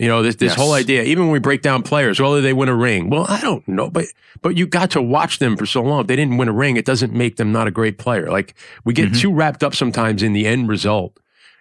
You 0.00 0.08
know, 0.08 0.22
this, 0.22 0.36
this 0.36 0.52
yes. 0.52 0.58
whole 0.58 0.72
idea, 0.72 1.02
even 1.02 1.24
when 1.24 1.32
we 1.32 1.38
break 1.38 1.62
down 1.62 1.82
players, 1.82 2.18
whether 2.18 2.40
they 2.40 2.52
win 2.52 2.68
a 2.68 2.74
ring, 2.74 3.10
well, 3.10 3.26
I 3.28 3.40
don't 3.40 3.66
know, 3.68 3.90
but, 3.90 4.06
but 4.40 4.56
you 4.56 4.66
got 4.66 4.90
to 4.92 5.02
watch 5.02 5.38
them 5.38 5.56
for 5.56 5.66
so 5.66 5.82
long. 5.82 6.00
If 6.00 6.06
they 6.06 6.16
didn't 6.16 6.38
win 6.38 6.48
a 6.48 6.52
ring, 6.52 6.76
it 6.76 6.86
doesn't 6.86 7.12
make 7.12 7.36
them 7.36 7.52
not 7.52 7.68
a 7.68 7.70
great 7.70 7.98
player. 7.98 8.30
Like 8.30 8.54
we 8.84 8.94
get 8.94 9.10
mm-hmm. 9.10 9.20
too 9.20 9.32
wrapped 9.32 9.62
up 9.62 9.74
sometimes 9.74 10.22
in 10.22 10.32
the 10.32 10.46
end 10.46 10.68
result. 10.68 11.18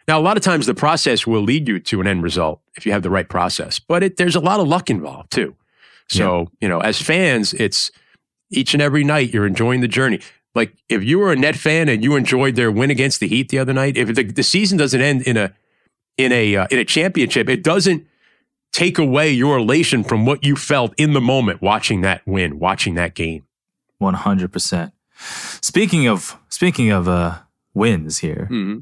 Now, 0.07 0.19
a 0.19 0.23
lot 0.23 0.37
of 0.37 0.43
times 0.43 0.65
the 0.65 0.73
process 0.73 1.27
will 1.27 1.41
lead 1.41 1.67
you 1.67 1.79
to 1.79 2.01
an 2.01 2.07
end 2.07 2.23
result 2.23 2.61
if 2.75 2.85
you 2.85 2.93
have 2.93 3.03
the 3.03 3.09
right 3.09 3.27
process, 3.27 3.77
but 3.77 4.03
it, 4.03 4.17
there's 4.17 4.35
a 4.35 4.39
lot 4.39 4.59
of 4.59 4.67
luck 4.67 4.89
involved 4.89 5.31
too. 5.31 5.55
So, 6.07 6.39
yeah. 6.39 6.45
you 6.61 6.69
know, 6.69 6.79
as 6.79 6.99
fans, 6.99 7.53
it's, 7.53 7.91
each 8.51 8.73
and 8.73 8.81
every 8.81 9.03
night. 9.03 9.33
You're 9.33 9.47
enjoying 9.47 9.81
the 9.81 9.87
journey. 9.87 10.19
Like 10.55 10.73
if 10.89 11.03
you 11.03 11.19
were 11.19 11.31
a 11.31 11.35
net 11.35 11.55
fan 11.55 11.89
and 11.89 12.03
you 12.03 12.15
enjoyed 12.15 12.55
their 12.55 12.71
win 12.71 12.89
against 12.89 13.19
the 13.19 13.27
Heat 13.27 13.49
the 13.49 13.59
other 13.59 13.73
night, 13.73 13.97
if 13.97 14.13
the, 14.13 14.23
the 14.23 14.43
season 14.43 14.77
doesn't 14.77 15.01
end 15.01 15.21
in 15.23 15.37
a 15.37 15.53
in 16.17 16.31
a 16.31 16.55
uh, 16.55 16.67
in 16.71 16.79
a 16.79 16.85
championship, 16.85 17.49
it 17.49 17.63
doesn't 17.63 18.05
take 18.71 18.97
away 18.97 19.31
your 19.31 19.57
elation 19.57 20.03
from 20.03 20.25
what 20.25 20.43
you 20.43 20.55
felt 20.55 20.93
in 20.97 21.13
the 21.13 21.21
moment 21.21 21.61
watching 21.61 22.01
that 22.01 22.21
win, 22.25 22.59
watching 22.59 22.95
that 22.95 23.15
game. 23.15 23.45
One 23.97 24.13
hundred 24.13 24.53
percent. 24.53 24.93
Speaking 25.61 26.07
of 26.07 26.37
speaking 26.47 26.89
of 26.89 27.07
uh, 27.07 27.39
wins 27.73 28.19
here, 28.19 28.47
mm-hmm. 28.49 28.79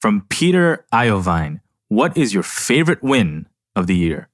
from 0.00 0.26
Peter 0.28 0.86
Iovine, 0.92 1.60
what 1.88 2.16
is 2.16 2.32
your 2.32 2.44
favorite 2.44 3.02
win 3.02 3.46
of 3.74 3.88
the 3.88 3.96
year? 3.96 4.28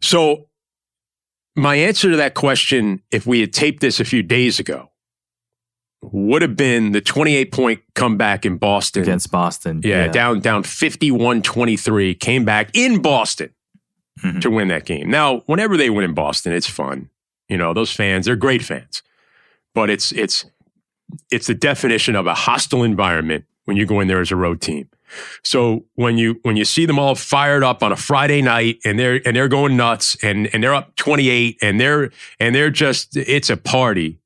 So 0.00 0.48
my 1.56 1.76
answer 1.76 2.10
to 2.10 2.16
that 2.16 2.34
question, 2.34 3.02
if 3.10 3.26
we 3.26 3.40
had 3.40 3.52
taped 3.52 3.80
this 3.80 3.98
a 3.98 4.04
few 4.04 4.22
days 4.22 4.60
ago, 4.60 4.90
would 6.12 6.42
have 6.42 6.56
been 6.56 6.92
the 6.92 7.00
28 7.00 7.52
point 7.52 7.80
comeback 7.94 8.44
in 8.44 8.56
Boston. 8.58 9.02
Against 9.02 9.30
Boston. 9.30 9.80
Yeah, 9.84 10.06
yeah. 10.06 10.12
down 10.12 10.40
down 10.40 10.62
51 10.62 11.42
23, 11.42 12.14
came 12.14 12.44
back 12.44 12.70
in 12.74 13.00
Boston 13.02 13.50
mm-hmm. 14.20 14.40
to 14.40 14.50
win 14.50 14.68
that 14.68 14.84
game. 14.84 15.10
Now, 15.10 15.40
whenever 15.46 15.76
they 15.76 15.90
win 15.90 16.04
in 16.04 16.14
Boston, 16.14 16.52
it's 16.52 16.68
fun. 16.68 17.10
You 17.48 17.58
know, 17.58 17.74
those 17.74 17.92
fans, 17.92 18.26
they're 18.26 18.36
great 18.36 18.62
fans. 18.62 19.02
But 19.74 19.90
it's 19.90 20.12
it's 20.12 20.46
it's 21.30 21.46
the 21.46 21.54
definition 21.54 22.16
of 22.16 22.26
a 22.26 22.34
hostile 22.34 22.82
environment 22.82 23.44
when 23.64 23.76
you 23.76 23.86
go 23.86 24.00
in 24.00 24.08
there 24.08 24.20
as 24.20 24.30
a 24.30 24.36
road 24.36 24.60
team. 24.60 24.88
So 25.42 25.84
when 25.94 26.18
you 26.18 26.40
when 26.42 26.56
you 26.56 26.64
see 26.64 26.86
them 26.86 26.98
all 26.98 27.14
fired 27.14 27.62
up 27.62 27.82
on 27.82 27.92
a 27.92 27.96
Friday 27.96 28.42
night 28.42 28.78
and 28.84 28.98
they're 28.98 29.20
and 29.26 29.36
they're 29.36 29.48
going 29.48 29.76
nuts 29.76 30.16
and 30.22 30.48
and 30.52 30.62
they're 30.62 30.74
up 30.74 30.96
28 30.96 31.58
and 31.62 31.80
they're 31.80 32.10
and 32.40 32.54
they're 32.54 32.70
just 32.70 33.16
it's 33.16 33.50
a 33.50 33.56
party. 33.56 34.18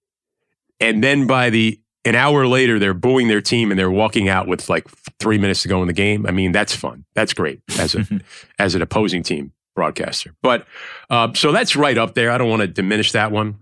And 0.80 1.02
then 1.02 1.26
by 1.26 1.50
the 1.50 1.80
an 2.04 2.14
hour 2.14 2.46
later 2.46 2.78
they're 2.78 2.94
booing 2.94 3.28
their 3.28 3.40
team 3.40 3.70
and 3.70 3.78
they're 3.78 3.90
walking 3.90 4.28
out 4.28 4.46
with 4.46 4.68
like 4.68 4.88
3 5.20 5.38
minutes 5.38 5.62
to 5.62 5.68
go 5.68 5.82
in 5.82 5.88
the 5.88 5.92
game. 5.92 6.26
I 6.26 6.30
mean, 6.30 6.52
that's 6.52 6.74
fun. 6.74 7.04
That's 7.14 7.34
great 7.34 7.60
as 7.78 7.94
a 7.94 8.06
as 8.58 8.74
an 8.74 8.82
opposing 8.82 9.22
team 9.22 9.52
broadcaster. 9.74 10.34
But 10.42 10.66
uh, 11.10 11.32
so 11.34 11.52
that's 11.52 11.76
right 11.76 11.98
up 11.98 12.14
there. 12.14 12.30
I 12.30 12.38
don't 12.38 12.48
want 12.48 12.62
to 12.62 12.68
diminish 12.68 13.12
that 13.12 13.30
one. 13.30 13.58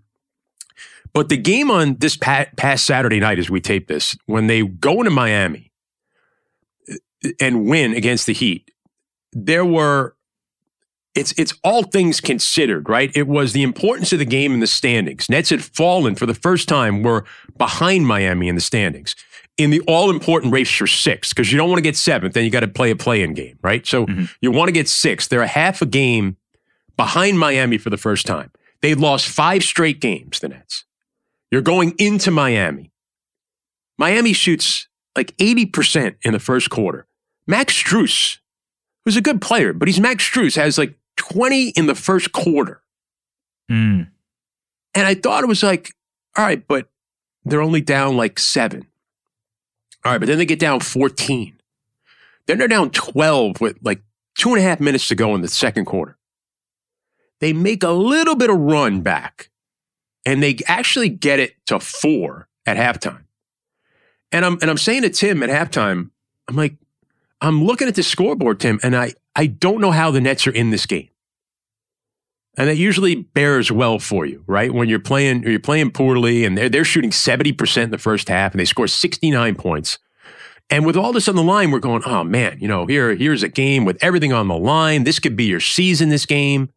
But 1.13 1.31
the 1.31 1.37
game 1.39 1.71
on 1.71 1.97
this 1.97 2.17
past 2.17 2.85
Saturday 2.85 3.21
night, 3.21 3.39
as 3.39 3.49
we 3.49 3.61
tape 3.61 3.89
this, 3.89 4.19
when 4.27 4.49
they 4.49 4.63
go 4.63 4.99
into 4.99 5.11
Miami, 5.11 5.67
and 7.41 7.67
win 7.67 7.95
against 7.95 8.27
the 8.27 8.33
Heat, 8.33 8.71
there 9.33 9.65
were 9.65 10.16
it's 11.17 11.33
it's 11.39 11.55
all 11.65 11.83
things 11.83 12.21
considered, 12.21 12.89
right? 12.89 13.11
It 13.15 13.27
was 13.27 13.53
the 13.53 13.63
importance 13.63 14.13
of 14.13 14.19
the 14.19 14.25
game 14.25 14.53
in 14.53 14.61
the 14.61 14.67
standings. 14.67 15.29
Nets 15.29 15.51
had 15.51 15.65
fallen 15.65 16.15
for 16.15 16.27
the 16.27 16.35
first 16.35 16.69
time, 16.69 17.03
were 17.03 17.25
behind 17.57 18.07
Miami 18.07 18.49
in 18.49 18.55
the 18.55 18.61
standings 18.61 19.17
in 19.57 19.71
the 19.71 19.81
all 19.87 20.11
important 20.11 20.53
race 20.53 20.71
for 20.71 20.87
sixth 20.87 21.35
because 21.35 21.51
you 21.51 21.59
don't 21.59 21.69
want 21.69 21.79
to 21.79 21.83
get 21.83 21.97
seventh, 21.97 22.35
then 22.35 22.45
you 22.45 22.51
got 22.51 22.61
to 22.61 22.69
play 22.69 22.91
a 22.91 22.97
play 22.97 23.23
in 23.23 23.33
game, 23.35 23.59
right? 23.63 23.87
So 23.87 24.07
mm-hmm. 24.07 24.25
you 24.41 24.51
want 24.51 24.69
to 24.69 24.73
get 24.73 24.89
sixth. 24.89 25.31
They're 25.31 25.41
a 25.41 25.47
half 25.47 25.81
a 25.81 25.87
game 25.87 26.37
behind 26.97 27.39
Miami 27.39 27.79
for 27.79 27.91
the 27.91 27.97
first 27.97 28.27
time. 28.27 28.51
They 28.83 28.95
lost 28.95 29.29
five 29.29 29.65
straight 29.65 30.01
games, 30.01 30.41
the 30.41 30.49
Nets. 30.49 30.85
You're 31.51 31.63
going 31.63 31.95
into 31.99 32.31
Miami. 32.31 32.93
Miami 33.99 34.35
shoots 34.35 34.89
like 35.17 35.35
80% 35.39 36.17
in 36.23 36.33
the 36.33 36.39
first 36.39 36.69
quarter. 36.69 37.07
Max 37.47 37.73
Strus, 37.73 38.39
who's 39.05 39.17
a 39.17 39.23
good 39.23 39.41
player, 39.41 39.73
but 39.73 39.89
he's 39.89 40.01
Max 40.01 40.29
Strus, 40.29 40.57
has 40.57 40.77
like 40.77 40.95
20 41.17 41.71
in 41.71 41.87
the 41.87 41.95
first 41.95 42.33
quarter. 42.33 42.83
Mm. 43.71 44.09
And 44.95 45.07
I 45.07 45.15
thought 45.15 45.45
it 45.45 45.49
was 45.49 45.63
like, 45.63 45.93
all 46.37 46.45
right, 46.45 46.67
but 46.67 46.89
they're 47.45 47.63
only 47.63 47.81
down 47.81 48.17
like 48.17 48.39
seven. 48.39 48.87
All 50.05 50.13
right, 50.13 50.19
but 50.19 50.27
then 50.27 50.39
they 50.39 50.47
get 50.47 50.59
down 50.59 50.81
14. 50.81 51.59
Then 52.47 52.59
they're 52.59 52.69
down 52.69 52.91
12 52.91 53.61
with 53.61 53.79
like 53.83 54.03
two 54.37 54.51
and 54.51 54.59
a 54.59 54.63
half 54.63 54.81
minutes 54.81 55.09
to 55.09 55.15
go 55.15 55.35
in 55.35 55.41
the 55.41 55.49
second 55.49 55.85
quarter. 55.85 56.17
They 57.41 57.53
make 57.53 57.83
a 57.83 57.91
little 57.91 58.37
bit 58.37 58.51
of 58.51 58.59
run 58.59 59.01
back 59.03 59.51
and 60.25 60.43
they 60.43 60.59
actually 60.67 61.09
get 61.09 61.41
it 61.41 61.55
to 61.67 61.81
four 61.81 62.49
at 62.67 62.77
halftime. 62.77 63.25
And 64.33 64.45
I'm 64.45 64.59
and 64.61 64.71
I'm 64.71 64.79
saying 64.79 65.03
to 65.03 65.11
Tim 65.11 65.43
at 65.43 65.51
halftime, 65.51 66.11
I'm 66.49 66.57
like, 66.57 66.77
I'm 67.41 67.65
looking 67.65 67.89
at 67.89 67.95
the 67.95 68.03
scoreboard, 68.03 68.61
Tim, 68.61 68.81
and 68.83 68.97
I, 68.97 69.13
I 69.39 69.47
don't 69.47 69.83
know 69.83 69.91
how 69.93 70.11
the 70.11 70.21
Nets 70.21 70.47
are 70.47 70.53
in 70.53 70.71
this 70.71 70.87
game. 70.87 71.11
And 72.57 72.69
that 72.69 72.77
usually 72.77 73.17
bears 73.17 73.71
well 73.71 73.99
for 73.99 74.25
you, 74.25 74.43
right? 74.47 74.73
When 74.73 74.89
you're 74.89 74.99
playing, 74.99 75.43
you're 75.43 75.61
playing 75.61 75.91
poorly, 75.91 76.47
and 76.47 76.57
they're 76.57 76.71
they're 76.71 76.85
shooting 76.87 77.13
seventy 77.13 77.53
percent 77.53 77.85
in 77.85 77.91
the 77.91 77.99
first 77.99 78.31
half, 78.31 78.53
and 78.53 78.59
they 78.59 78.65
score 78.65 78.89
sixty 78.89 79.31
nine 79.31 79.57
points. 79.57 79.99
And 80.71 80.87
with 80.87 80.97
all 80.97 81.13
this 81.13 81.29
on 81.29 81.37
the 81.37 81.43
line, 81.43 81.71
we're 81.71 81.81
going, 81.81 82.03
oh 82.07 82.25
man, 82.25 82.57
you 82.59 82.67
know, 82.67 82.87
here 82.87 83.15
here's 83.15 83.43
a 83.43 83.49
game 83.49 83.85
with 83.85 84.03
everything 84.03 84.33
on 84.33 84.49
the 84.49 84.57
line. 84.57 85.05
This 85.05 85.19
could 85.19 85.37
be 85.37 85.45
your 85.45 85.61
season. 85.61 86.09
This 86.09 86.25
game, 86.25 86.71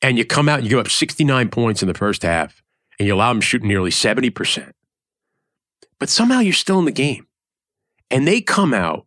and 0.00 0.16
you 0.16 0.24
come 0.24 0.48
out 0.48 0.60
and 0.60 0.64
you 0.64 0.70
give 0.70 0.78
up 0.78 0.88
sixty 0.88 1.24
nine 1.24 1.48
points 1.48 1.82
in 1.82 1.88
the 1.88 1.94
first 1.94 2.22
half, 2.22 2.62
and 3.00 3.08
you 3.08 3.14
allow 3.16 3.32
them 3.32 3.40
shooting 3.40 3.66
nearly 3.66 3.90
seventy 3.90 4.30
percent. 4.30 4.76
But 5.98 6.08
somehow 6.08 6.38
you're 6.38 6.52
still 6.52 6.78
in 6.78 6.84
the 6.84 6.92
game, 6.92 7.26
and 8.12 8.28
they 8.28 8.40
come 8.40 8.72
out 8.72 9.06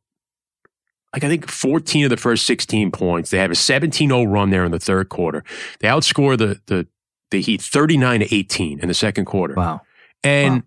like 1.13 1.23
I 1.23 1.30
think 1.30 1.49
14 1.49 2.06
of 2.06 2.10
the 2.10 2.17
first 2.17 2.45
16 2.45 2.91
points. 2.91 3.30
They 3.30 3.38
have 3.38 3.52
a 3.52 3.56
17-0 3.56 4.32
run 4.32 4.49
there 4.49 4.65
in 4.65 4.71
the 4.71 4.80
third 4.80 5.10
quarter. 5.10 5.43
They 5.80 5.88
outscore 5.88 6.38
the 6.38 6.60
the 6.65 6.88
the 7.32 7.41
Heat 7.41 7.62
39 7.62 8.19
to 8.21 8.36
18 8.36 8.80
in 8.80 8.88
the 8.88 8.93
second 8.93 9.26
quarter. 9.26 9.56
Wow. 9.56 9.82
And 10.23 10.56
wow. 10.56 10.62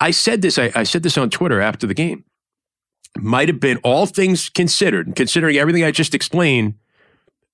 I 0.00 0.10
said 0.10 0.40
this, 0.40 0.58
I, 0.58 0.70
I 0.74 0.84
said 0.84 1.02
this 1.02 1.18
on 1.18 1.30
Twitter 1.30 1.60
after 1.60 1.86
the 1.86 1.94
game. 1.94 2.24
Might 3.18 3.48
have 3.48 3.60
been 3.60 3.78
all 3.78 4.06
things 4.06 4.48
considered, 4.48 5.14
considering 5.16 5.56
everything 5.56 5.84
I 5.84 5.90
just 5.90 6.14
explained, 6.14 6.74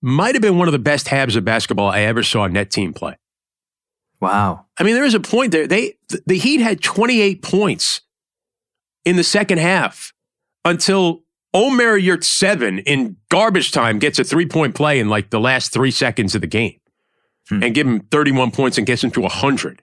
might 0.00 0.34
have 0.34 0.42
been 0.42 0.58
one 0.58 0.68
of 0.68 0.72
the 0.72 0.78
best 0.78 1.08
halves 1.08 1.34
of 1.34 1.44
basketball 1.44 1.88
I 1.88 2.00
ever 2.00 2.22
saw 2.22 2.44
a 2.44 2.48
net 2.48 2.70
team 2.70 2.92
play. 2.92 3.16
Wow. 4.20 4.66
I 4.78 4.82
mean, 4.82 4.94
there 4.94 5.04
is 5.04 5.14
a 5.14 5.20
point 5.20 5.52
there. 5.52 5.66
They 5.66 5.96
the 6.26 6.38
Heat 6.38 6.60
had 6.60 6.82
28 6.82 7.42
points 7.42 8.02
in 9.04 9.16
the 9.16 9.24
second 9.24 9.58
half 9.58 10.12
until 10.64 11.22
Omer 11.54 11.98
Yurtseven 11.98 12.82
in 12.84 13.16
garbage 13.30 13.72
time 13.72 13.98
gets 13.98 14.18
a 14.18 14.24
three 14.24 14.46
point 14.46 14.74
play 14.74 14.98
in 14.98 15.08
like 15.08 15.30
the 15.30 15.40
last 15.40 15.72
three 15.72 15.90
seconds 15.90 16.34
of 16.34 16.40
the 16.40 16.46
game 16.46 16.78
hmm. 17.48 17.62
and 17.62 17.74
give 17.74 17.86
him 17.86 18.00
31 18.00 18.50
points 18.50 18.78
and 18.78 18.86
gets 18.86 19.02
him 19.02 19.10
to 19.12 19.20
100. 19.22 19.82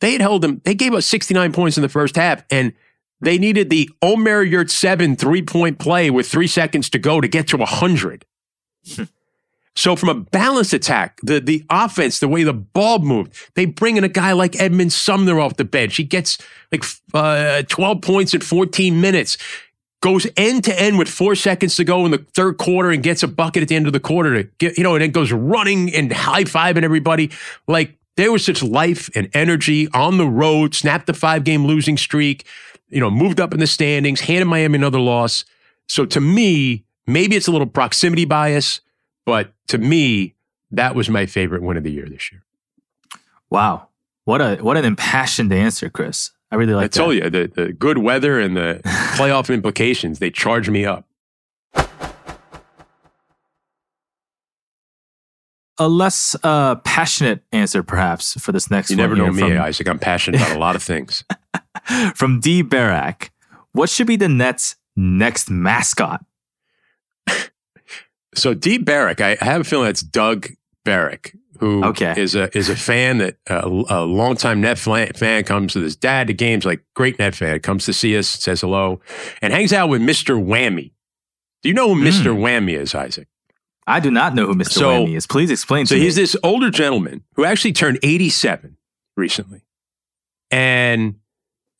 They 0.00 0.12
had 0.12 0.20
held 0.20 0.44
him, 0.44 0.60
they 0.64 0.74
gave 0.74 0.94
us 0.94 1.06
69 1.06 1.52
points 1.52 1.76
in 1.76 1.82
the 1.82 1.88
first 1.88 2.16
half 2.16 2.44
and 2.50 2.72
they 3.20 3.38
needed 3.38 3.70
the 3.70 3.90
Omer 4.00 4.44
Yurtseven 4.44 5.18
three 5.18 5.42
point 5.42 5.78
play 5.78 6.10
with 6.10 6.28
three 6.28 6.46
seconds 6.46 6.88
to 6.90 6.98
go 6.98 7.20
to 7.20 7.28
get 7.28 7.48
to 7.48 7.56
100. 7.56 8.24
Hmm. 8.94 9.04
So 9.78 9.94
from 9.94 10.08
a 10.08 10.14
balanced 10.14 10.72
attack, 10.72 11.20
the 11.22 11.38
the 11.38 11.64
offense, 11.70 12.18
the 12.18 12.26
way 12.26 12.42
the 12.42 12.52
ball 12.52 12.98
moved, 12.98 13.32
they 13.54 13.64
bring 13.64 13.96
in 13.96 14.02
a 14.02 14.08
guy 14.08 14.32
like 14.32 14.60
Edmund 14.60 14.92
Sumner 14.92 15.38
off 15.38 15.56
the 15.56 15.64
bench. 15.64 15.94
He 15.94 16.02
gets 16.02 16.36
like 16.72 16.84
uh, 17.14 17.62
12 17.62 18.02
points 18.02 18.34
in 18.34 18.40
14 18.40 19.00
minutes 19.00 19.38
goes 20.00 20.26
end 20.36 20.64
to 20.64 20.80
end 20.80 20.98
with 20.98 21.08
four 21.08 21.34
seconds 21.34 21.76
to 21.76 21.84
go 21.84 22.04
in 22.04 22.10
the 22.10 22.24
third 22.34 22.56
quarter 22.56 22.90
and 22.90 23.02
gets 23.02 23.22
a 23.22 23.28
bucket 23.28 23.62
at 23.62 23.68
the 23.68 23.76
end 23.76 23.86
of 23.86 23.92
the 23.92 24.00
quarter 24.00 24.42
to 24.42 24.48
get, 24.58 24.78
you 24.78 24.84
know, 24.84 24.94
and 24.94 25.02
then 25.02 25.10
goes 25.10 25.32
running 25.32 25.92
and 25.94 26.12
high 26.12 26.44
fiving 26.44 26.84
everybody. 26.84 27.30
Like 27.66 27.96
there 28.16 28.30
was 28.30 28.44
such 28.44 28.62
life 28.62 29.10
and 29.14 29.28
energy 29.34 29.88
on 29.92 30.18
the 30.18 30.26
road, 30.26 30.74
snapped 30.74 31.06
the 31.06 31.14
five 31.14 31.44
game 31.44 31.66
losing 31.66 31.96
streak, 31.96 32.46
you 32.88 33.00
know, 33.00 33.10
moved 33.10 33.40
up 33.40 33.52
in 33.52 33.60
the 33.60 33.66
standings, 33.66 34.20
handed 34.20 34.46
Miami 34.46 34.76
another 34.76 35.00
loss. 35.00 35.44
So 35.88 36.06
to 36.06 36.20
me, 36.20 36.84
maybe 37.06 37.34
it's 37.36 37.48
a 37.48 37.52
little 37.52 37.66
proximity 37.66 38.24
bias, 38.24 38.80
but 39.26 39.52
to 39.68 39.78
me, 39.78 40.34
that 40.70 40.94
was 40.94 41.08
my 41.08 41.26
favorite 41.26 41.62
win 41.62 41.76
of 41.76 41.84
the 41.84 41.92
year 41.92 42.06
this 42.08 42.30
year. 42.30 42.44
Wow. 43.50 43.88
What 44.24 44.40
a 44.42 44.56
what 44.56 44.76
an 44.76 44.84
impassioned 44.84 45.52
answer, 45.52 45.88
Chris. 45.88 46.32
I 46.50 46.56
really 46.56 46.74
like 46.74 46.84
I 46.84 46.88
that. 46.88 46.92
told 46.94 47.14
you 47.14 47.28
the, 47.30 47.50
the 47.54 47.72
good 47.72 47.98
weather 47.98 48.40
and 48.40 48.56
the 48.56 48.80
playoff 49.16 49.52
implications, 49.52 50.18
they 50.18 50.30
charge 50.30 50.70
me 50.70 50.84
up. 50.86 51.04
A 55.80 55.88
less 55.88 56.34
uh, 56.42 56.74
passionate 56.76 57.44
answer, 57.52 57.84
perhaps, 57.84 58.34
for 58.40 58.50
this 58.50 58.68
next 58.70 58.90
You 58.90 58.96
one. 58.96 59.02
never 59.02 59.14
know 59.16 59.32
here 59.32 59.50
me, 59.50 59.56
Isaac. 59.58 59.88
I'm 59.88 60.00
passionate 60.00 60.40
about 60.40 60.56
a 60.56 60.58
lot 60.58 60.74
of 60.74 60.82
things. 60.82 61.22
from 62.16 62.40
D. 62.40 62.62
Barak. 62.62 63.30
What 63.72 63.88
should 63.88 64.08
be 64.08 64.16
the 64.16 64.28
Nets' 64.28 64.76
next 64.96 65.50
mascot? 65.50 66.24
So 68.34 68.54
Dee 68.54 68.78
Barrick, 68.78 69.20
I, 69.20 69.36
I 69.40 69.44
have 69.44 69.62
a 69.62 69.64
feeling 69.64 69.86
that's 69.86 70.02
Doug 70.02 70.48
Barrick, 70.84 71.34
who 71.60 71.84
Okay. 71.84 72.14
is 72.16 72.34
a 72.34 72.56
is 72.56 72.68
a 72.68 72.76
fan 72.76 73.18
that 73.18 73.36
uh, 73.50 73.62
a 73.88 74.00
longtime 74.04 74.60
Net 74.60 74.78
fan 74.78 75.44
comes 75.44 75.74
with 75.74 75.84
his 75.84 75.96
dad 75.96 76.26
to 76.28 76.32
games, 76.34 76.64
like 76.64 76.82
great 76.94 77.18
Net 77.18 77.34
fan, 77.34 77.60
comes 77.60 77.84
to 77.86 77.92
see 77.92 78.16
us, 78.16 78.28
says 78.28 78.60
hello, 78.60 79.00
and 79.42 79.52
hangs 79.52 79.72
out 79.72 79.88
with 79.88 80.00
Mister 80.02 80.34
Whammy. 80.34 80.92
Do 81.62 81.68
you 81.68 81.74
know 81.74 81.94
who. 81.94 82.00
Mister 82.00 82.30
Whammy 82.30 82.76
is, 82.78 82.94
Isaac? 82.94 83.28
I 83.86 84.00
do 84.00 84.10
not 84.10 84.34
know 84.34 84.46
who 84.46 84.54
Mr. 84.54 84.70
So- 84.72 84.90
Whammy 85.06 85.16
is. 85.16 85.26
Please 85.26 85.50
explain 85.50 85.86
So 85.86 85.96
he's 85.96 86.16
me. 86.16 86.22
this 86.22 86.36
older 86.42 86.70
gentleman 86.70 87.22
who 87.36 87.44
actually 87.46 87.72
turned 87.72 87.98
87 88.02 88.76
recently. 89.16 89.62
And 90.50 91.16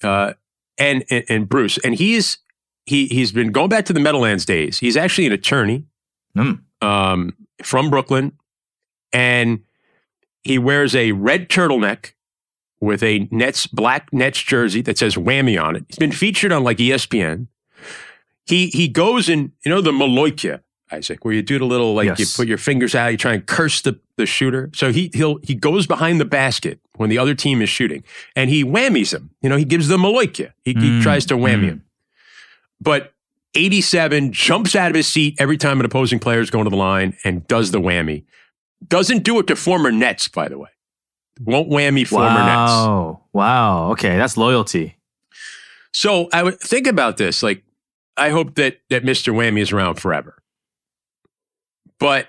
uh 0.03 0.35
and 0.79 1.05
and, 1.11 1.25
and 1.29 1.49
Bruce 1.49 1.79
and 1.79 1.95
he's 1.95 2.39
he 2.87 3.07
he's 3.07 3.33
been 3.33 3.53
going 3.53 3.69
back 3.69 3.85
to 3.87 3.93
the 3.93 4.01
Meadowlands 4.01 4.45
days. 4.45 4.79
He's 4.79 4.97
actually 4.97 5.27
an 5.27 5.33
attorney 5.33 5.85
Mm. 6.37 6.61
um 6.83 7.35
from 7.63 7.91
Brooklyn 7.91 8.33
and 9.13 9.61
he 10.43 10.59
wears 10.59 10.95
a 10.95 11.13
red 11.13 11.49
turtleneck 11.49 12.13
with 12.81 13.03
a 13.03 13.29
Nets 13.31 13.67
black 13.67 14.13
Nets 14.13 14.41
jersey 14.41 14.83
that 14.83 14.99
says 14.99 15.17
whammy 15.17 15.61
on 15.63 15.77
it. 15.77 15.85
He's 15.89 15.99
been 15.99 16.13
featured 16.13 16.53
on 16.53 16.63
like 16.65 16.79
ESPN. 16.79 17.49
He 18.47 18.69
he 18.69 18.89
goes 18.89 19.29
in, 19.29 19.53
you 19.65 19.71
know, 19.71 19.81
the 19.81 19.93
Maloika, 19.93 20.61
Isaac, 20.91 21.25
where 21.25 21.35
you 21.35 21.43
do 21.43 21.59
the 21.59 21.67
little 21.67 21.95
like 21.95 22.07
you 22.19 22.27
put 22.37 22.49
your 22.49 22.57
fingers 22.59 22.95
out, 22.95 23.09
you 23.09 23.19
try 23.19 23.35
and 23.35 23.45
curse 23.45 23.81
the, 23.83 23.99
the 24.17 24.27
shooter. 24.27 24.71
So 24.75 24.93
he 24.93 25.11
he'll 25.13 25.39
he 25.43 25.55
goes 25.55 25.87
behind 25.87 26.21
the 26.21 26.25
basket 26.25 26.81
when 26.97 27.11
the 27.11 27.19
other 27.19 27.35
team 27.35 27.61
is 27.61 27.69
shooting 27.69 28.05
and 28.35 28.49
he 28.49 28.65
whammies 28.65 29.13
him. 29.13 29.31
You 29.43 29.49
know, 29.51 29.57
he 29.57 29.65
gives 29.65 29.89
the 29.89 29.97
Maloika. 29.99 30.53
He, 30.65 30.73
he 30.73 30.91
Mm, 30.91 31.03
tries 31.03 31.27
to 31.27 31.35
whammy 31.35 31.65
mm. 31.65 31.69
him. 31.69 31.85
But 32.81 33.13
87 33.55 34.33
jumps 34.33 34.77
out 34.77 34.91
of 34.91 34.95
his 34.95 35.07
seat 35.07 35.35
every 35.41 35.57
time 35.57 35.81
an 35.81 35.87
opposing 35.87 36.19
player 36.21 36.41
is 36.41 36.51
going 36.51 36.65
to 36.65 36.71
the 36.71 36.77
line 36.77 37.17
and 37.25 37.47
does 37.49 37.71
the 37.71 37.81
whammy. 37.81 38.25
Doesn't 38.87 39.25
do 39.25 39.39
it 39.41 39.47
to 39.49 39.57
former 39.57 39.91
Nets, 39.91 40.29
by 40.29 40.49
the 40.49 40.59
way. 40.59 40.69
Won't 41.41 41.69
whammy 41.71 42.07
former 42.07 42.29
Nets. 42.29 42.71
wow. 42.71 43.23
Wow. 43.33 43.91
Okay. 43.93 44.17
That's 44.17 44.37
loyalty. 44.37 44.97
So 45.93 46.29
I 46.33 46.43
would 46.43 46.61
think 46.61 46.87
about 46.87 47.17
this. 47.17 47.43
Like, 47.43 47.63
I 48.17 48.31
hope 48.31 48.55
that 48.57 48.79
that 48.91 49.05
Mr. 49.05 49.33
Whammy 49.33 49.61
is 49.61 49.73
around 49.73 49.97
forever. 49.97 50.43
But 51.99 52.29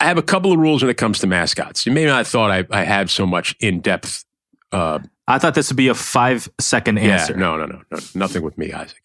I 0.00 0.04
have 0.04 0.18
a 0.18 0.22
couple 0.22 0.52
of 0.52 0.58
rules 0.58 0.82
when 0.82 0.90
it 0.90 0.96
comes 0.96 1.18
to 1.20 1.26
mascots. 1.26 1.84
You 1.86 1.92
may 1.92 2.04
not 2.04 2.18
have 2.18 2.28
thought 2.28 2.50
I, 2.50 2.64
I 2.70 2.84
had 2.84 3.10
so 3.10 3.26
much 3.26 3.56
in 3.60 3.80
depth. 3.80 4.24
Uh, 4.70 5.00
I 5.26 5.38
thought 5.38 5.54
this 5.54 5.70
would 5.70 5.76
be 5.76 5.88
a 5.88 5.94
five 5.94 6.48
second 6.60 6.98
answer. 6.98 7.32
Yeah, 7.32 7.38
no, 7.40 7.56
no, 7.56 7.66
no, 7.66 7.82
no, 7.90 7.98
nothing 8.14 8.42
with 8.42 8.56
me, 8.56 8.72
Isaac. 8.72 9.02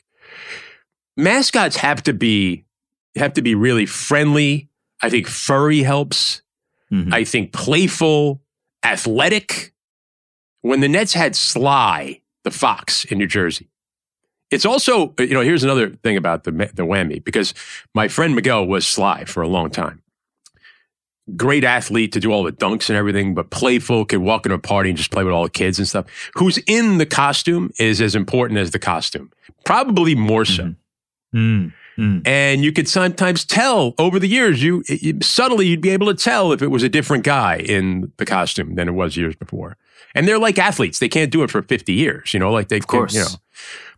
Mascots 1.18 1.78
have 1.78 2.04
to 2.04 2.14
be 2.14 2.66
have 3.16 3.34
to 3.34 3.42
be 3.42 3.56
really 3.56 3.86
friendly. 3.86 4.70
I 5.02 5.10
think 5.10 5.28
furry 5.28 5.82
helps. 5.84 6.43
Mhm. 6.94 7.14
I 7.14 7.24
think 7.24 7.52
playful, 7.54 8.42
athletic. 8.84 9.74
When 10.62 10.80
the 10.80 10.88
Nets 10.88 11.14
had 11.14 11.36
Sly, 11.36 12.22
the 12.44 12.52
fox 12.52 13.04
in 13.06 13.18
New 13.18 13.28
Jersey, 13.28 13.68
it's 14.52 14.66
also 14.66 15.14
you 15.20 15.34
know 15.34 15.42
here's 15.42 15.64
another 15.64 15.90
thing 15.90 16.18
about 16.18 16.44
the 16.44 16.52
the 16.52 16.84
whammy 16.86 17.24
because 17.24 17.54
my 17.96 18.08
friend 18.08 18.36
Miguel 18.36 18.66
was 18.68 18.86
Sly 18.86 19.26
for 19.26 19.42
a 19.42 19.48
long 19.48 19.70
time. 19.70 20.02
Great 21.38 21.64
athlete 21.64 22.12
to 22.12 22.20
do 22.20 22.32
all 22.32 22.44
the 22.44 22.52
dunks 22.52 22.90
and 22.90 22.98
everything, 22.98 23.34
but 23.34 23.50
playful, 23.50 24.04
could 24.04 24.20
walk 24.20 24.46
into 24.46 24.56
a 24.56 24.60
party 24.60 24.90
and 24.90 24.98
just 24.98 25.10
play 25.10 25.24
with 25.24 25.34
all 25.34 25.44
the 25.46 25.50
kids 25.50 25.80
and 25.80 25.88
stuff. 25.88 26.06
Who's 26.36 26.58
in 26.68 26.98
the 26.98 27.06
costume 27.06 27.72
is 27.80 28.02
as 28.02 28.14
important 28.14 28.60
as 28.60 28.72
the 28.72 28.80
costume, 28.80 29.32
probably 29.64 30.16
more 30.16 30.44
so. 30.46 30.64
Mhm. 30.64 30.76
Mm, 31.34 31.74
mm. 31.98 32.26
And 32.28 32.64
you 32.64 32.72
could 32.72 32.88
sometimes 32.88 33.46
tell 33.46 33.94
over 33.98 34.20
the 34.20 34.28
years, 34.28 34.64
you, 34.64 34.84
you 34.88 35.20
subtly 35.22 35.68
you'd 35.68 35.82
be 35.82 35.90
able 35.90 36.08
to 36.08 36.14
tell 36.14 36.52
if 36.52 36.62
it 36.62 36.68
was 36.68 36.84
a 36.84 36.90
different 36.90 37.24
guy 37.24 37.58
in 37.58 38.12
the 38.18 38.26
costume 38.26 38.76
than 38.76 38.88
it 38.88 38.94
was 38.94 39.18
years 39.18 39.36
before. 39.36 39.78
And 40.16 40.28
they're 40.28 40.40
like 40.40 40.60
athletes; 40.60 41.00
they 41.00 41.10
can't 41.10 41.32
do 41.32 41.44
it 41.44 41.50
for 41.50 41.62
fifty 41.62 41.94
years, 41.94 42.34
you 42.34 42.40
know. 42.40 42.52
Like 42.52 42.68
they, 42.70 42.78
Of 42.78 42.88
course. 42.88 43.14
you 43.14 43.22
know. 43.22 43.28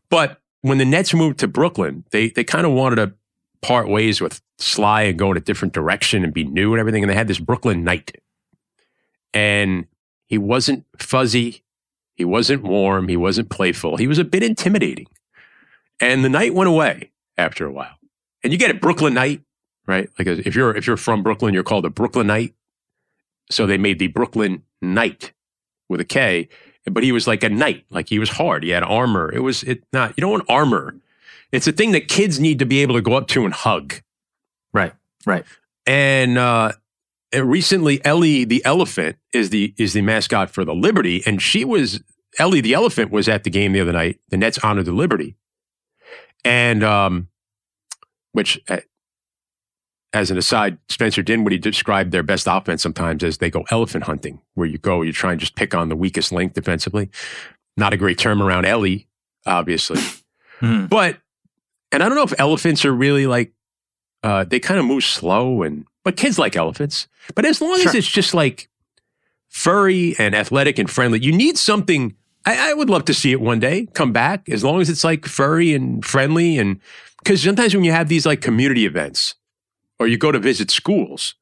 But 0.09 0.41
when 0.61 0.77
the 0.77 0.85
Nets 0.85 1.13
moved 1.13 1.39
to 1.39 1.47
Brooklyn, 1.47 2.05
they 2.11 2.29
they 2.29 2.43
kind 2.43 2.65
of 2.65 2.71
wanted 2.71 2.95
to 2.97 3.13
part 3.61 3.89
ways 3.89 4.21
with 4.21 4.41
Sly 4.57 5.03
and 5.03 5.19
go 5.19 5.31
in 5.31 5.37
a 5.37 5.41
different 5.41 5.73
direction 5.73 6.23
and 6.23 6.33
be 6.33 6.43
new 6.43 6.73
and 6.73 6.79
everything. 6.79 7.03
And 7.03 7.09
they 7.09 7.15
had 7.15 7.27
this 7.27 7.39
Brooklyn 7.39 7.83
Knight, 7.83 8.21
and 9.33 9.87
he 10.27 10.37
wasn't 10.37 10.85
fuzzy, 10.97 11.63
he 12.15 12.25
wasn't 12.25 12.63
warm, 12.63 13.07
he 13.07 13.17
wasn't 13.17 13.49
playful. 13.49 13.97
He 13.97 14.07
was 14.07 14.19
a 14.19 14.23
bit 14.23 14.41
intimidating. 14.43 15.07
And 15.99 16.23
the 16.23 16.29
night 16.29 16.53
went 16.53 16.69
away 16.69 17.11
after 17.37 17.65
a 17.65 17.71
while. 17.71 17.95
And 18.43 18.53
you 18.53 18.59
get 18.59 18.71
a 18.71 18.75
Brooklyn 18.75 19.13
Knight, 19.13 19.41
right? 19.87 20.09
Like 20.17 20.27
if 20.27 20.55
you're 20.55 20.75
if 20.75 20.87
you're 20.87 20.97
from 20.97 21.23
Brooklyn, 21.23 21.53
you're 21.53 21.63
called 21.63 21.85
a 21.85 21.89
Brooklyn 21.89 22.27
Knight. 22.27 22.53
So 23.49 23.65
they 23.65 23.77
made 23.77 23.99
the 23.99 24.07
Brooklyn 24.07 24.63
Knight 24.81 25.33
with 25.89 25.99
a 25.99 26.05
K, 26.05 26.49
but 26.85 27.03
he 27.03 27.11
was 27.11 27.27
like 27.27 27.43
a 27.43 27.49
knight, 27.49 27.85
like 27.89 28.09
he 28.09 28.19
was 28.19 28.29
hard. 28.29 28.63
He 28.63 28.69
had 28.69 28.83
armor. 28.83 29.31
It 29.31 29.39
was 29.39 29.63
it 29.63 29.83
not 29.91 30.13
you 30.17 30.21
don't 30.21 30.31
want 30.31 30.45
armor. 30.49 30.95
It's 31.51 31.67
a 31.67 31.71
thing 31.71 31.91
that 31.91 32.07
kids 32.07 32.39
need 32.39 32.59
to 32.59 32.65
be 32.65 32.81
able 32.81 32.95
to 32.95 33.01
go 33.01 33.13
up 33.13 33.27
to 33.29 33.45
and 33.45 33.53
hug. 33.53 34.01
Right. 34.73 34.93
Right. 35.25 35.45
And 35.85 36.37
uh, 36.37 36.73
and 37.31 37.49
recently, 37.49 38.03
Ellie 38.05 38.45
the 38.45 38.63
elephant 38.65 39.17
is 39.33 39.49
the 39.49 39.73
is 39.77 39.93
the 39.93 40.01
mascot 40.01 40.49
for 40.49 40.65
the 40.65 40.75
Liberty, 40.75 41.23
and 41.25 41.41
she 41.41 41.65
was 41.65 42.01
Ellie 42.37 42.61
the 42.61 42.73
elephant 42.73 43.11
was 43.11 43.27
at 43.27 43.43
the 43.43 43.49
game 43.49 43.73
the 43.73 43.81
other 43.81 43.93
night. 43.93 44.19
The 44.29 44.37
Nets 44.37 44.57
honored 44.59 44.85
the 44.85 44.91
Liberty, 44.91 45.35
and 46.45 46.83
um, 46.83 47.27
which, 48.31 48.61
uh, 48.69 48.77
as 50.13 50.31
an 50.31 50.37
aside, 50.37 50.77
Spencer 50.87 51.21
Dinwiddie 51.21 51.57
described 51.57 52.11
their 52.13 52.23
best 52.23 52.47
offense 52.49 52.81
sometimes 52.81 53.21
as 53.23 53.39
they 53.39 53.49
go 53.49 53.65
elephant 53.69 54.05
hunting, 54.05 54.39
where 54.53 54.67
you 54.67 54.77
go, 54.77 55.01
you 55.01 55.11
try 55.11 55.31
and 55.31 55.39
just 55.41 55.55
pick 55.55 55.75
on 55.75 55.89
the 55.89 55.95
weakest 55.95 56.31
link 56.31 56.53
defensively. 56.53 57.09
Not 57.75 57.91
a 57.93 57.97
great 57.97 58.17
term 58.17 58.41
around 58.41 58.63
Ellie, 58.65 59.07
obviously, 59.45 59.99
Mm. 60.61 60.87
but 60.87 61.17
and 61.91 62.01
I 62.01 62.07
don't 62.07 62.15
know 62.15 62.23
if 62.23 62.33
elephants 62.39 62.85
are 62.85 62.93
really 62.93 63.27
like 63.27 63.51
uh, 64.23 64.45
they 64.45 64.59
kind 64.59 64.79
of 64.79 64.85
move 64.85 65.03
slow 65.03 65.63
and 65.63 65.85
but 66.05 66.15
kids 66.15 66.39
like 66.39 66.55
elephants. 66.55 67.07
But 67.35 67.43
as 67.45 67.59
long 67.59 67.79
as 67.81 67.93
it's 67.93 68.07
just 68.07 68.33
like 68.33 68.69
furry 69.49 70.15
and 70.17 70.33
athletic 70.33 70.79
and 70.79 70.89
friendly, 70.89 71.19
you 71.19 71.31
need 71.33 71.57
something. 71.57 72.15
I, 72.45 72.71
I 72.71 72.73
would 72.73 72.89
love 72.89 73.05
to 73.05 73.13
see 73.13 73.31
it 73.31 73.41
one 73.41 73.59
day 73.59 73.87
come 73.93 74.11
back 74.13 74.47
as 74.49 74.63
long 74.63 74.81
as 74.81 74.89
it's 74.89 75.03
like 75.03 75.25
furry 75.25 75.73
and 75.73 76.05
friendly 76.05 76.57
and 76.57 76.79
because 77.23 77.41
sometimes 77.41 77.73
when 77.73 77.83
you 77.83 77.91
have 77.91 78.07
these 78.07 78.25
like 78.25 78.41
community 78.41 78.85
events 78.85 79.35
or 79.99 80.07
you 80.07 80.17
go 80.17 80.31
to 80.31 80.37
visit 80.39 80.69
schools, 80.69 81.33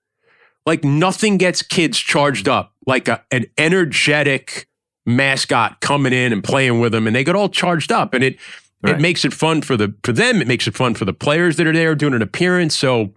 like 0.65 0.83
nothing 0.83 1.37
gets 1.37 1.61
kids 1.61 1.97
charged 1.99 2.47
up 2.47 2.73
like 2.87 3.07
a, 3.07 3.23
an 3.31 3.45
energetic 3.57 4.67
mascot 5.05 5.81
coming 5.81 6.13
in 6.13 6.31
and 6.31 6.43
playing 6.43 6.79
with 6.79 6.93
them 6.93 7.05
and 7.07 7.15
they 7.15 7.23
get 7.25 7.35
all 7.35 7.49
charged 7.49 7.91
up 7.91 8.13
and 8.13 8.23
it 8.23 8.37
Right. 8.85 8.95
it 8.95 9.01
makes 9.01 9.23
it 9.23 9.31
fun 9.31 9.61
for 9.61 9.77
the 9.77 9.93
for 10.03 10.11
them. 10.11 10.41
It 10.41 10.47
makes 10.47 10.67
it 10.67 10.75
fun 10.75 10.93
for 10.93 11.05
the 11.05 11.13
players 11.13 11.55
that 11.55 11.65
are 11.65 11.71
there 11.71 11.95
doing 11.95 12.13
an 12.13 12.21
appearance. 12.21 12.75
So 12.75 13.13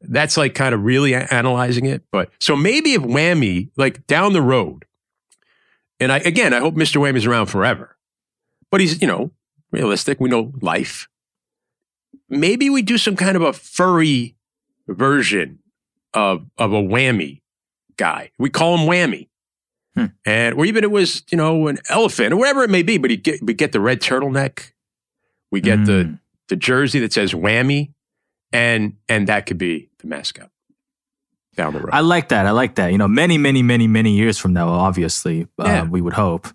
that's 0.00 0.36
like 0.36 0.54
kind 0.54 0.72
of 0.72 0.84
really 0.84 1.12
analyzing 1.12 1.86
it. 1.86 2.04
But 2.12 2.30
so 2.38 2.54
maybe 2.54 2.92
if 2.92 3.02
Whammy, 3.02 3.70
like 3.76 4.06
down 4.06 4.32
the 4.32 4.40
road, 4.40 4.84
and 6.02 6.12
I 6.12 6.18
again, 6.18 6.52
I 6.54 6.60
hope 6.60 6.74
Mr. 6.74 6.96
Wham 7.00 7.16
is 7.16 7.26
around 7.26 7.46
forever. 7.46 7.96
But 8.70 8.80
he's, 8.80 9.00
you 9.02 9.08
know, 9.08 9.30
realistic. 9.70 10.20
We 10.20 10.28
know 10.28 10.52
life. 10.60 11.08
Maybe 12.28 12.70
we 12.70 12.82
do 12.82 12.96
some 12.98 13.16
kind 13.16 13.36
of 13.36 13.42
a 13.42 13.52
furry 13.52 14.36
version 14.88 15.58
of 16.14 16.46
of 16.58 16.72
a 16.72 16.82
whammy 16.82 17.40
guy. 17.96 18.30
We 18.38 18.50
call 18.50 18.76
him 18.78 18.88
Whammy. 18.88 19.28
Hmm. 19.94 20.06
And 20.24 20.54
or 20.56 20.64
even 20.64 20.84
it 20.84 20.90
was, 20.90 21.22
you 21.30 21.36
know, 21.36 21.66
an 21.68 21.78
elephant 21.90 22.32
or 22.32 22.36
whatever 22.36 22.62
it 22.64 22.70
may 22.70 22.82
be, 22.82 22.96
but 22.96 23.10
he 23.10 23.16
get 23.18 23.42
we 23.42 23.52
get 23.54 23.72
the 23.72 23.80
red 23.80 24.00
turtleneck. 24.00 24.72
We 25.50 25.60
get 25.60 25.84
the 25.84 25.92
Mm. 26.04 26.18
the 26.48 26.56
jersey 26.56 26.98
that 27.00 27.12
says 27.12 27.34
whammy, 27.34 27.92
and 28.52 28.96
and 29.08 29.26
that 29.26 29.44
could 29.44 29.58
be 29.58 29.90
the 29.98 30.06
mascot 30.06 30.50
down 31.56 31.72
the 31.74 31.80
road. 31.80 31.90
I 31.92 32.00
like 32.00 32.28
that. 32.30 32.46
I 32.46 32.50
like 32.50 32.76
that. 32.76 32.92
You 32.92 32.98
know, 32.98 33.08
many, 33.08 33.38
many, 33.38 33.62
many, 33.62 33.86
many 33.86 34.12
years 34.16 34.38
from 34.38 34.52
now, 34.52 34.68
obviously, 34.68 35.46
uh, 35.58 35.86
we 35.90 36.00
would 36.00 36.14
hope, 36.14 36.48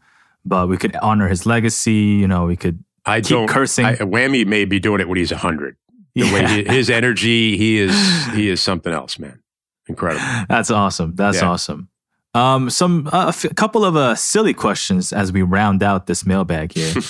but 0.46 0.68
we 0.70 0.78
could 0.78 0.96
honor 0.98 1.28
his 1.28 1.46
legacy. 1.46 1.94
You 1.94 2.28
know, 2.28 2.46
we 2.46 2.56
could. 2.56 2.84
I 3.06 3.22
keep 3.22 3.30
don't 3.30 3.48
cursing. 3.48 3.86
I, 3.86 3.96
whammy 3.98 4.46
may 4.46 4.66
be 4.66 4.80
doing 4.80 5.00
it 5.02 5.08
when 5.08 5.18
he's 5.18 5.32
hundred. 5.32 5.78
The 6.16 6.24
way 6.24 6.42
Yeah. 6.42 6.48
he, 6.48 6.64
his 6.66 6.90
energy, 7.02 7.58
he 7.58 7.78
is 7.78 7.96
he 8.34 8.50
is 8.50 8.62
something 8.62 8.92
else, 8.92 9.18
man. 9.20 9.40
Incredible. 9.88 10.26
That's 10.50 10.72
awesome. 10.72 11.16
That's 11.16 11.42
Yeah. 11.42 11.50
awesome. 11.50 11.90
Um, 12.34 12.70
some 12.70 13.08
uh, 13.14 13.26
a 13.26 13.28
f- 13.30 13.56
couple 13.56 13.86
of 13.86 13.96
uh, 13.96 14.14
silly 14.16 14.54
questions 14.54 15.12
as 15.14 15.32
we 15.32 15.42
round 15.42 15.82
out 15.82 16.06
this 16.08 16.26
mailbag 16.26 16.74
here. 16.74 16.94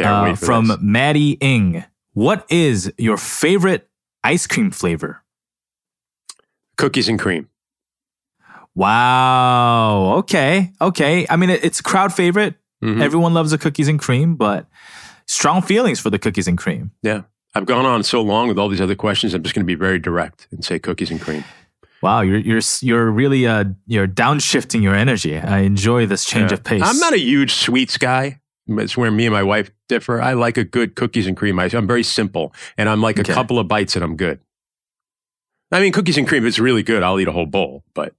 Uh, 0.00 0.34
from 0.36 0.68
this. 0.68 0.76
Maddie 0.80 1.32
Ing. 1.40 1.84
What 2.12 2.44
is 2.50 2.92
your 2.98 3.16
favorite 3.16 3.88
ice 4.22 4.46
cream 4.46 4.70
flavor? 4.70 5.22
Cookies 6.78 7.08
and 7.08 7.18
cream. 7.18 7.48
Wow. 8.74 10.14
Okay. 10.18 10.72
Okay. 10.80 11.26
I 11.28 11.36
mean, 11.36 11.50
it's 11.50 11.80
a 11.80 11.82
crowd 11.82 12.12
favorite. 12.14 12.54
Mhm. 12.82 13.02
Everyone 13.02 13.34
loves 13.34 13.50
the 13.50 13.58
cookies 13.58 13.88
and 13.88 13.98
cream, 13.98 14.36
but 14.36 14.66
strong 15.26 15.62
feelings 15.62 15.98
for 16.00 16.10
the 16.10 16.18
cookies 16.18 16.46
and 16.48 16.56
cream. 16.56 16.92
Yeah. 17.02 17.22
I've 17.54 17.66
gone 17.66 17.84
on 17.86 18.02
so 18.04 18.22
long 18.22 18.46
with 18.48 18.58
all 18.58 18.68
these 18.68 18.80
other 18.80 18.94
questions. 18.94 19.34
I'm 19.34 19.42
just 19.42 19.54
going 19.54 19.64
to 19.64 19.66
be 19.66 19.74
very 19.74 19.98
direct 19.98 20.46
and 20.52 20.64
say 20.64 20.78
cookies 20.78 21.10
and 21.10 21.20
cream. 21.20 21.44
Wow, 22.02 22.20
you're 22.20 22.38
you're 22.38 22.60
you're 22.80 23.10
really 23.10 23.44
uh 23.48 23.64
you're 23.88 24.06
downshifting 24.06 24.80
your 24.82 24.94
energy. 24.94 25.36
I 25.36 25.60
enjoy 25.60 26.06
this 26.06 26.24
change 26.24 26.52
Yeah. 26.52 26.58
of 26.58 26.62
pace. 26.64 26.82
I'm 26.84 26.98
not 27.00 27.12
a 27.12 27.18
huge 27.18 27.54
sweets 27.54 27.98
guy. 27.98 28.40
It's 28.68 28.96
where 28.96 29.10
me 29.10 29.26
and 29.26 29.32
my 29.34 29.42
wife 29.42 29.72
differ. 29.88 30.20
I 30.22 30.34
like 30.34 30.56
a 30.56 30.62
good 30.62 30.94
cookies 30.94 31.26
and 31.26 31.36
cream 31.36 31.58
ice. 31.58 31.74
I'm 31.74 31.88
very 31.88 32.04
simple, 32.04 32.54
and 32.76 32.88
I'm 32.88 33.00
like 33.02 33.18
Okay. 33.18 33.32
a 33.32 33.34
couple 33.34 33.58
of 33.58 33.66
bites 33.66 33.96
and 33.96 34.04
I'm 34.04 34.14
good. 34.14 34.38
I 35.70 35.80
mean, 35.80 35.92
cookies 35.92 36.16
and 36.16 36.26
cream. 36.26 36.44
If 36.44 36.48
it's 36.48 36.58
really 36.58 36.82
good, 36.82 37.02
I'll 37.02 37.20
eat 37.20 37.28
a 37.28 37.32
whole 37.32 37.46
bowl, 37.46 37.84
but 37.94 38.14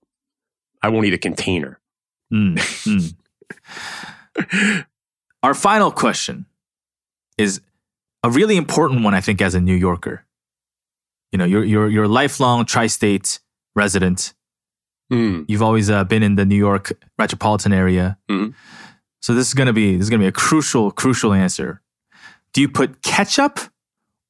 I 0.82 0.90
won't 0.90 1.06
eat 1.06 1.14
a 1.14 1.18
container. 1.18 1.80
Mm, 2.32 2.56
mm. 2.86 3.16
Our 5.44 5.54
final 5.54 5.92
question 5.92 6.46
is 7.38 7.62
a 8.24 8.30
really 8.30 8.58
important 8.58 9.04
one, 9.04 9.14
I 9.14 9.22
think, 9.22 9.42
as 9.42 9.56
a 9.56 9.62
New 9.62 9.76
Yorker. 9.76 10.26
You 11.32 11.40
know, 11.40 11.46
you're 11.46 11.64
you're 11.64 11.90
you're 11.90 12.04
a 12.06 12.10
lifelong 12.10 12.66
tri-state 12.66 13.40
resident. 13.76 14.34
Mm. 15.12 15.46
You've 15.48 15.64
always 15.64 15.90
uh, 15.90 16.04
been 16.04 16.22
in 16.22 16.36
the 16.36 16.46
New 16.46 16.56
York 16.56 16.92
metropolitan 17.18 17.74
area. 17.74 18.18
Mhm. 18.30 18.54
So 19.22 19.34
this 19.34 19.48
is 19.48 19.54
gonna 19.54 19.74
be 19.74 19.96
this 19.96 20.06
is 20.06 20.10
gonna 20.10 20.24
be 20.24 20.28
a 20.28 20.32
crucial 20.32 20.92
crucial 20.92 21.34
answer. 21.34 21.82
Do 22.54 22.62
you 22.62 22.70
put 22.70 23.02
ketchup 23.02 23.60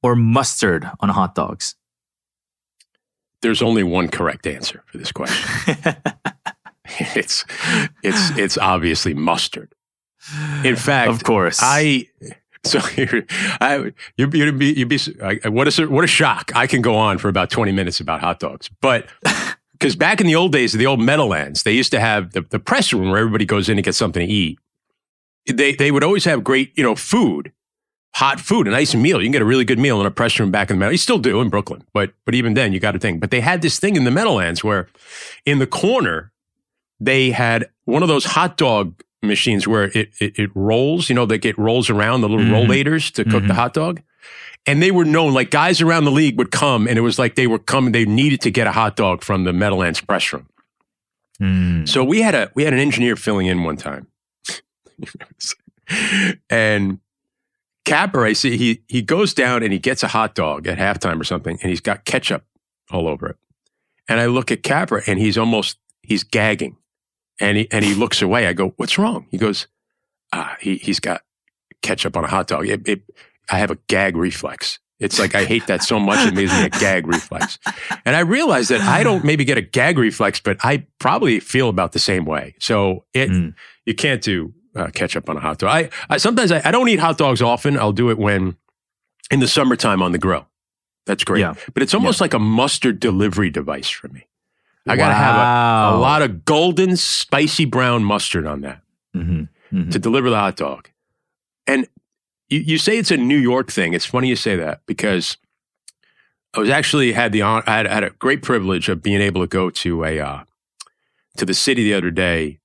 or 0.03 0.15
mustard 0.15 0.89
on 0.99 1.09
hot 1.09 1.35
dogs? 1.35 1.75
There's 3.41 3.61
only 3.61 3.83
one 3.83 4.09
correct 4.09 4.47
answer 4.47 4.83
for 4.87 4.97
this 4.97 5.11
question. 5.11 5.75
it's 7.15 7.45
it's 8.03 8.37
it's 8.37 8.57
obviously 8.57 9.13
mustard. 9.13 9.73
In 10.63 10.75
fact, 10.75 11.09
of 11.09 11.23
course. 11.23 11.59
I 11.61 12.07
so 12.63 12.79
here, 12.79 13.25
I 13.61 13.93
you 14.17 14.29
you'd 14.31 14.59
be 14.59 14.73
you'd 14.73 14.89
be 14.89 14.99
I, 15.23 15.47
what 15.49 15.79
a 15.79 15.87
what 15.87 16.03
a 16.03 16.07
shock! 16.07 16.51
I 16.55 16.67
can 16.67 16.81
go 16.81 16.95
on 16.95 17.17
for 17.17 17.29
about 17.29 17.49
twenty 17.49 17.71
minutes 17.71 17.99
about 17.99 18.19
hot 18.19 18.39
dogs, 18.39 18.69
but 18.81 19.07
because 19.71 19.95
back 19.95 20.19
in 20.19 20.27
the 20.27 20.35
old 20.35 20.51
days 20.51 20.73
of 20.73 20.79
the 20.79 20.85
old 20.85 20.99
Meadowlands, 20.99 21.63
they 21.63 21.71
used 21.71 21.91
to 21.91 21.99
have 21.99 22.33
the, 22.33 22.41
the 22.41 22.59
press 22.59 22.91
room 22.91 23.09
where 23.09 23.19
everybody 23.19 23.45
goes 23.45 23.69
in 23.69 23.77
to 23.77 23.81
get 23.81 23.95
something 23.95 24.25
to 24.25 24.31
eat. 24.31 24.59
They 25.45 25.73
they 25.73 25.91
would 25.91 26.03
always 26.03 26.25
have 26.25 26.43
great 26.43 26.77
you 26.77 26.83
know 26.83 26.95
food, 26.95 27.53
hot 28.15 28.39
food, 28.39 28.67
a 28.67 28.71
nice 28.71 28.93
meal. 28.95 29.19
You 29.19 29.25
can 29.25 29.31
get 29.31 29.41
a 29.41 29.45
really 29.45 29.65
good 29.65 29.79
meal 29.79 29.99
in 30.01 30.05
a 30.05 30.11
press 30.11 30.39
room 30.39 30.51
back 30.51 30.69
in 30.69 30.75
the 30.77 30.79
Meadow. 30.79 30.91
You 30.91 30.97
still 30.97 31.19
do 31.19 31.41
in 31.41 31.49
Brooklyn, 31.49 31.83
but 31.93 32.11
but 32.25 32.35
even 32.35 32.53
then 32.53 32.73
you 32.73 32.79
got 32.79 32.91
to 32.93 32.99
think. 32.99 33.19
But 33.21 33.31
they 33.31 33.39
had 33.41 33.61
this 33.61 33.79
thing 33.79 33.95
in 33.95 34.03
the 34.03 34.11
Meadowlands 34.11 34.63
where 34.63 34.87
in 35.45 35.59
the 35.59 35.67
corner 35.67 36.31
they 36.99 37.31
had 37.31 37.69
one 37.85 38.01
of 38.03 38.09
those 38.09 38.25
hot 38.25 38.57
dog 38.57 39.01
machines 39.21 39.67
where 39.67 39.85
it, 39.97 40.09
it, 40.19 40.37
it 40.39 40.49
rolls, 40.55 41.09
you 41.09 41.15
know, 41.15 41.25
that 41.25 41.37
get 41.39 41.57
rolls 41.57 41.89
around 41.89 42.21
the 42.21 42.29
little 42.29 42.45
Mhm. 42.45 42.51
rollators 42.67 43.11
to 43.13 43.23
cook 43.25 43.43
the 43.47 43.53
Mhm. 43.53 43.55
hot 43.55 43.73
dog. 43.73 44.01
And 44.65 44.81
they 44.81 44.91
were 44.91 45.05
known, 45.05 45.33
like 45.33 45.49
guys 45.51 45.81
around 45.81 46.03
the 46.05 46.11
league 46.11 46.37
would 46.37 46.51
come 46.51 46.87
and 46.87 46.97
it 46.97 47.01
was 47.01 47.17
like 47.19 47.35
they 47.35 47.47
were 47.47 47.59
coming, 47.59 47.91
they 47.93 48.05
needed 48.05 48.41
to 48.41 48.51
get 48.51 48.67
a 48.67 48.71
hot 48.71 48.95
dog 48.95 49.23
from 49.23 49.43
the 49.45 49.53
Meadowlands 49.53 50.01
press 50.01 50.31
room. 50.33 50.47
Mm. 51.41 51.87
So 51.87 52.03
we 52.03 52.21
had 52.21 52.35
a 52.35 52.51
we 52.55 52.63
had 52.65 52.73
an 52.73 52.79
engineer 52.79 53.15
filling 53.15 53.47
in 53.47 53.63
one 53.63 53.77
time. 53.77 54.07
and 56.49 56.99
Capper, 57.89 58.23
I 58.25 58.33
see 58.33 58.55
he 58.57 58.81
he 58.87 59.01
goes 59.01 59.33
down 59.33 59.63
and 59.63 59.73
he 59.73 59.79
gets 59.79 60.03
a 60.03 60.07
hot 60.07 60.35
dog 60.35 60.67
at 60.67 60.77
halftime 60.77 61.19
or 61.19 61.23
something, 61.23 61.57
and 61.61 61.69
he's 61.69 61.81
got 61.81 62.05
ketchup 62.05 62.43
all 62.91 63.07
over 63.07 63.27
it. 63.27 63.37
And 64.07 64.19
I 64.19 64.27
look 64.27 64.51
at 64.51 64.63
Capper 64.63 65.03
and 65.07 65.19
he's 65.19 65.37
almost 65.37 65.77
he's 66.03 66.23
gagging. 66.23 66.77
And 67.39 67.57
he 67.57 67.67
and 67.71 67.83
he 67.85 67.93
looks 67.95 68.21
away. 68.21 68.47
I 68.47 68.53
go, 68.53 68.73
What's 68.77 68.97
wrong? 68.97 69.25
He 69.31 69.37
goes, 69.37 69.67
ah, 70.33 70.55
he 70.59 70.75
he's 70.75 70.99
got 70.99 71.21
ketchup 71.81 72.17
on 72.17 72.23
a 72.25 72.27
hot 72.27 72.47
dog. 72.47 72.67
It, 72.67 72.87
it, 72.87 73.01
I 73.49 73.57
have 73.59 73.71
a 73.71 73.77
gag 73.87 74.15
reflex. 74.17 74.79
It's 74.99 75.17
like 75.17 75.33
I 75.33 75.45
hate 75.45 75.65
that 75.67 75.81
so 75.81 75.97
much 75.99 76.27
it 76.27 76.33
makes 76.33 76.51
me 76.51 76.65
a 76.65 76.69
gag 76.69 77.07
reflex. 77.07 77.57
And 78.05 78.15
I 78.17 78.19
realize 78.19 78.67
that 78.67 78.81
I 78.81 79.01
don't 79.01 79.23
maybe 79.23 79.45
get 79.45 79.57
a 79.57 79.61
gag 79.61 79.97
reflex, 79.97 80.41
but 80.41 80.57
I 80.61 80.85
probably 80.99 81.39
feel 81.39 81.69
about 81.69 81.93
the 81.93 81.99
same 81.99 82.25
way. 82.25 82.55
So 82.59 83.05
it 83.13 83.29
Mm. 83.29 83.53
you 83.85 83.95
can't 83.95 84.21
do 84.21 84.53
uh, 84.75 84.87
ketchup 84.93 85.29
on 85.29 85.37
a 85.37 85.39
hot 85.39 85.57
dog. 85.59 85.69
I, 85.69 85.89
I 86.09 86.17
sometimes 86.17 86.51
I, 86.51 86.61
I 86.65 86.71
don't 86.71 86.87
eat 86.89 86.99
hot 86.99 87.17
dogs 87.17 87.41
often. 87.41 87.77
I'll 87.77 87.91
do 87.91 88.09
it 88.09 88.17
when 88.17 88.55
in 89.31 89.39
the 89.39 89.47
summertime 89.47 90.01
on 90.01 90.11
the 90.11 90.17
grill. 90.17 90.47
That's 91.05 91.23
great. 91.23 91.41
Yeah. 91.41 91.55
But 91.73 91.83
it's 91.83 91.93
almost 91.93 92.21
like 92.21 92.33
a 92.33 92.39
mustard 92.39 92.99
delivery 92.99 93.49
device 93.49 93.89
for 93.89 94.07
me. 94.09 94.27
I 94.87 94.95
got 94.95 95.09
to 95.09 95.13
have 95.13 95.35
a, 95.35 95.97
a 95.97 95.99
lot 95.99 96.21
of 96.21 96.45
golden, 96.45 96.95
spicy 96.97 97.65
brown 97.65 98.03
mustard 98.03 98.47
on 98.47 98.61
that 98.61 98.81
Mhm, 99.15 99.49
mhm. 99.71 99.91
to 99.91 99.99
deliver 99.99 100.29
the 100.29 100.37
hot 100.37 100.55
dog. 100.55 100.89
And 101.67 101.87
you, 102.47 102.59
you 102.59 102.77
say 102.77 102.97
it's 102.97 103.11
a 103.11 103.17
New 103.17 103.37
York 103.37 103.71
thing. 103.71 103.93
It's 103.93 104.05
funny 104.05 104.29
you 104.29 104.35
say 104.35 104.55
that 104.55 104.81
because 104.87 105.37
I 106.55 106.59
was 106.59 106.69
actually 106.69 107.11
had 107.11 107.31
the 107.31 107.43
I 107.43 107.61
had, 107.65 107.85
had 107.85 108.03
a 108.03 108.09
great 108.11 108.41
privilege 108.41 108.89
of 108.89 109.03
being 109.03 109.21
able 109.21 109.41
to 109.41 109.47
go 109.47 109.69
to 109.69 110.03
a 110.05 110.19
uh, 110.19 110.43
to 111.37 111.45
the 111.45 111.53
city 111.53 111.83
the 111.83 111.93
other 111.93 112.09
day. 112.11 112.59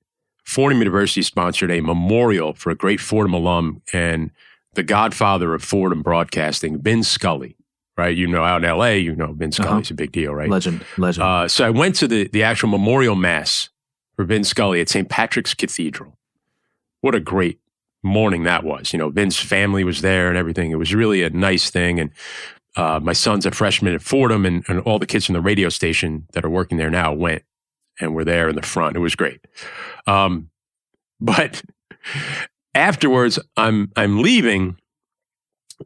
Fordham 0.44 0.78
University 0.78 1.22
sponsored 1.22 1.70
a 1.70 1.80
memorial 1.80 2.52
for 2.52 2.70
a 2.70 2.74
great 2.74 3.00
Fordham 3.00 3.34
alum 3.34 3.82
and 3.92 4.30
the 4.74 4.82
godfather 4.82 5.54
of 5.54 5.62
Fordham 5.62 6.02
broadcasting, 6.02 6.80
Vin 6.80 7.02
Scully. 7.02 7.56
Right, 7.96 8.16
you 8.16 8.26
know, 8.26 8.42
out 8.42 8.56
in 8.56 8.64
L.A., 8.68 8.98
you 8.98 9.14
know, 9.14 9.34
Vin 9.34 9.52
Scully's 9.52 9.88
a 9.88 9.94
big 9.94 10.10
deal, 10.10 10.34
right? 10.34 10.50
Legend, 10.50 10.84
legend. 10.98 11.22
Uh, 11.22 11.46
so 11.46 11.64
I 11.64 11.70
went 11.70 11.94
to 11.96 12.08
the, 12.08 12.26
the 12.26 12.42
actual 12.42 12.68
memorial 12.68 13.14
mass 13.14 13.68
for 14.16 14.24
Vin 14.24 14.42
Scully 14.42 14.80
at 14.80 14.88
St. 14.88 15.08
Patrick's 15.08 15.54
Cathedral. 15.54 16.18
What 17.02 17.14
a 17.14 17.20
great 17.20 17.60
morning 18.02 18.42
that 18.44 18.64
was. 18.64 18.92
You 18.92 18.98
know, 18.98 19.10
Vin's 19.10 19.38
family 19.38 19.84
was 19.84 20.00
there 20.00 20.28
and 20.28 20.36
everything. 20.36 20.70
It 20.72 20.76
was 20.76 20.94
really 20.94 21.22
a 21.22 21.30
nice 21.30 21.70
thing. 21.70 22.00
And 22.00 22.10
uh, 22.76 23.00
my 23.02 23.12
son's 23.12 23.46
a 23.46 23.50
freshman 23.50 23.94
at 23.94 24.02
Fordham, 24.02 24.44
and, 24.44 24.64
and 24.68 24.80
all 24.80 24.98
the 24.98 25.06
kids 25.06 25.26
from 25.26 25.34
the 25.34 25.40
radio 25.40 25.68
station 25.68 26.26
that 26.32 26.44
are 26.44 26.50
working 26.50 26.78
there 26.78 26.90
now 26.90 27.12
went 27.12 27.44
and 28.00 28.10
we 28.10 28.16
were 28.16 28.24
there 28.24 28.48
in 28.48 28.56
the 28.56 28.62
front. 28.62 28.96
It 28.96 29.00
was 29.00 29.14
great. 29.14 29.40
Um, 30.06 30.50
but 31.20 31.62
afterwards, 32.74 33.38
I'm 33.56 33.90
I'm 33.96 34.20
leaving, 34.20 34.76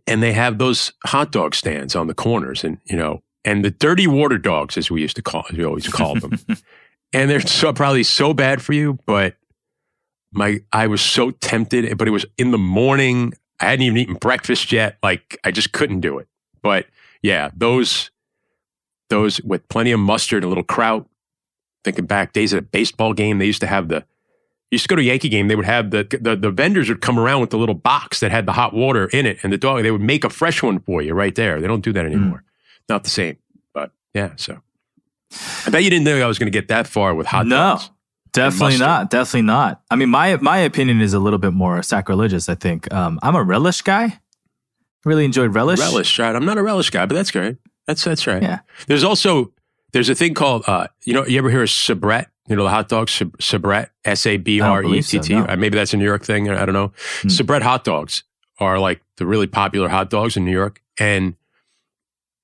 and 0.07 0.23
they 0.23 0.33
have 0.33 0.59
those 0.59 0.93
hot 1.07 1.33
dog 1.33 1.55
stands 1.55 1.95
on 1.95 2.07
the 2.07 2.15
corners, 2.15 2.65
and 2.65 2.79
you 2.85 2.97
know, 2.97 3.23
and 3.45 3.65
the 3.65 3.71
dirty 3.71 4.07
water 4.07 4.39
dogs, 4.39 4.77
as 4.77 4.91
we 4.91 5.01
used 5.01 5.17
to 5.17 5.23
call, 5.23 5.45
as 5.51 5.57
we 5.57 5.65
always 5.65 5.89
called 5.89 6.21
them, 6.21 6.39
and 7.13 7.31
they're 7.31 7.41
so 7.41 7.73
probably 7.73 8.03
so 8.03 8.35
bad 8.35 8.63
for 8.63 8.73
you, 8.73 8.99
but 9.07 9.37
my 10.33 10.61
I 10.73 10.87
was 10.87 11.01
so 11.01 11.31
tempted, 11.31 11.97
but 11.97 12.09
it 12.09 12.13
was 12.13 12.27
in 12.37 12.51
the 12.51 12.59
morning. 12.59 13.35
I 13.61 13.67
hadn't 13.67 13.83
even 13.83 13.99
eaten 13.99 14.15
breakfast 14.15 14.73
yet. 14.73 14.99
Like 15.03 15.39
I 15.45 15.51
just 15.51 15.73
couldn't 15.73 16.01
do 16.01 16.19
it. 16.19 16.29
But 16.63 16.87
yeah, 17.23 17.51
those 17.57 18.11
those 19.11 19.41
with 19.43 19.69
plenty 19.69 19.93
of 19.93 20.01
mustard, 20.01 20.45
a 20.45 20.49
little 20.49 20.65
kraut. 20.65 21.07
Thinking 21.89 22.05
back 22.05 22.35
days 22.35 22.53
at 22.53 22.59
a 22.59 22.63
baseball 22.63 23.15
game, 23.15 23.39
they 23.39 23.47
used 23.47 23.63
to 23.63 23.67
have 23.67 23.89
the 23.89 24.05
you 24.71 24.75
used 24.75 24.85
to 24.85 24.89
go 24.89 24.97
to 24.97 25.01
a 25.01 25.05
Yankee 25.07 25.31
game, 25.31 25.49
they 25.49 25.57
would 25.57 25.65
have 25.65 25.91
the, 25.91 26.07
the 26.21 26.37
the 26.37 26.51
vendors 26.51 26.91
would 26.91 27.01
come 27.01 27.19
around 27.19 27.41
with 27.41 27.49
the 27.49 27.57
little 27.57 27.75
box 27.75 28.21
that 28.21 28.31
had 28.31 28.45
the 28.45 28.53
hot 28.53 28.75
water 28.75 29.07
in 29.07 29.25
it, 29.25 29.39
and 29.43 29.51
the 29.51 29.57
dog 29.57 29.83
they 29.83 29.91
would 29.91 30.03
make 30.03 30.23
a 30.23 30.29
fresh 30.29 30.63
one 30.63 30.81
for 30.81 31.01
you 31.01 31.15
right 31.15 31.35
there. 31.35 31.63
They 31.63 31.67
don't 31.67 31.81
do 31.81 31.95
that 31.95 32.05
anymore. 32.05 32.45
Not 32.91 33.05
the 33.05 33.09
same, 33.09 33.39
but 33.73 33.93
yeah. 34.13 34.33
So 34.37 34.61
I 35.65 35.71
bet 35.71 35.83
you 35.83 35.89
didn't 35.89 36.05
think 36.05 36.23
I 36.23 36.27
was 36.27 36.39
going 36.39 36.53
to 36.53 36.59
get 36.59 36.69
that 36.69 36.87
far 36.87 37.15
with 37.15 37.27
hot 37.27 37.49
dogs. 37.49 37.49
no, 37.49 37.57
dogs. 37.57 37.91
definitely 38.33 38.77
not. 38.77 39.09
Definitely 39.09 39.47
not. 39.47 39.81
I 39.91 39.97
mean, 39.97 40.11
my 40.11 40.37
my 40.37 40.59
opinion 40.59 41.01
is 41.01 41.15
a 41.15 41.19
little 41.19 41.39
bit 41.39 41.55
more 41.55 41.83
sacrilegious. 41.83 42.51
I 42.51 42.55
think 42.55 42.93
um, 42.93 43.19
I'm 43.23 43.37
a 43.37 43.43
relish 43.43 43.81
guy. 43.81 44.21
Really 45.07 45.25
enjoyed 45.25 45.55
relish. 45.55 45.79
Relish, 45.79 46.19
right? 46.19 46.37
I'm 46.37 46.45
not 46.45 46.59
a 46.59 46.63
relish 46.63 46.91
guy, 46.91 47.07
but 47.07 47.15
that's 47.15 47.31
great. 47.31 47.57
That's 47.87 48.05
that's 48.05 48.27
right. 48.27 48.43
Yeah. 48.43 48.59
There's 48.87 49.03
also 49.03 49.55
there's 49.93 50.09
a 50.09 50.15
thing 50.15 50.35
called 50.35 50.65
uh, 50.67 50.89
you 51.05 51.13
know 51.15 51.25
you 51.27 51.39
ever 51.39 51.51
hear 51.51 51.63
of 51.63 51.69
Sabrett? 51.69 52.27
You 52.49 52.57
know 52.57 52.65
the 52.65 52.71
hot 52.71 52.89
dog 52.89 53.09
sab- 53.09 53.37
Sabrett 53.39 53.89
S 54.05 54.25
A 54.27 54.37
B 54.39 54.61
R 54.61 54.83
E 54.83 55.03
T 55.03 55.19
T. 55.19 55.35
I 55.35 55.39
don't 55.39 55.47
believe 55.47 55.47
so, 55.51 55.57
Maybe 55.57 55.77
that's 55.77 55.93
a 55.95 55.97
New 55.97 56.05
York 56.05 56.25
thing. 56.25 56.49
I 56.49 56.65
don't 56.65 56.73
know. 56.75 56.93
Hmm. 57.23 57.29
Sabrett 57.29 57.63
hot 57.63 57.85
dogs 57.85 58.25
are 58.59 58.79
like 58.79 59.03
the 59.17 59.27
really 59.27 59.47
popular 59.47 59.89
hot 59.89 60.09
dogs 60.11 60.37
in 60.37 60.45
New 60.45 60.53
York, 60.53 60.81
and 60.99 61.35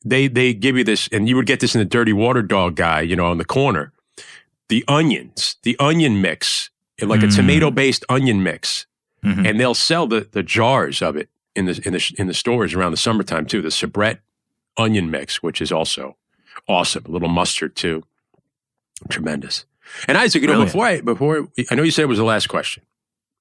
they 0.05 0.29
they 0.29 0.53
give 0.53 0.77
you 0.77 0.85
this, 0.85 1.09
and 1.13 1.29
you 1.29 1.37
would 1.37 1.47
get 1.47 1.61
this 1.61 1.75
in 1.75 1.79
the 1.79 1.85
dirty 1.87 2.13
water 2.13 2.43
dog 2.43 2.77
guy, 2.77 3.01
you 3.01 3.17
know, 3.17 3.27
on 3.27 3.39
the 3.39 3.45
corner. 3.45 3.93
The 4.69 4.85
onions, 4.89 5.57
the 5.63 5.77
onion 5.79 6.21
mix, 6.21 6.71
like 7.01 7.23
a 7.23 7.27
Mm. 7.27 7.37
tomato 7.37 7.71
based 7.71 8.05
onion 8.09 8.43
mix, 8.43 8.87
Mhm. 9.25 9.47
and 9.49 9.61
they'll 9.61 9.75
sell 9.75 10.07
the 10.07 10.29
the 10.31 10.43
jars 10.43 11.01
of 11.03 11.17
it 11.17 11.29
in 11.55 11.65
the 11.67 11.81
in 11.85 11.93
the 11.95 12.15
in 12.19 12.27
the 12.27 12.35
stores 12.35 12.75
around 12.75 12.91
the 12.93 12.97
summertime 12.99 13.47
too. 13.47 13.63
The 13.63 13.69
Sabrett 13.71 14.19
onion 14.77 15.11
mix, 15.11 15.43
which 15.43 15.61
is 15.63 15.73
also 15.73 16.17
awesome. 16.69 17.05
A 17.07 17.11
little 17.11 17.29
mustard 17.29 17.77
too, 17.77 18.03
tremendous. 19.09 19.65
And 20.09 20.17
Isaac, 20.17 20.43
you 20.43 20.49
know, 20.49 20.55
Brilliant. 20.55 20.73
before 20.73 20.87
I 20.87 21.01
before 21.01 21.49
I 21.71 21.75
know 21.75 21.83
you 21.83 21.91
said 21.91 22.03
it 22.03 22.07
was 22.07 22.19
the 22.19 22.25
last 22.25 22.49
question, 22.49 22.83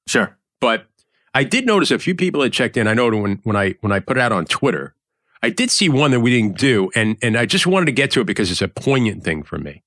Sure. 0.08 0.38
but 0.60 0.86
I 1.34 1.44
did 1.44 1.66
notice 1.66 1.90
a 1.90 1.98
few 2.00 2.16
people 2.16 2.42
had 2.44 2.54
checked 2.54 2.78
in. 2.78 2.88
I 2.88 2.94
know 2.94 3.08
when 3.10 3.40
when 3.44 3.56
I 3.56 3.76
when 3.82 3.92
I 3.92 4.00
put 4.00 4.18
it 4.18 4.20
out 4.22 4.32
on 4.32 4.46
Twitter, 4.46 4.94
I 5.42 5.50
did 5.50 5.72
see 5.72 5.90
one 5.90 6.12
that 6.12 6.20
we 6.20 6.32
didn't 6.32 6.58
do, 6.58 6.92
and 6.96 7.18
and 7.22 7.38
I 7.38 7.46
just 7.46 7.66
wanted 7.66 7.86
to 7.88 7.92
get 7.94 8.12
to 8.12 8.22
it 8.22 8.26
because 8.26 8.52
it's 8.52 8.62
a 8.62 8.68
poignant 8.68 9.24
thing 9.24 9.44
for 9.44 9.58
me. 9.58 9.84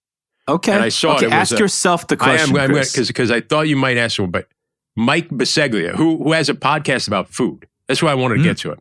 Okay. 0.48 0.72
And 0.72 0.82
I 0.82 0.88
saw 0.90 1.12
it. 1.14 1.16
okay, 1.18 1.26
It 1.26 1.32
ask 1.32 1.54
a- 1.54 1.58
yourself 1.58 2.06
the 2.06 2.16
question. 2.16 2.56
I 2.56 2.64
am 2.64 2.70
Chris. 2.70 2.92
because 2.92 3.08
because 3.08 3.30
I 3.30 3.40
thought 3.42 3.68
you 3.68 3.76
might 3.76 3.96
ask 3.96 4.18
one, 4.18 4.30
but 4.30 4.48
Mike 4.96 5.28
Biseglia, 5.28 5.94
who 5.94 6.22
who 6.22 6.32
has 6.32 6.48
a 6.48 6.54
podcast 6.54 7.06
about 7.06 7.28
food, 7.28 7.66
that's 7.86 8.02
why 8.02 8.10
I 8.10 8.14
wanted 8.14 8.36
to 8.36 8.40
Mm. 8.40 8.44
get 8.44 8.58
to 8.58 8.70
it. 8.72 8.78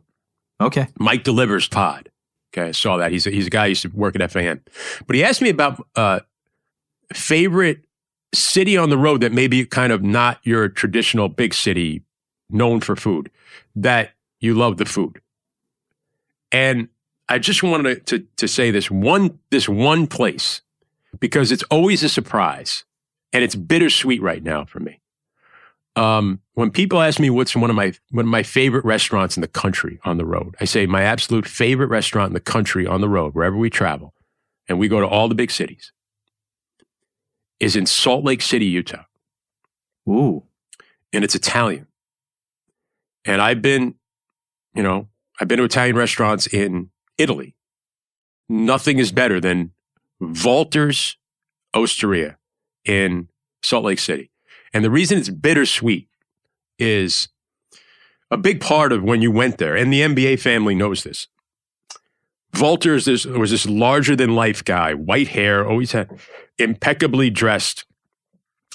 okay. 0.62 0.88
Mike 0.98 1.24
delivers 1.24 1.68
pod. 1.68 2.08
Okay, 2.52 2.68
I 2.68 2.72
saw 2.72 2.96
that. 2.96 3.12
He's 3.12 3.26
a, 3.26 3.30
he's 3.30 3.46
a 3.46 3.50
guy 3.50 3.64
who 3.64 3.70
used 3.70 3.82
to 3.82 3.88
work 3.88 4.18
at 4.18 4.30
FAN, 4.30 4.60
but 5.06 5.16
he 5.16 5.22
asked 5.22 5.42
me 5.42 5.50
about 5.50 5.86
uh, 5.94 6.20
favorite 7.12 7.84
city 8.34 8.76
on 8.76 8.90
the 8.90 8.98
road 8.98 9.20
that 9.20 9.32
maybe 9.32 9.64
kind 9.64 9.92
of 9.92 10.02
not 10.02 10.38
your 10.42 10.68
traditional 10.68 11.28
big 11.28 11.54
city 11.54 12.02
known 12.50 12.80
for 12.80 12.96
food 12.96 13.30
that 13.74 14.12
you 14.40 14.54
love 14.54 14.76
the 14.76 14.84
food. 14.84 15.20
And 16.52 16.88
I 17.28 17.38
just 17.38 17.62
wanted 17.62 18.06
to, 18.06 18.18
to, 18.18 18.26
to 18.36 18.48
say 18.48 18.70
this 18.70 18.90
one 18.90 19.38
this 19.50 19.68
one 19.68 20.06
place 20.06 20.62
because 21.18 21.50
it's 21.50 21.64
always 21.64 22.02
a 22.02 22.08
surprise 22.08 22.84
and 23.32 23.42
it's 23.42 23.56
bittersweet 23.56 24.22
right 24.22 24.42
now 24.42 24.64
for 24.64 24.80
me. 24.80 25.00
Um, 25.96 26.40
when 26.52 26.70
people 26.70 27.00
ask 27.00 27.18
me 27.18 27.30
what's 27.30 27.56
one 27.56 27.70
of 27.70 27.76
my 27.76 27.92
one 28.10 28.26
of 28.26 28.30
my 28.30 28.42
favorite 28.42 28.84
restaurants 28.84 29.36
in 29.36 29.40
the 29.40 29.48
country 29.48 29.98
on 30.04 30.18
the 30.18 30.26
road, 30.26 30.54
I 30.60 30.66
say 30.66 30.86
my 30.86 31.02
absolute 31.02 31.46
favorite 31.46 31.88
restaurant 31.88 32.28
in 32.28 32.34
the 32.34 32.40
country 32.40 32.86
on 32.86 33.00
the 33.00 33.08
road, 33.08 33.34
wherever 33.34 33.56
we 33.56 33.70
travel, 33.70 34.14
and 34.68 34.78
we 34.78 34.88
go 34.88 35.00
to 35.00 35.06
all 35.06 35.28
the 35.28 35.34
big 35.34 35.50
cities, 35.50 35.92
is 37.58 37.76
in 37.76 37.86
Salt 37.86 38.24
Lake 38.24 38.42
City, 38.42 38.66
Utah, 38.66 39.04
Ooh. 40.08 40.44
and 41.12 41.24
it's 41.24 41.34
Italian. 41.34 41.86
And 43.24 43.40
I've 43.40 43.62
been, 43.62 43.94
you 44.74 44.82
know, 44.82 45.08
I've 45.40 45.48
been 45.48 45.58
to 45.58 45.64
Italian 45.64 45.96
restaurants 45.96 46.46
in 46.46 46.90
Italy. 47.18 47.56
Nothing 48.48 48.98
is 48.98 49.12
better 49.12 49.40
than 49.40 49.72
Walter's 50.20 51.16
Osteria 51.74 52.38
in 52.84 53.28
Salt 53.62 53.84
Lake 53.84 53.98
City. 53.98 54.30
And 54.72 54.84
the 54.84 54.90
reason 54.90 55.18
it's 55.18 55.28
bittersweet 55.28 56.08
is 56.78 57.28
a 58.30 58.36
big 58.36 58.60
part 58.60 58.92
of 58.92 59.02
when 59.02 59.22
you 59.22 59.30
went 59.30 59.58
there, 59.58 59.76
and 59.76 59.92
the 59.92 60.00
NBA 60.00 60.40
family 60.40 60.74
knows 60.74 61.02
this. 61.04 61.28
This, 62.52 63.26
was 63.26 63.50
this 63.50 63.66
larger 63.66 64.16
than 64.16 64.34
life 64.34 64.64
guy, 64.64 64.94
white 64.94 65.28
hair, 65.28 65.68
always 65.68 65.92
had 65.92 66.10
impeccably 66.58 67.28
dressed, 67.28 67.84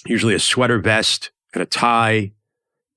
usually 0.05 0.35
a 0.35 0.39
sweater 0.39 0.77
vest 0.77 1.31
and 1.53 1.63
a 1.63 1.65
tie. 1.65 2.31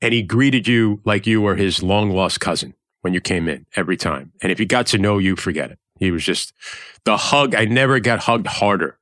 And 0.02 0.12
he 0.12 0.22
greeted 0.22 0.68
you 0.68 1.00
like 1.04 1.26
you 1.26 1.40
were 1.40 1.56
his 1.56 1.82
long 1.82 2.10
lost 2.10 2.40
cousin 2.40 2.74
when 3.00 3.14
you 3.14 3.20
came 3.20 3.48
in 3.48 3.66
every 3.76 3.96
time. 3.96 4.32
And 4.42 4.52
if 4.52 4.58
he 4.58 4.66
got 4.66 4.86
to 4.88 4.98
know 4.98 5.16
you, 5.16 5.36
forget 5.36 5.70
it. 5.70 5.78
He 5.98 6.10
was 6.10 6.24
just 6.24 6.52
the 7.04 7.16
hug. 7.16 7.54
I 7.54 7.64
never 7.64 7.98
got 8.00 8.20
hugged 8.20 8.46
harder 8.46 8.98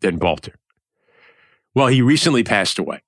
than 0.00 0.18
Walter. 0.18 0.54
Well, 1.74 1.86
he 1.86 2.02
recently 2.02 2.44
passed 2.44 2.78
away. 2.78 3.00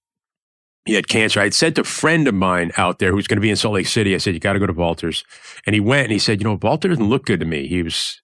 He 0.85 0.95
had 0.95 1.09
cancer. 1.09 1.41
I 1.41 1.45
had 1.45 1.55
sent 1.55 1.79
a 1.79 1.85
friend 1.85 2.29
of 2.29 2.35
mine 2.35 2.71
out 2.77 2.99
there 2.99 3.11
who's 3.11 3.27
going 3.27 3.39
to 3.39 3.43
be 3.43 3.51
in 3.51 3.57
Salt 3.57 3.75
Lake 3.75 3.87
City. 3.87 4.15
I 4.15 4.19
said, 4.19 4.35
You 4.35 4.41
got 4.41 4.53
to 4.53 4.59
go 4.59 4.67
to 4.67 4.73
Walter's. 4.73 5.25
And 5.67 5.75
he 5.75 5.81
went 5.81 6.05
and 6.05 6.13
he 6.13 6.19
said, 6.19 6.41
You 6.41 6.45
know, 6.45 6.59
Walter 6.61 6.89
doesn't 6.89 7.09
look 7.09 7.25
good 7.25 7.41
to 7.41 7.47
me. 7.47 7.67
He 7.67 7.83
was, 7.83 8.21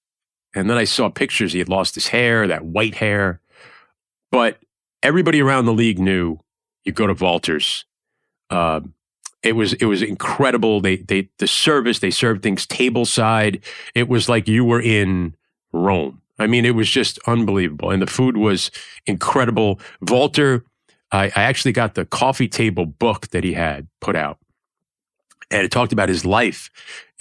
and 0.54 0.68
then 0.68 0.76
I 0.76 0.84
saw 0.84 1.08
pictures. 1.08 1.52
He 1.52 1.58
had 1.58 1.68
lost 1.68 1.94
his 1.94 2.08
hair, 2.08 2.46
that 2.46 2.64
white 2.64 2.96
hair. 2.96 3.40
But 4.30 4.58
everybody 5.02 5.40
around 5.40 5.64
the 5.64 5.72
league 5.72 5.98
knew 5.98 6.38
you 6.84 6.92
go 6.92 7.06
to 7.06 7.14
Walter's. 7.14 7.84
Um, 8.50 8.94
it 9.42 9.52
was 9.52 9.72
it 9.74 9.86
was 9.86 10.02
incredible. 10.02 10.80
They 10.80 10.96
they 10.96 11.30
the 11.38 11.46
service 11.46 12.00
they 12.00 12.10
served 12.10 12.42
things 12.42 12.66
table 12.66 13.06
side. 13.06 13.64
It 13.94 14.08
was 14.08 14.28
like 14.28 14.48
you 14.48 14.64
were 14.64 14.82
in 14.82 15.34
Rome. 15.72 16.20
I 16.38 16.46
mean, 16.46 16.64
it 16.64 16.74
was 16.74 16.90
just 16.90 17.18
unbelievable, 17.26 17.90
and 17.90 18.02
the 18.02 18.06
food 18.06 18.36
was 18.36 18.70
incredible. 19.06 19.78
Walter, 20.08 20.64
I, 21.12 21.26
I 21.26 21.42
actually 21.42 21.72
got 21.72 21.94
the 21.94 22.04
coffee 22.04 22.48
table 22.48 22.86
book 22.86 23.28
that 23.28 23.44
he 23.44 23.54
had 23.54 23.88
put 24.00 24.16
out, 24.16 24.38
and 25.50 25.62
it 25.64 25.70
talked 25.70 25.92
about 25.92 26.08
his 26.08 26.24
life. 26.24 26.70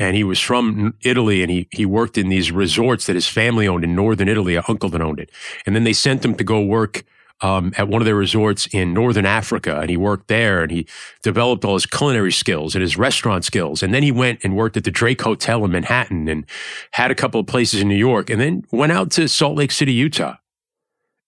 And 0.01 0.15
he 0.15 0.23
was 0.23 0.39
from 0.39 0.93
Italy, 1.01 1.41
and 1.41 1.51
he 1.51 1.67
he 1.71 1.85
worked 1.85 2.17
in 2.17 2.29
these 2.29 2.51
resorts 2.51 3.05
that 3.07 3.15
his 3.15 3.27
family 3.27 3.67
owned 3.67 3.83
in 3.83 3.95
northern 3.95 4.29
Italy. 4.29 4.55
An 4.55 4.63
uncle 4.67 4.89
that 4.89 5.01
owned 5.01 5.19
it, 5.19 5.31
and 5.65 5.75
then 5.75 5.83
they 5.83 5.93
sent 5.93 6.23
him 6.23 6.35
to 6.35 6.43
go 6.43 6.61
work 6.61 7.03
um, 7.41 7.73
at 7.77 7.87
one 7.87 8.01
of 8.01 8.05
their 8.05 8.15
resorts 8.15 8.67
in 8.67 8.93
northern 8.93 9.25
Africa, 9.25 9.79
and 9.79 9.89
he 9.89 9.97
worked 9.97 10.27
there, 10.27 10.61
and 10.61 10.71
he 10.71 10.87
developed 11.23 11.63
all 11.65 11.73
his 11.73 11.85
culinary 11.85 12.31
skills 12.31 12.75
and 12.75 12.81
his 12.81 12.97
restaurant 12.97 13.45
skills. 13.45 13.81
And 13.81 13.93
then 13.93 14.03
he 14.03 14.11
went 14.11 14.39
and 14.43 14.55
worked 14.55 14.77
at 14.77 14.83
the 14.83 14.91
Drake 14.91 15.21
Hotel 15.21 15.63
in 15.65 15.71
Manhattan, 15.71 16.27
and 16.27 16.45
had 16.91 17.11
a 17.11 17.15
couple 17.15 17.39
of 17.39 17.47
places 17.47 17.81
in 17.81 17.87
New 17.87 17.95
York, 17.95 18.29
and 18.29 18.39
then 18.39 18.65
went 18.71 18.91
out 18.91 19.11
to 19.11 19.27
Salt 19.27 19.57
Lake 19.57 19.71
City, 19.71 19.93
Utah. 19.93 20.35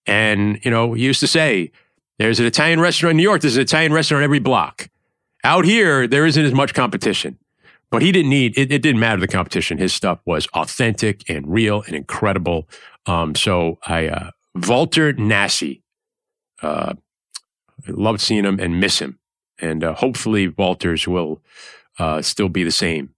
And 0.05 0.59
you 0.63 0.71
know, 0.71 0.93
he 0.93 1.03
used 1.03 1.19
to 1.21 1.27
say, 1.27 1.71
"There's 2.25 2.39
an 2.39 2.45
Italian 2.45 2.79
restaurant 2.79 3.11
in 3.11 3.17
New 3.17 3.23
York. 3.23 3.41
There's 3.41 3.55
an 3.55 3.61
Italian 3.61 3.93
restaurant 3.93 4.19
on 4.19 4.23
every 4.23 4.39
block." 4.39 4.89
Out 5.43 5.65
here, 5.65 6.07
there 6.07 6.25
isn't 6.25 6.45
as 6.45 6.53
much 6.53 6.73
competition. 6.73 7.37
But 7.89 8.01
he 8.01 8.11
didn't 8.13 8.29
need 8.29 8.57
it. 8.57 8.71
It 8.71 8.81
didn't 8.81 9.01
matter 9.01 9.19
the 9.19 9.27
competition. 9.27 9.77
His 9.77 9.93
stuff 9.93 10.19
was 10.25 10.47
authentic 10.53 11.29
and 11.29 11.45
real 11.45 11.83
and 11.85 11.93
incredible. 11.95 12.67
Um, 13.05 13.35
so 13.35 13.79
I, 13.85 14.07
uh, 14.07 14.31
Walter 14.55 15.13
Nassi, 15.13 15.81
uh, 16.61 16.93
loved 17.87 18.21
seeing 18.21 18.45
him 18.45 18.59
and 18.59 18.79
miss 18.79 18.99
him. 18.99 19.19
And 19.59 19.83
uh, 19.83 19.93
hopefully 19.93 20.47
Walters 20.47 21.05
will 21.05 21.41
uh, 21.99 22.21
still 22.21 22.47
be 22.47 22.63
the 22.63 22.71
same 22.71 23.13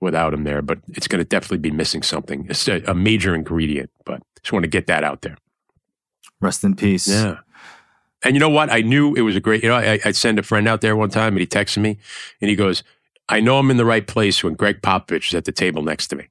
without 0.00 0.34
him 0.34 0.42
there. 0.42 0.60
But 0.60 0.80
it's 0.88 1.06
going 1.06 1.20
to 1.22 1.28
definitely 1.28 1.58
be 1.58 1.70
missing 1.70 2.02
something. 2.02 2.46
It's 2.50 2.66
a, 2.66 2.82
a 2.88 2.94
major 2.94 3.32
ingredient. 3.32 3.90
But 4.04 4.22
just 4.42 4.52
want 4.52 4.64
to 4.64 4.68
get 4.68 4.88
that 4.88 5.04
out 5.04 5.22
there. 5.22 5.36
Rest 6.40 6.64
in 6.64 6.74
peace. 6.74 7.06
Yeah. 7.06 7.38
And 8.24 8.34
you 8.34 8.40
know 8.40 8.48
what? 8.48 8.70
I 8.70 8.80
knew 8.80 9.14
it 9.14 9.20
was 9.20 9.36
a 9.36 9.40
great, 9.40 9.62
you 9.62 9.68
know, 9.68 9.76
I, 9.76 10.00
I'd 10.04 10.16
send 10.16 10.38
a 10.38 10.42
friend 10.42 10.66
out 10.66 10.80
there 10.80 10.96
one 10.96 11.10
time 11.10 11.34
and 11.34 11.40
he 11.40 11.46
texted 11.46 11.78
me 11.78 11.98
and 12.40 12.48
he 12.50 12.56
goes, 12.56 12.82
I 13.28 13.40
know 13.40 13.58
I'm 13.58 13.70
in 13.70 13.76
the 13.76 13.84
right 13.84 14.06
place 14.06 14.42
when 14.42 14.54
Gregg 14.54 14.82
Popovich 14.82 15.28
is 15.28 15.34
at 15.34 15.44
the 15.44 15.52
table 15.52 15.82
next 15.82 16.08
to 16.08 16.16
me. 16.16 16.28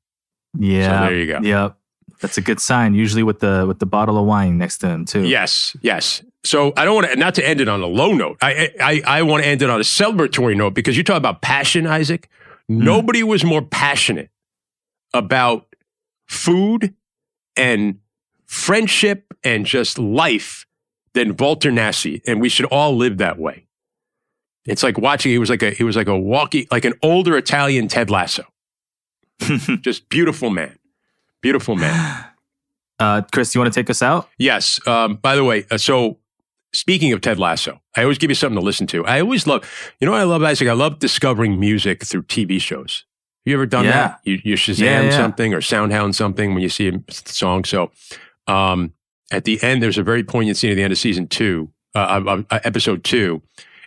Yeah. 0.57 1.01
So 1.01 1.05
there 1.05 1.19
you 1.19 1.27
go. 1.27 1.39
Yep. 1.41 1.77
That's 2.19 2.37
a 2.37 2.41
good 2.41 2.59
sign. 2.59 2.93
Usually 2.93 3.23
with 3.23 3.39
the 3.39 3.65
with 3.67 3.79
the 3.79 3.85
bottle 3.85 4.17
of 4.17 4.25
wine 4.25 4.57
next 4.57 4.79
to 4.79 4.87
him 4.87 5.05
too. 5.05 5.23
Yes, 5.23 5.75
yes. 5.81 6.23
So 6.43 6.73
I 6.77 6.85
don't 6.85 6.95
want 6.95 7.11
to, 7.11 7.15
not 7.15 7.35
to 7.35 7.47
end 7.47 7.61
it 7.61 7.67
on 7.67 7.81
a 7.81 7.87
low 7.87 8.13
note. 8.13 8.37
I, 8.41 8.71
I, 8.79 9.01
I 9.05 9.21
want 9.23 9.43
to 9.43 9.49
end 9.49 9.61
it 9.61 9.69
on 9.69 9.79
a 9.79 9.83
celebratory 9.83 10.57
note 10.57 10.73
because 10.73 10.97
you 10.97 11.03
talk 11.03 11.17
about 11.17 11.41
passion, 11.41 11.87
Isaac. 11.87 12.29
Hmm. 12.67 12.83
Nobody 12.83 13.23
was 13.23 13.43
more 13.43 13.61
passionate 13.61 14.29
about 15.13 15.75
food 16.27 16.93
and 17.55 17.99
friendship 18.45 19.33
and 19.43 19.65
just 19.65 19.97
life 19.97 20.65
than 21.14 21.36
Walter 21.38 21.72
Nassi. 21.72 22.22
And 22.28 22.41
we 22.41 22.49
should 22.49 22.66
all 22.66 22.95
live 22.95 23.18
that 23.20 23.38
way. 23.38 23.66
It's 24.66 24.84
like 24.84 24.97
watching, 24.97 25.32
he 25.32 25.38
was 25.39 25.49
like 25.49 25.61
a, 25.61 25.72
he 25.72 25.84
was 25.84 25.95
like 25.95 26.07
a 26.07 26.18
walkie, 26.18 26.68
like 26.72 26.86
an 26.86 26.93
older 27.03 27.38
Italian 27.38 27.88
Ted 27.88 28.09
Lasso. 28.09 28.45
Just 29.39 30.09
beautiful 30.09 30.49
man. 30.49 30.78
Beautiful 31.41 31.76
man. 31.76 32.26
uh, 32.99 33.22
Chris, 33.34 33.51
do 33.51 33.57
you 33.59 33.61
want 33.64 33.74
to 33.74 33.78
take 33.80 33.89
us 33.89 34.01
out? 34.01 34.30
Yes. 34.38 34.80
Um, 34.88 35.16
by 35.16 35.36
the 35.36 35.43
way, 35.43 35.66
uh, 35.70 35.78
so 35.78 36.20
speaking 36.74 37.11
of 37.11 37.20
Ted 37.22 37.39
Lasso, 37.39 37.82
I 37.97 38.03
always 38.03 38.18
give 38.18 38.32
you 38.32 38.36
something 38.36 38.57
to 38.57 38.64
listen 38.64 38.88
to. 38.88 39.05
I 39.05 39.20
always 39.20 39.45
love, 39.45 39.70
you 39.99 40.05
know 40.05 40.11
what 40.14 40.22
I 40.22 40.26
love, 40.26 40.41
Isaac? 40.43 40.68
I 40.70 40.74
love 40.74 40.99
discovering 40.99 41.59
music 41.59 42.03
through 42.05 42.24
TV 42.24 42.61
shows. 42.61 43.05
Have 43.45 43.51
you 43.51 43.57
ever 43.57 43.66
done 43.66 43.84
Yeah. 43.84 43.91
that? 43.91 44.20
You, 44.24 44.39
you 44.45 44.55
Shazam 44.55 44.80
Yeah, 44.80 45.01
yeah. 45.01 45.09
something 45.11 45.53
or 45.53 45.59
Soundhound 45.59 46.16
something 46.16 46.53
when 46.53 46.64
you 46.64 46.70
see 46.70 46.88
a 46.88 46.93
song. 47.11 47.66
So 47.66 47.91
um, 48.47 48.93
at 49.34 49.43
the 49.45 49.61
end, 49.63 49.84
there's 49.84 49.97
a 49.97 50.03
very 50.03 50.23
poignant 50.23 50.57
scene 50.57 50.71
at 50.71 50.75
the 50.75 50.84
end 50.84 50.93
of 50.93 50.97
season 50.99 51.27
two, 51.27 51.69
uh, 51.95 52.43
uh, 52.49 52.59
episode 52.63 53.03
two, 53.03 53.41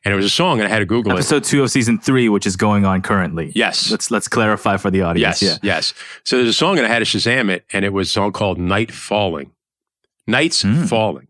and 0.05 0.12
it 0.12 0.16
was 0.16 0.24
a 0.26 0.30
song, 0.30 0.59
and 0.59 0.66
I 0.66 0.70
had 0.70 0.80
to 0.80 0.84
Google 0.86 1.12
it. 1.12 1.14
Episode 1.16 1.44
two 1.44 1.62
of 1.62 1.70
season 1.70 1.99
three, 1.99 2.28
which 2.28 2.47
is 2.47 2.57
going 2.57 2.84
on 2.84 3.01
currently. 3.03 3.53
Yes. 3.55 3.90
Let's 3.90 4.11
let's 4.11 4.28
clarify 4.28 4.76
for 4.76 4.90
the 4.90 5.03
audience. 5.03 5.40
Yes, 5.40 5.61
Yeah. 5.62 5.74
yes. 5.74 5.94
So 6.24 6.36
there's 6.36 6.49
a 6.49 6.53
song 6.53 6.76
and 6.78 6.86
I 6.86 6.90
had 6.90 6.99
to 6.99 7.05
Shazam 7.05 7.51
it, 7.51 7.64
and 7.72 7.84
it 7.84 7.92
was 7.92 8.09
a 8.09 8.12
song 8.12 8.32
called 8.32 8.59
"Night 8.59 8.90
Falling," 8.92 9.53
"Nights 10.26 10.62
Mm. 10.62 10.88
Falling" 10.88 11.28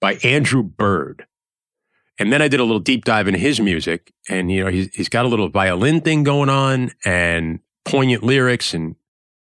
by 0.00 0.14
Andrew 0.24 0.62
Bird. 0.62 1.26
And 2.18 2.32
then 2.32 2.42
I 2.42 2.48
did 2.48 2.60
a 2.60 2.64
little 2.64 2.78
deep 2.80 3.04
dive 3.04 3.26
into 3.26 3.40
his 3.40 3.58
music, 3.60 4.12
and 4.28 4.50
you 4.52 4.62
know 4.64 4.70
he's 4.70 4.94
he's 4.94 5.08
got 5.08 5.24
a 5.24 5.28
little 5.28 5.48
violin 5.48 6.00
thing 6.02 6.22
going 6.24 6.48
on 6.50 6.92
and 7.04 7.60
poignant 7.84 8.22
lyrics, 8.22 8.74
and 8.74 8.96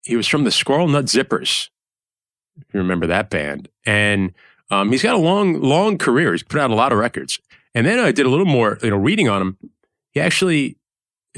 he 0.03 0.17
was 0.17 0.27
from 0.27 0.45
the 0.45 0.51
Squirrel 0.51 0.89
Nut 0.89 1.05
Zippers. 1.07 1.69
If 2.59 2.73
you 2.73 2.81
remember 2.81 3.07
that 3.07 3.31
band, 3.31 3.69
and 3.85 4.33
um, 4.71 4.91
he's 4.91 5.03
got 5.03 5.15
a 5.15 5.19
long 5.19 5.61
long 5.61 5.99
career. 5.99 6.33
He's 6.33 6.43
put 6.43 6.61
out 6.61 6.71
a 6.71 6.75
lot 6.75 6.93
of 6.93 6.99
records. 6.99 7.39
And 7.75 7.87
then 7.87 7.99
I 7.99 8.13
did 8.13 8.25
a 8.27 8.29
little 8.29 8.47
more, 8.47 8.79
you 8.83 8.91
know, 8.91 8.97
reading 8.97 9.29
on 9.29 9.43
him. 9.43 9.59
He 10.13 10.21
actually 10.21 10.77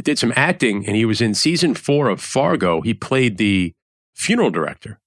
did 0.02 0.18
some 0.18 0.32
acting, 0.36 0.86
and 0.86 0.94
he 0.94 1.06
was 1.06 1.22
in 1.22 1.32
season 1.34 1.74
four 1.74 2.08
of 2.10 2.20
Fargo. 2.20 2.82
He 2.82 2.92
played 2.92 3.38
the 3.38 3.72
funeral 4.14 4.50
director, 4.50 5.00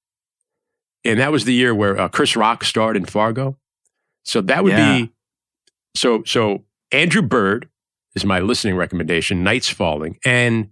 and 1.06 1.20
that 1.20 1.32
was 1.32 1.46
the 1.46 1.54
year 1.54 1.76
where 1.76 2.00
uh, 2.00 2.08
Chris 2.10 2.36
Rock 2.36 2.64
starred 2.64 2.98
in 2.98 3.06
Fargo. 3.06 3.58
So 4.24 4.42
that 4.42 4.64
would 4.64 4.72
Yeah. 4.74 4.98
be 5.04 5.12
so. 5.96 6.24
So 6.26 6.66
Andrew 6.92 7.22
Bird 7.22 7.70
is 8.16 8.26
my 8.26 8.40
listening 8.40 8.76
recommendation. 8.76 9.44
Nights 9.44 9.70
Falling 9.70 10.18
and 10.26 10.70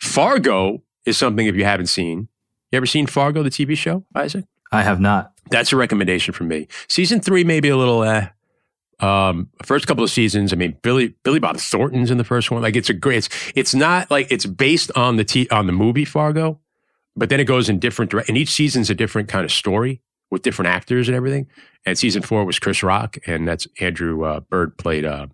Fargo 0.00 0.82
is 1.04 1.16
something 1.16 1.46
if 1.46 1.56
you 1.56 1.64
haven't 1.64 1.86
seen. 1.86 2.28
You 2.72 2.78
ever 2.78 2.86
seen 2.86 3.06
Fargo, 3.06 3.42
the 3.42 3.50
TV 3.50 3.76
show, 3.76 4.04
Isaac? 4.14 4.46
I 4.72 4.82
have 4.82 4.98
not. 4.98 5.32
That's 5.50 5.72
a 5.72 5.76
recommendation 5.76 6.32
from 6.32 6.48
me. 6.48 6.68
Season 6.88 7.20
three, 7.20 7.44
maybe 7.44 7.68
a 7.68 7.76
little. 7.76 8.02
Eh. 8.02 8.28
Um, 9.00 9.50
first 9.62 9.86
couple 9.86 10.02
of 10.02 10.10
seasons, 10.10 10.52
I 10.52 10.56
mean, 10.56 10.78
Billy 10.82 11.14
Billy 11.22 11.38
Bob 11.38 11.58
Thornton's 11.58 12.10
in 12.10 12.16
the 12.16 12.24
first 12.24 12.50
one. 12.50 12.62
Like, 12.62 12.74
it's 12.74 12.88
a 12.88 12.94
great. 12.94 13.18
It's, 13.18 13.52
it's 13.54 13.74
not 13.74 14.10
like 14.10 14.28
it's 14.30 14.46
based 14.46 14.90
on 14.96 15.16
the 15.16 15.24
t- 15.24 15.48
on 15.50 15.66
the 15.66 15.72
movie 15.72 16.06
Fargo, 16.06 16.60
but 17.14 17.28
then 17.28 17.40
it 17.40 17.44
goes 17.44 17.68
in 17.68 17.78
different. 17.78 18.10
Dire- 18.10 18.24
and 18.26 18.38
each 18.38 18.50
season's 18.50 18.88
a 18.88 18.94
different 18.94 19.28
kind 19.28 19.44
of 19.44 19.52
story 19.52 20.00
with 20.30 20.40
different 20.40 20.68
actors 20.70 21.08
and 21.08 21.14
everything. 21.14 21.48
And 21.84 21.98
season 21.98 22.22
four 22.22 22.46
was 22.46 22.58
Chris 22.58 22.82
Rock, 22.82 23.18
and 23.26 23.46
that's 23.46 23.66
Andrew 23.80 24.24
uh, 24.24 24.40
Bird 24.40 24.78
played 24.78 25.04
uh, 25.04 25.26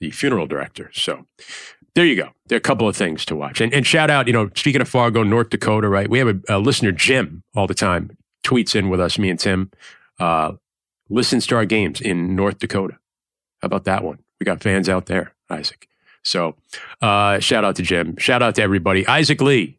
the 0.00 0.10
funeral 0.10 0.48
director. 0.48 0.90
So 0.92 1.26
there 1.94 2.06
you 2.06 2.16
go. 2.16 2.30
There 2.46 2.56
are 2.56 2.58
a 2.58 2.60
couple 2.60 2.88
of 2.88 2.96
things 2.96 3.24
to 3.26 3.36
watch. 3.36 3.60
And, 3.60 3.72
and 3.72 3.86
shout 3.86 4.10
out, 4.10 4.26
you 4.26 4.32
know, 4.32 4.50
speaking 4.54 4.80
of 4.80 4.88
Fargo, 4.88 5.22
North 5.22 5.50
Dakota, 5.50 5.88
right? 5.88 6.08
We 6.08 6.18
have 6.18 6.28
a, 6.28 6.56
a 6.56 6.58
listener, 6.58 6.92
Jim, 6.92 7.42
all 7.54 7.66
the 7.66 7.74
time, 7.74 8.16
tweets 8.44 8.74
in 8.74 8.88
with 8.88 9.00
us, 9.00 9.18
me 9.18 9.30
and 9.30 9.38
Tim, 9.38 9.70
uh, 10.18 10.52
listens 11.08 11.46
to 11.48 11.56
our 11.56 11.64
games 11.64 12.00
in 12.00 12.34
North 12.34 12.58
Dakota. 12.58 12.94
How 13.60 13.66
about 13.66 13.84
that 13.84 14.04
one? 14.04 14.18
We 14.40 14.44
got 14.44 14.62
fans 14.62 14.88
out 14.88 15.06
there, 15.06 15.34
Isaac. 15.50 15.86
So 16.24 16.56
uh, 17.00 17.38
shout 17.40 17.64
out 17.64 17.76
to 17.76 17.82
Jim. 17.82 18.16
Shout 18.16 18.42
out 18.42 18.54
to 18.56 18.62
everybody. 18.62 19.06
Isaac 19.06 19.40
Lee, 19.40 19.78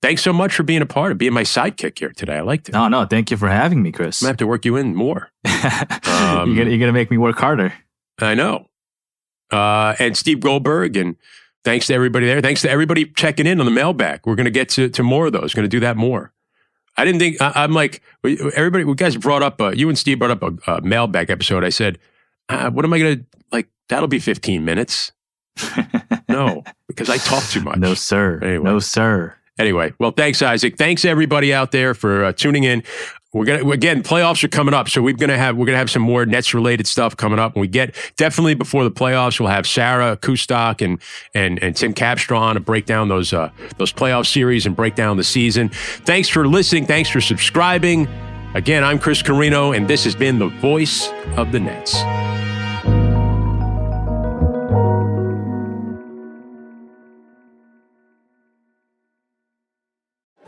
thanks 0.00 0.22
so 0.22 0.32
much 0.32 0.54
for 0.54 0.62
being 0.62 0.82
a 0.82 0.86
part 0.86 1.12
of 1.12 1.18
being 1.18 1.32
my 1.32 1.42
sidekick 1.42 1.98
here 1.98 2.12
today. 2.12 2.36
I 2.36 2.40
liked 2.42 2.68
it. 2.68 2.72
No, 2.72 2.88
no. 2.88 3.04
Thank 3.04 3.30
you 3.30 3.36
for 3.36 3.48
having 3.48 3.82
me, 3.82 3.92
Chris. 3.92 4.22
I'm 4.22 4.26
going 4.26 4.28
to 4.28 4.32
have 4.32 4.38
to 4.38 4.46
work 4.46 4.64
you 4.64 4.76
in 4.76 4.94
more. 4.94 5.30
Um, 5.44 5.52
you're, 6.48 6.56
gonna, 6.56 6.70
you're 6.70 6.78
gonna 6.78 6.92
make 6.92 7.10
me 7.10 7.18
work 7.18 7.38
harder. 7.38 7.72
I 8.20 8.34
know. 8.34 8.68
Uh, 9.52 9.94
and 9.98 10.16
Steve 10.16 10.40
Goldberg, 10.40 10.96
and 10.96 11.16
thanks 11.64 11.86
to 11.88 11.94
everybody 11.94 12.26
there. 12.26 12.40
Thanks 12.40 12.62
to 12.62 12.70
everybody 12.70 13.04
checking 13.04 13.46
in 13.46 13.60
on 13.60 13.66
the 13.66 13.72
mailbag. 13.72 14.20
We're 14.24 14.34
going 14.34 14.44
to 14.44 14.50
get 14.50 14.68
to, 14.70 14.88
to 14.88 15.02
more 15.02 15.26
of 15.26 15.32
those. 15.32 15.54
Going 15.54 15.64
to 15.64 15.68
do 15.68 15.80
that 15.80 15.96
more. 15.96 16.32
I 16.96 17.04
didn't 17.04 17.20
think, 17.20 17.40
I, 17.40 17.52
I'm 17.56 17.72
like, 17.72 18.02
everybody, 18.24 18.84
you 18.84 18.94
guys 18.94 19.16
brought 19.16 19.42
up, 19.42 19.60
a, 19.60 19.76
you 19.76 19.88
and 19.88 19.98
Steve 19.98 20.18
brought 20.18 20.30
up 20.30 20.42
a, 20.42 20.72
a 20.72 20.80
mailbag 20.82 21.30
episode. 21.30 21.64
I 21.64 21.70
said, 21.70 21.98
uh, 22.48 22.70
what 22.70 22.84
am 22.84 22.92
I 22.92 22.98
going 22.98 23.18
to, 23.18 23.24
like, 23.50 23.68
that'll 23.88 24.08
be 24.08 24.18
15 24.18 24.64
minutes. 24.64 25.12
No, 26.32 26.64
because 26.88 27.10
I 27.10 27.18
talk 27.18 27.44
too 27.44 27.60
much. 27.60 27.76
No, 27.76 27.92
sir. 27.94 28.40
Anyway. 28.42 28.64
No, 28.64 28.78
sir. 28.78 29.36
Anyway, 29.58 29.92
well, 29.98 30.12
thanks, 30.12 30.40
Isaac. 30.40 30.76
Thanks 30.76 31.04
everybody 31.04 31.52
out 31.52 31.72
there 31.72 31.94
for 31.94 32.24
uh, 32.24 32.32
tuning 32.32 32.64
in. 32.64 32.82
We're 33.34 33.46
gonna 33.46 33.70
again, 33.70 34.02
playoffs 34.02 34.44
are 34.44 34.48
coming 34.48 34.74
up, 34.74 34.90
so 34.90 35.00
we're 35.00 35.14
gonna 35.14 35.38
have 35.38 35.56
we're 35.56 35.64
gonna 35.64 35.78
have 35.78 35.90
some 35.90 36.02
more 36.02 36.26
Nets 36.26 36.52
related 36.52 36.86
stuff 36.86 37.16
coming 37.16 37.38
up. 37.38 37.54
When 37.54 37.62
we 37.62 37.68
get 37.68 37.94
definitely 38.18 38.54
before 38.54 38.84
the 38.84 38.90
playoffs, 38.90 39.40
we'll 39.40 39.48
have 39.48 39.66
Sarah 39.66 40.18
Kustok 40.18 40.84
and 40.84 41.00
and 41.34 41.62
and 41.62 41.74
Tim 41.74 41.94
Capstraw 41.94 42.38
on 42.38 42.54
to 42.56 42.60
break 42.60 42.84
down 42.84 43.08
those 43.08 43.32
uh, 43.32 43.50
those 43.78 43.90
playoff 43.90 44.26
series 44.26 44.66
and 44.66 44.76
break 44.76 44.96
down 44.96 45.16
the 45.16 45.24
season. 45.24 45.70
Thanks 45.70 46.28
for 46.28 46.46
listening. 46.46 46.84
Thanks 46.84 47.08
for 47.08 47.22
subscribing. 47.22 48.06
Again, 48.54 48.84
I'm 48.84 48.98
Chris 48.98 49.22
Carrino, 49.22 49.72
and 49.72 49.88
this 49.88 50.04
has 50.04 50.14
been 50.14 50.38
the 50.38 50.48
voice 50.48 51.08
of 51.38 51.52
the 51.52 51.60
Nets. 51.60 51.94